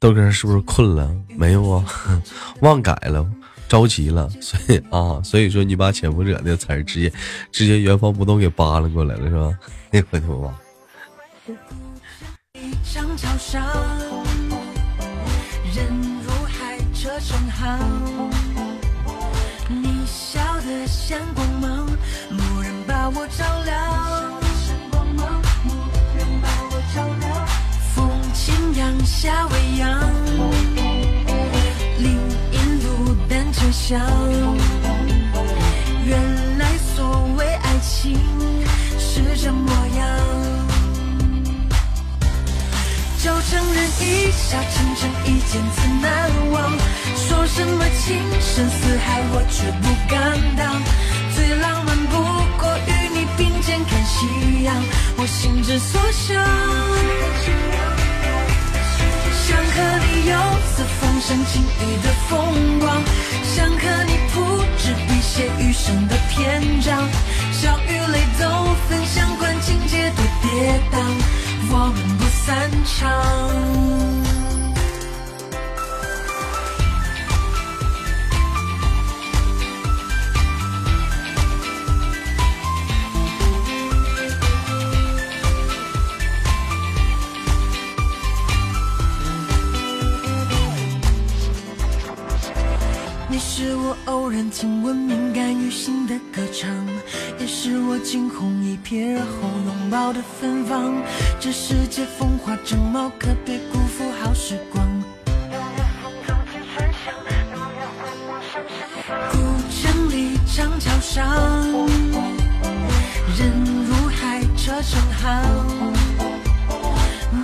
[0.00, 1.08] 豆哥是不是困了？
[1.36, 1.84] 没有啊，
[2.62, 3.24] 忘改了，
[3.68, 7.12] 着急了， 所以啊，所以说你把潜伏者那词儿直接
[7.52, 9.58] 直接原封不动给扒拉过来了，是吧？
[9.92, 10.67] 哎呦我的妈！
[11.48, 11.78] 古城
[12.52, 13.64] 北墙，桥上
[15.74, 15.86] 人
[16.22, 17.78] 如海，车成行。
[19.66, 21.86] 你笑得像光芒，
[22.32, 24.38] 蓦然把我照亮。
[27.94, 29.98] 风轻扬，夏未央，
[31.98, 32.18] 林
[32.52, 33.98] 荫路单车响。
[36.04, 38.20] 原来所谓爱情，
[38.98, 40.57] 是这模样。
[43.18, 46.70] 就承认一笑倾城，一见自难忘。
[47.16, 50.80] 说什么情深似海，我却不敢当。
[51.34, 52.16] 最浪漫不
[52.58, 54.74] 过与你并肩看夕阳，
[55.16, 56.44] 我心之所向。
[59.46, 60.32] 想和你游
[60.76, 63.02] 四方，赏晴雨的风光，
[63.42, 67.02] 想和你铺纸笔写余生的篇章，
[67.50, 68.46] 笑与泪都
[68.88, 70.96] 分享，管情节多跌宕，
[71.70, 74.37] 我们不散场。
[93.60, 96.70] 是我偶然听闻敏感于心的歌唱，
[97.40, 100.94] 也是我惊鸿一瞥而后拥抱的芬芳。
[101.40, 104.86] 这世界风华正茂，可别辜负好时光。
[109.32, 109.38] 古
[109.74, 111.26] 城里长桥上，
[113.36, 113.50] 人
[113.88, 115.42] 如海，车成行。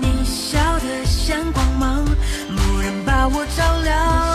[0.00, 2.04] 你笑得像光芒，
[2.50, 4.33] 蓦然把我照亮。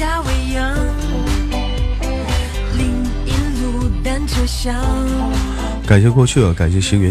[0.00, 0.74] 夏未央，
[2.78, 4.74] 林荫路单车响。
[5.86, 7.10] 感谢过去啊，感谢行云。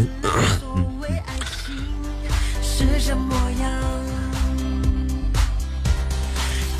[0.99, 1.75] 为爱情
[2.63, 3.71] 是这模样。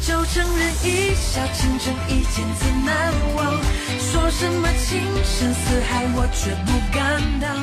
[0.02, 3.54] 就承认一笑倾城，一见最难忘。
[4.00, 7.56] 说什么情深似海，我却不敢当。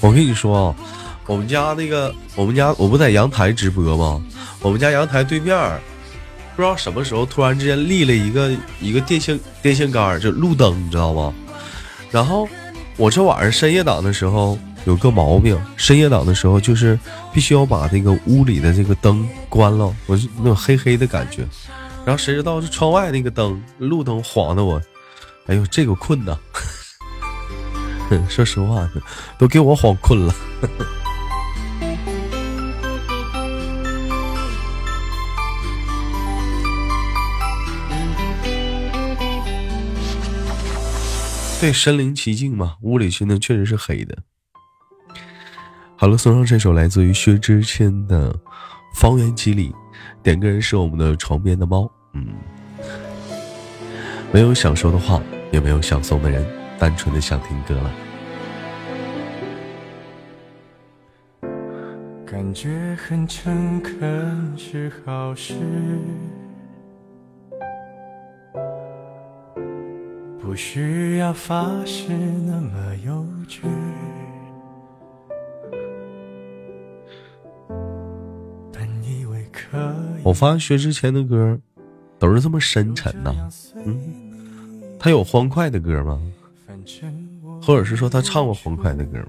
[0.00, 0.74] 我跟你说啊，
[1.26, 4.24] 我们家那个，我们家我不在阳台直播吗？
[4.62, 5.78] 我们家阳台对面儿，
[6.54, 11.32] 不知道什么时候突然之间立了一个一个电线电线杆儿，就路灯，你知道吗？
[12.10, 12.48] 然后
[12.96, 16.98] 我这晚上深夜档的时候有个毛病，深夜档的时候就是
[17.32, 21.46] 必须要把那个屋里的这个灯关了，我是那种黑黑的感觉。
[22.04, 24.80] 然后谁知道这窗外那个灯路灯晃的我，
[25.46, 26.36] 哎呦，这个困呐！
[28.28, 28.86] 说实话，
[29.38, 30.34] 都给我晃困了。
[41.62, 44.18] 对，身临其境嘛，屋里现在确实是黑的。
[45.96, 48.32] 好了，送上这首来自于薛之谦的
[48.96, 49.70] 《方圆几里》，
[50.24, 51.88] 点歌人是我们的床边的猫。
[52.14, 52.26] 嗯，
[54.32, 55.22] 没有想说的话，
[55.52, 56.44] 也没有想送的人，
[56.80, 57.92] 单纯的想听歌了。
[62.26, 65.54] 感觉很诚恳是好事，
[70.42, 73.60] 不需要发誓那么幼稚。
[80.24, 81.58] 我发现薛之谦的歌
[82.18, 83.32] 都是这么深沉呐、
[83.84, 83.98] 嗯，
[84.98, 86.20] 他有欢快的歌吗？
[87.62, 89.26] 或者是说他唱过欢快的歌吗？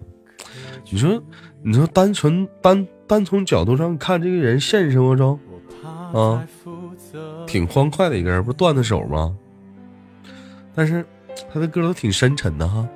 [0.90, 1.22] 你说，
[1.62, 5.40] 你说单纯单单从角度上看，这个人现实生活中
[6.14, 6.44] 啊
[7.48, 9.36] 挺欢快的一个人，不是段子手吗？
[10.76, 11.06] 但是
[11.54, 12.88] 他的歌都挺深沉的哈。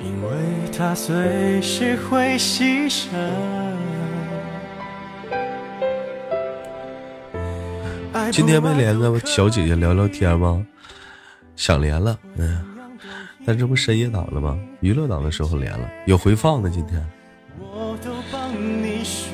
[0.00, 0.28] 因为
[0.76, 3.08] 他随时会牺牲。
[8.30, 10.64] 今天没连个小姐姐聊聊天吗？
[11.54, 12.64] 想连了，嗯，
[13.44, 14.58] 但这不深夜档了吗？
[14.80, 17.04] 娱乐档的时候连了，有回放的今天。
[17.58, 19.32] 我都帮你寻。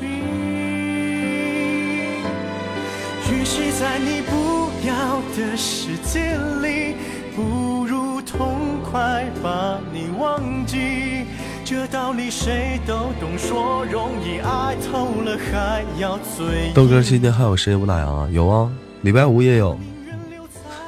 [3.31, 6.97] 与其在你不要的世界里，
[7.39, 11.25] 不如痛快把你忘记。
[11.65, 16.73] 这道理谁都懂，说容易，爱透了还要醉。
[16.75, 18.29] 豆哥今天还有深夜不打烊啊？
[18.33, 18.69] 有啊，
[19.03, 19.79] 礼拜五也有，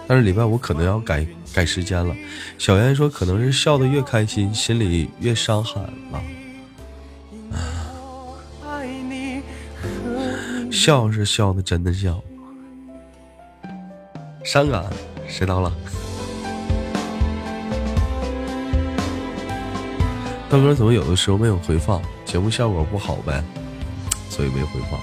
[0.08, 1.24] 但是礼拜五可能要改
[1.54, 2.12] 改时间了。
[2.58, 6.20] 小妍说，可能是笑得越开心，心里越伤寒了。
[10.72, 12.20] 笑是笑的真的笑，
[14.42, 14.84] 伤感
[15.28, 15.72] 谁到了？
[20.50, 22.02] 豆哥怎么有的时候没有回放？
[22.24, 23.40] 节目效果不好呗，
[24.28, 24.98] 所以没回放。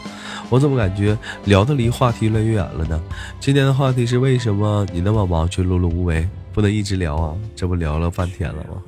[0.49, 3.02] 我怎么感觉聊的离话题越来越远了呢？
[3.40, 6.28] 今天的话题是为什么你那么忙却碌碌无为？
[6.53, 8.82] 不能一直聊啊，这不聊了半天了吗？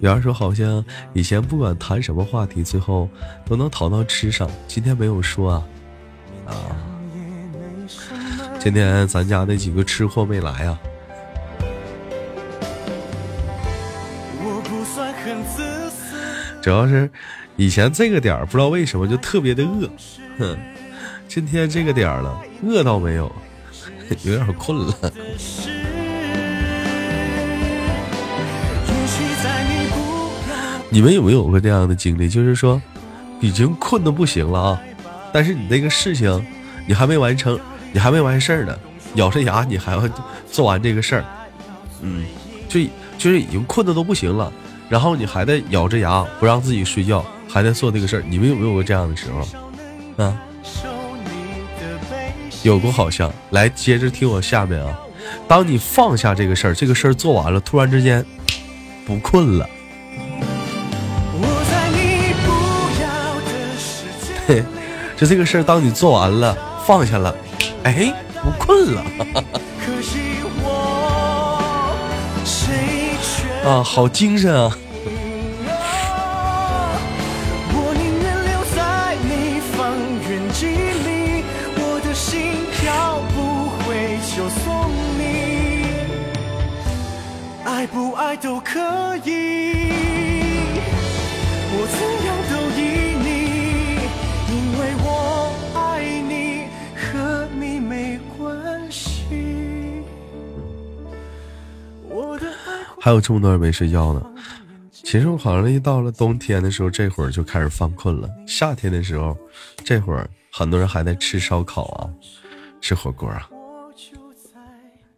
[0.00, 0.84] 有人说好像
[1.14, 3.08] 以前不管谈什么话题，最后
[3.44, 5.64] 都能讨到吃上，今天没有说啊。
[6.46, 6.54] 啊，
[8.60, 10.78] 今天咱家那几个吃货没来啊。
[16.66, 17.08] 主要是
[17.54, 19.88] 以前这个点儿不知道为什么就特别的饿，
[20.36, 20.58] 哼，
[21.28, 23.30] 今天这个点儿了，饿倒没有，
[24.24, 24.92] 有点困了。
[30.90, 32.28] 你们有没有过这样的经历？
[32.28, 32.82] 就是说，
[33.40, 34.82] 已经困得不行了啊，
[35.32, 36.44] 但是你那个事情
[36.84, 37.56] 你还没完成，
[37.92, 38.76] 你还没完事儿呢，
[39.14, 40.02] 咬着牙你还要
[40.50, 41.24] 做完这个事儿，
[42.00, 42.24] 嗯，
[42.68, 42.80] 就
[43.16, 44.52] 就是已经困得都不行了，
[44.88, 48.24] 然后你还在咬着牙不让自己睡觉，还在做这个事儿。
[48.28, 50.24] 你们有没有过这样的时候？
[50.24, 50.36] 啊，
[52.62, 53.32] 有过好像。
[53.50, 54.98] 来，接着听我下面啊。
[55.48, 58.24] 当你放下这个事儿，这个事儿做完了，突然之间
[59.04, 59.68] 不困了，
[61.32, 62.48] 我在你不
[63.02, 63.06] 要
[63.44, 64.64] 的世界嘿，
[65.18, 66.56] 就这个事儿，当你做完了，
[66.86, 67.34] 放下了，
[67.82, 69.04] 哎，不困了
[73.64, 74.70] 啊，好精神啊！
[77.72, 79.76] 我宁愿留在你方
[80.28, 80.66] 圆几
[81.06, 81.44] 里，
[81.76, 82.30] 我的心
[82.86, 83.36] 要不
[83.82, 84.64] 回就送
[85.18, 85.20] 你，
[87.64, 88.78] 爱不爱都可
[89.24, 89.90] 以，
[91.72, 92.28] 我怎样
[103.06, 104.34] 还有这么多人没睡觉呢。
[104.90, 108.28] 其实我好像一到了冬天的时候，这会儿就开始犯困了。
[108.48, 109.38] 夏天的时候，
[109.84, 112.10] 这会儿很多人还在吃烧烤啊，
[112.80, 113.48] 吃火锅啊。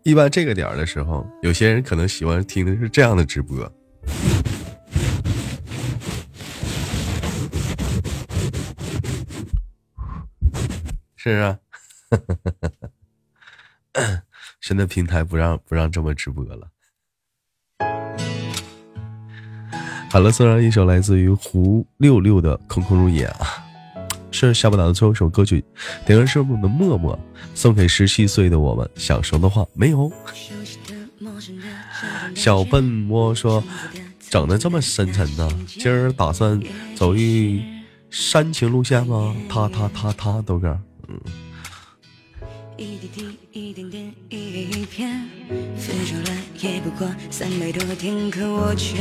[0.02, 3.72] 一般这个点儿的时候，有些人可能喜欢听的是这样的直播，
[11.16, 11.58] 是啊。
[14.60, 16.68] 现在平台不让不让这么直播了。
[20.10, 23.46] 好了，送上一首来自于胡六六的《空空如也》啊，
[24.30, 25.62] 是下半档的最后一首歌曲，
[26.06, 27.16] 点歌是我们的默默
[27.54, 30.10] 送给十七岁的我们，想说的话没有？
[32.34, 33.62] 小笨窝说，
[34.30, 35.46] 整的这么深沉呢？
[35.66, 36.58] 今儿打算
[36.96, 37.62] 走一
[38.10, 39.36] 煽情路线吗？
[39.46, 40.78] 他他他他豆哥，
[41.08, 41.20] 嗯，
[42.78, 45.28] 一滴滴，一点点，一片，
[45.76, 48.96] 分手了也不过三百多天，可我却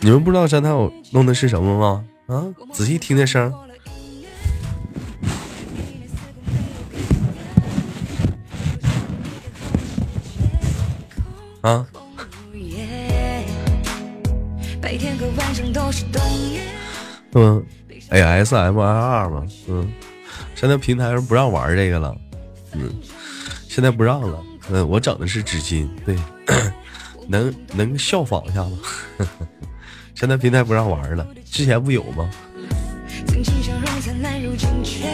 [0.00, 2.04] 你们不知道山涛弄的是什么吗？
[2.26, 3.42] 啊，仔细听那声
[11.62, 11.86] 儿，啊。
[17.34, 17.64] 嗯
[18.10, 19.90] ，ASMR 嘛，嗯，
[20.54, 22.14] 现在平台上不让玩这个了，
[22.72, 22.92] 嗯，
[23.68, 26.14] 现在不让了，嗯，我整的是纸巾，对，
[27.32, 28.78] 能能效仿一下吗？
[30.14, 32.28] 现在平台不让玩了，之前不有吗？
[33.26, 35.06] 曾经笑容灿烂，如今却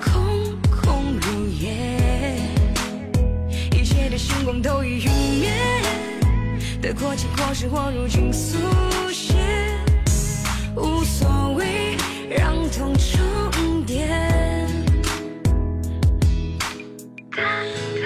[0.00, 2.38] 空空如也。
[3.78, 5.52] 一切的星光都已陨灭，
[6.80, 8.56] 得过且过是我如今速
[9.12, 9.34] 写，
[10.76, 11.94] 无所谓，
[12.30, 14.08] 让痛重叠。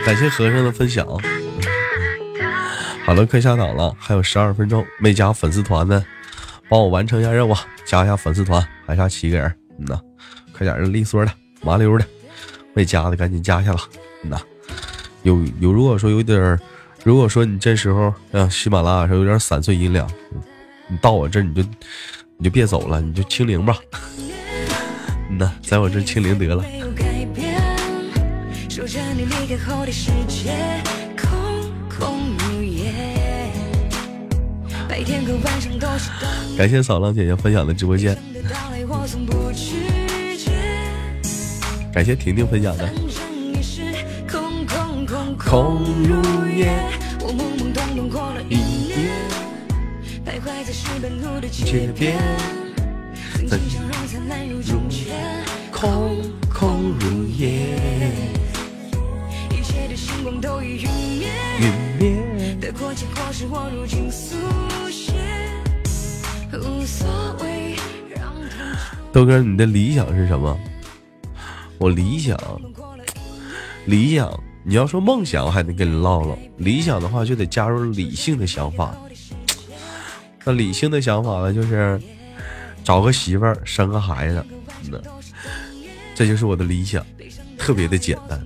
[0.05, 1.07] 感谢和尚的分享。
[3.05, 6.03] 好了，快下档了，还有十二分钟，没加粉丝团的，
[6.71, 7.55] 帮我完成一下任务，
[7.85, 9.55] 加一下粉丝团，还差七个人。
[9.79, 10.01] 嗯呐，
[10.53, 11.31] 快点的，利索的，
[11.63, 12.07] 麻溜的，
[12.73, 13.83] 没加的赶紧加一下吧。
[14.23, 14.41] 嗯呐，
[15.23, 16.59] 有有，如果说有点儿，
[17.05, 20.11] 如果说你这时候啊，喜马拉雅上有点散碎音量，
[20.89, 21.63] 你到我这你就
[22.39, 23.77] 你就别走了，你就清零吧。
[25.29, 26.65] 嗯呐，在我这清零得了。
[36.57, 38.17] 感谢扫浪姐姐分享的直播间，
[41.93, 42.89] 感谢婷婷分享的。
[44.31, 46.73] 空空空空如也。
[47.21, 49.11] 我懵懵懂懂过了一年，
[50.25, 52.17] 徘徊在石板路的街边，
[53.49, 54.63] 曾经灿烂，如
[55.73, 57.77] 空空如也，
[59.95, 60.91] 的星光都已陨
[61.21, 61.29] 灭。
[61.61, 62.57] 陨灭。
[62.61, 64.37] 得过且过是我如今速
[64.91, 65.13] 写，
[66.53, 67.07] 无所
[67.41, 67.77] 谓，
[68.13, 70.59] 让哥，你的理想是什么？
[71.79, 72.37] 我理想，
[73.87, 76.37] 理想，你要说梦想，我还得跟你唠唠。
[76.57, 78.97] 理想的话，就得加入理性的想法。
[80.45, 82.01] 那理性的想法呢，就是
[82.83, 84.45] 找个媳妇儿，生个孩子，
[84.91, 85.01] 嗯，
[86.17, 87.07] 这就是我的理想，
[87.57, 88.45] 特别的简单。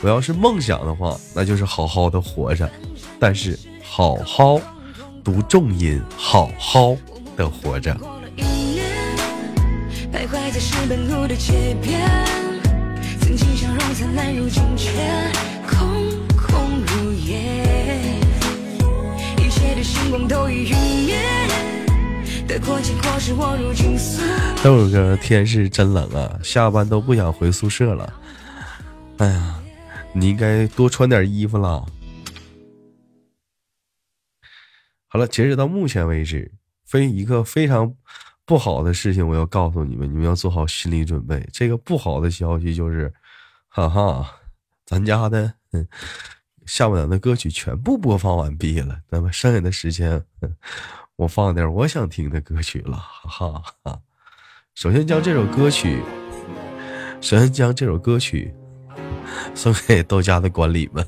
[0.00, 2.70] 我要是梦想的话，那就是好好的活着，
[3.18, 4.60] 但是好好
[5.24, 6.96] 读重音，好好
[7.36, 7.96] 的活着。
[10.12, 12.08] 徘徊在石板路的街边，
[13.20, 14.90] 曾经笑容灿烂，如今却
[15.68, 15.88] 空
[16.36, 17.36] 空如也。
[19.36, 20.76] 一切的星光都已陨
[21.06, 21.16] 灭，
[22.46, 24.22] 得过且过是我如今速
[24.62, 28.12] 豆哥，天是真冷啊，下班都不想回宿舍了。
[29.18, 29.54] 哎呀，
[30.12, 31.84] 你应该多穿点衣服了。
[35.06, 36.52] 好了，截止到目前为止，
[36.84, 37.94] 非一个非常
[38.44, 41.48] 不好的事情，我要告诉你们，你们要做好心理准备。
[41.52, 43.12] 这个不好的消息就是，
[43.68, 44.40] 哈哈，
[44.84, 45.86] 咱家的嗯
[46.66, 50.24] 下半档的歌曲全部播放完毕了，那么剩下的时间，
[51.16, 54.00] 我放点我想听的歌曲了，哈哈。
[54.74, 56.02] 首先将这首歌曲
[57.20, 58.54] 首先将这首歌曲
[59.54, 61.04] 送给豆家的管理们。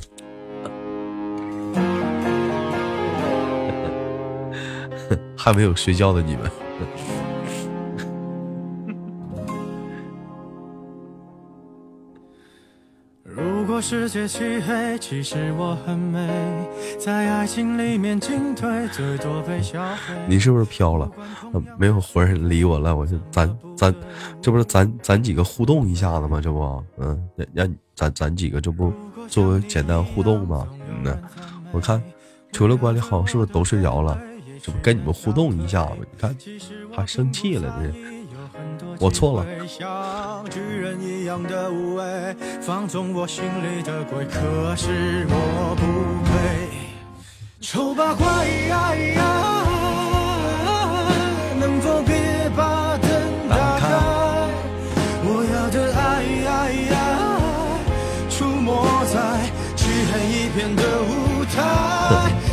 [5.36, 6.59] 还没有睡觉的你们。
[13.80, 16.28] 世界漆黑，其实我很美，
[16.98, 20.14] 在爱情里面进退，最多被消费。
[20.28, 21.10] 你是不是飘了？
[21.78, 23.94] 没有活人理我了，我就咱咱，
[24.42, 26.40] 这不是咱咱几个互动一下子吗？
[26.42, 28.92] 这不，嗯，让让咱咱几个这不
[29.28, 30.68] 做个简单互动吗？
[30.88, 31.18] 嗯呐，
[31.72, 32.02] 我看
[32.52, 34.20] 除了管理好像，是不是都睡着了？
[34.62, 35.92] 这不跟你们互动一下子？
[36.00, 36.36] 你看
[36.92, 37.92] 还生气了，这
[39.00, 39.46] 我错了。
[41.30, 42.02] 样的无畏，
[42.60, 45.84] 放纵我心里的鬼，可是我不
[46.26, 46.32] 配。
[47.60, 48.26] 丑八怪，
[51.60, 53.08] 能否别把灯
[53.48, 53.86] 打开？
[55.22, 56.02] 我要的爱，
[58.28, 58.68] 出没
[59.06, 59.14] 在
[59.76, 61.54] 漆黑一片的舞台。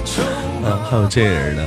[0.06, 0.22] 丑
[0.64, 1.64] 啊，还有这人呢。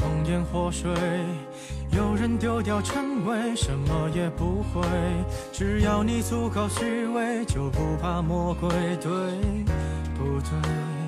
[0.00, 0.90] 红颜祸水，
[1.90, 4.82] 有人丢掉称谓，什么也不会。
[5.52, 8.68] 只要你足够虚伪，就不怕魔鬼，
[9.00, 9.10] 对
[10.16, 11.07] 不对？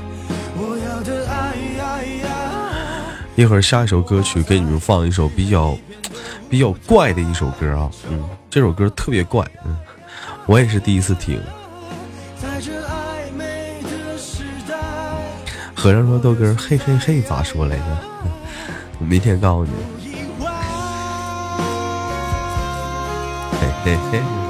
[3.35, 5.77] 一会儿下一首歌曲给你们放一首比较
[6.49, 9.75] 比较怪的一首歌啊，嗯，这首歌特别怪，嗯，
[10.45, 11.41] 我也是第一次听。
[12.37, 14.43] 在这暧昧的时。
[15.73, 17.83] 和尚说豆哥，嘿嘿嘿，咋说来着？
[18.99, 19.71] 我 明天告诉你。
[23.59, 24.40] 嘿嘿嘿。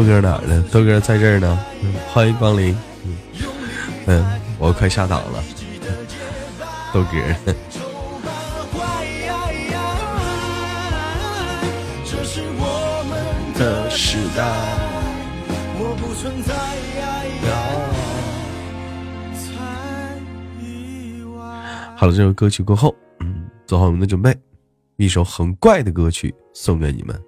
[0.00, 0.64] 豆哥哪儿呢？
[0.72, 2.74] 豆哥在这儿呢，嗯，欢迎光临。
[3.04, 3.18] 嗯
[4.06, 5.44] 嗯，我快下档了。
[6.90, 7.18] 豆哥，
[13.58, 14.42] 的时代，
[15.76, 16.54] 我不存在。
[21.94, 24.34] 好了，这首歌曲过后，嗯，做好我们的准备，
[24.96, 27.22] 一首很怪的歌曲送给你们。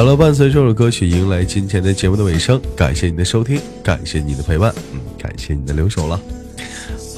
[0.00, 2.58] 好了，伴随这首歌曲，迎来今天的节目的尾声。
[2.74, 6.18] 感谢你的收听，感谢你的陪伴，嗯，感谢你的留守了。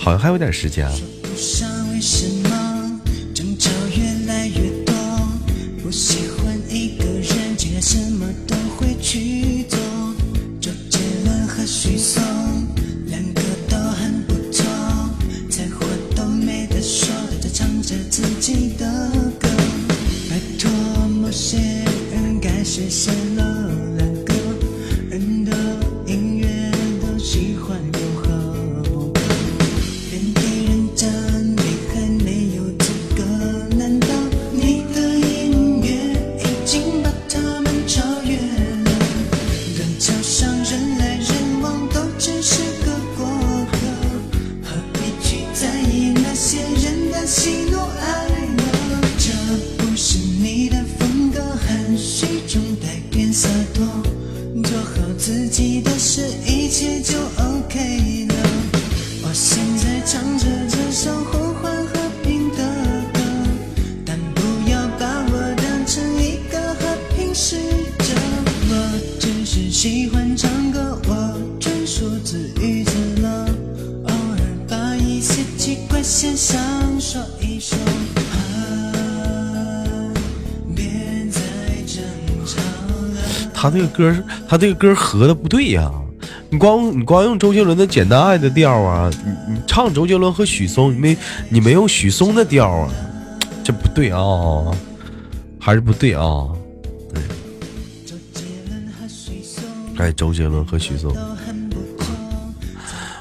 [0.01, 0.93] 好像还有点时间啊。
[84.53, 85.91] 他这个歌合的不对呀、
[86.51, 91.17] 你光你光用周杰伦的《简单爱》的调啊，你你唱周杰伦和许嵩，你没
[91.49, 92.93] 你没有许嵩的调啊，
[93.65, 94.21] 这不对啊，
[95.59, 96.47] 还是不对啊。
[98.05, 99.65] 周杰伦和许嵩
[99.97, 101.11] 哎，周杰伦和许嵩。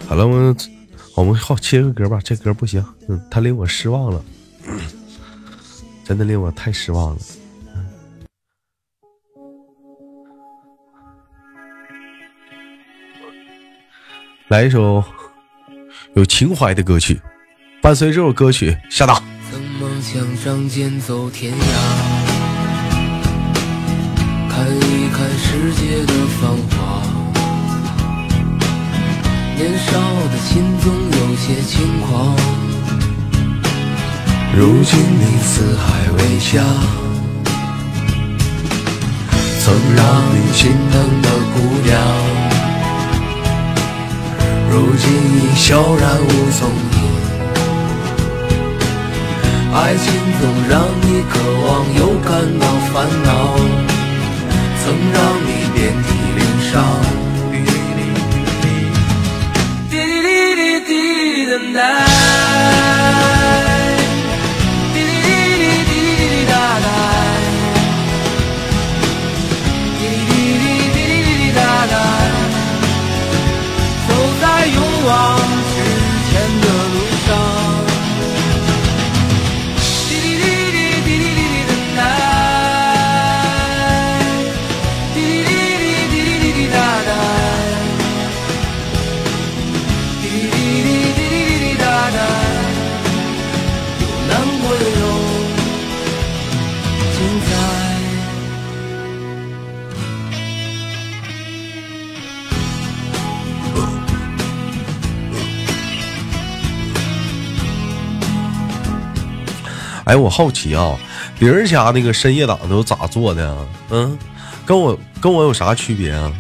[0.05, 0.57] 好了，我们
[1.15, 4.21] 我们好切个歌吧，这歌不行，嗯，他令我失望了，
[6.03, 7.17] 真的令我太失望了。
[14.51, 15.01] 来一首
[16.13, 17.21] 有情怀的歌曲，
[17.81, 19.23] 伴随这首歌曲下档。
[19.49, 21.55] 曾梦想仗剑走天涯，
[24.49, 27.01] 看一看世界的繁华。
[29.55, 29.97] 年少
[30.27, 32.35] 的心总有些轻狂，
[34.53, 36.19] 如今你四海为
[36.51, 36.61] 家，
[39.61, 40.03] 曾让
[40.35, 41.95] 你心疼的姑娘，
[44.71, 46.27] 如今已悄然无
[46.57, 46.61] 踪
[46.93, 46.97] 影。
[49.73, 50.05] 爱情
[50.39, 51.33] 总让你渴
[51.65, 52.29] 望又感
[52.59, 52.93] 到烦
[53.23, 53.29] 恼，
[54.81, 54.83] 曾
[55.13, 56.07] 让你遍体
[56.37, 56.39] 鳞
[56.71, 56.73] 伤。
[59.89, 59.99] 滴滴
[60.31, 60.89] 滴滴滴
[61.45, 63.40] 的 night，
[75.11, 75.40] 在
[110.11, 110.99] 哎，我好奇啊，
[111.39, 113.57] 别人家那个深夜档都咋做的啊？
[113.91, 114.19] 嗯，
[114.65, 116.33] 跟我跟我有啥区别啊？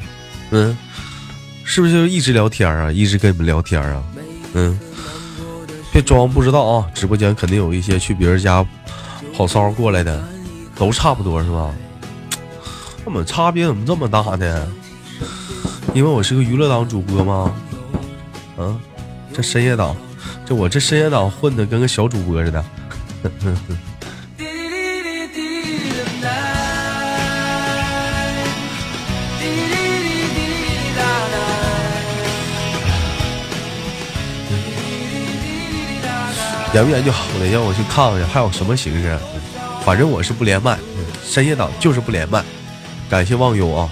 [0.49, 0.77] 嗯，
[1.63, 2.91] 是不是就一直聊天啊？
[2.91, 4.03] 一直跟你们聊天啊？
[4.55, 4.77] 嗯，
[5.89, 6.85] 别装不知道啊！
[6.93, 8.65] 直播间肯定有一些去别人家
[9.33, 10.21] 跑骚过来的，
[10.75, 11.73] 都差不多是吧？
[13.05, 14.67] 怎么差别怎么这么大呢？
[15.93, 17.55] 因为我是个娱乐党主播吗？
[18.57, 18.77] 嗯，
[19.33, 19.95] 这深夜档，
[20.45, 22.61] 这我这深夜档混的跟个小主播似的。
[23.21, 23.29] 滴
[24.37, 24.43] 滴
[25.03, 26.49] 滴滴滴的 night，
[29.37, 29.71] 滴滴
[30.01, 30.99] 滴滴滴滴哒
[31.31, 31.35] 哒，
[34.49, 36.73] 滴滴滴滴滴哒哒。
[36.73, 39.15] 研不研究好了，让我去看看还有什么形式。
[39.85, 40.79] 反正我是不连麦，
[41.23, 42.43] 深夜档就是不连麦。
[43.07, 43.87] 感谢忘忧啊！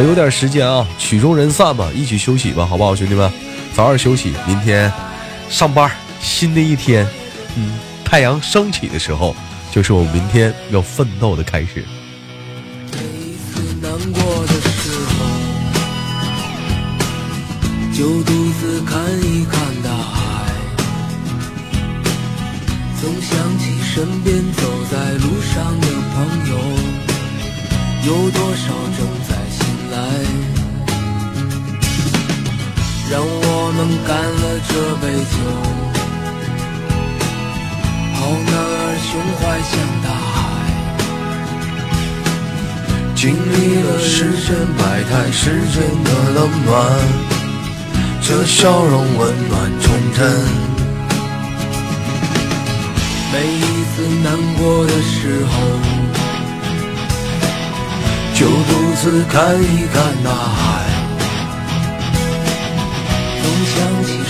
[0.00, 3.30] 还有点时间啊，曲终人散吧，一起休息吧，好不好，兄弟们？
[3.74, 4.90] 早点休息，明天
[5.50, 5.90] 上班，
[6.22, 7.06] 新的一天，
[7.54, 9.36] 嗯，太阳升起的时候，
[9.70, 11.84] 就是我明天要奋斗的开始。
[12.92, 15.26] 每一次难过的时候，
[17.92, 20.50] 就独自看一看大海，
[23.02, 26.56] 总想起身边走在路上的朋友，
[28.06, 29.06] 有多少正
[33.10, 34.72] 让我们干了这
[35.02, 35.36] 杯酒。
[38.14, 39.72] 好男儿胸怀像
[40.04, 40.38] 大海。
[43.16, 44.80] 经历了世间百
[45.10, 45.42] 态，世
[45.72, 46.70] 间的冷暖，
[48.22, 50.18] 这笑容温暖忠贞。
[53.32, 53.58] 每一
[53.90, 55.52] 次难过的时候，
[58.34, 60.64] 就独自看一看大海，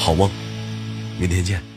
[0.00, 0.30] 好梦，
[1.18, 1.69] 明天见。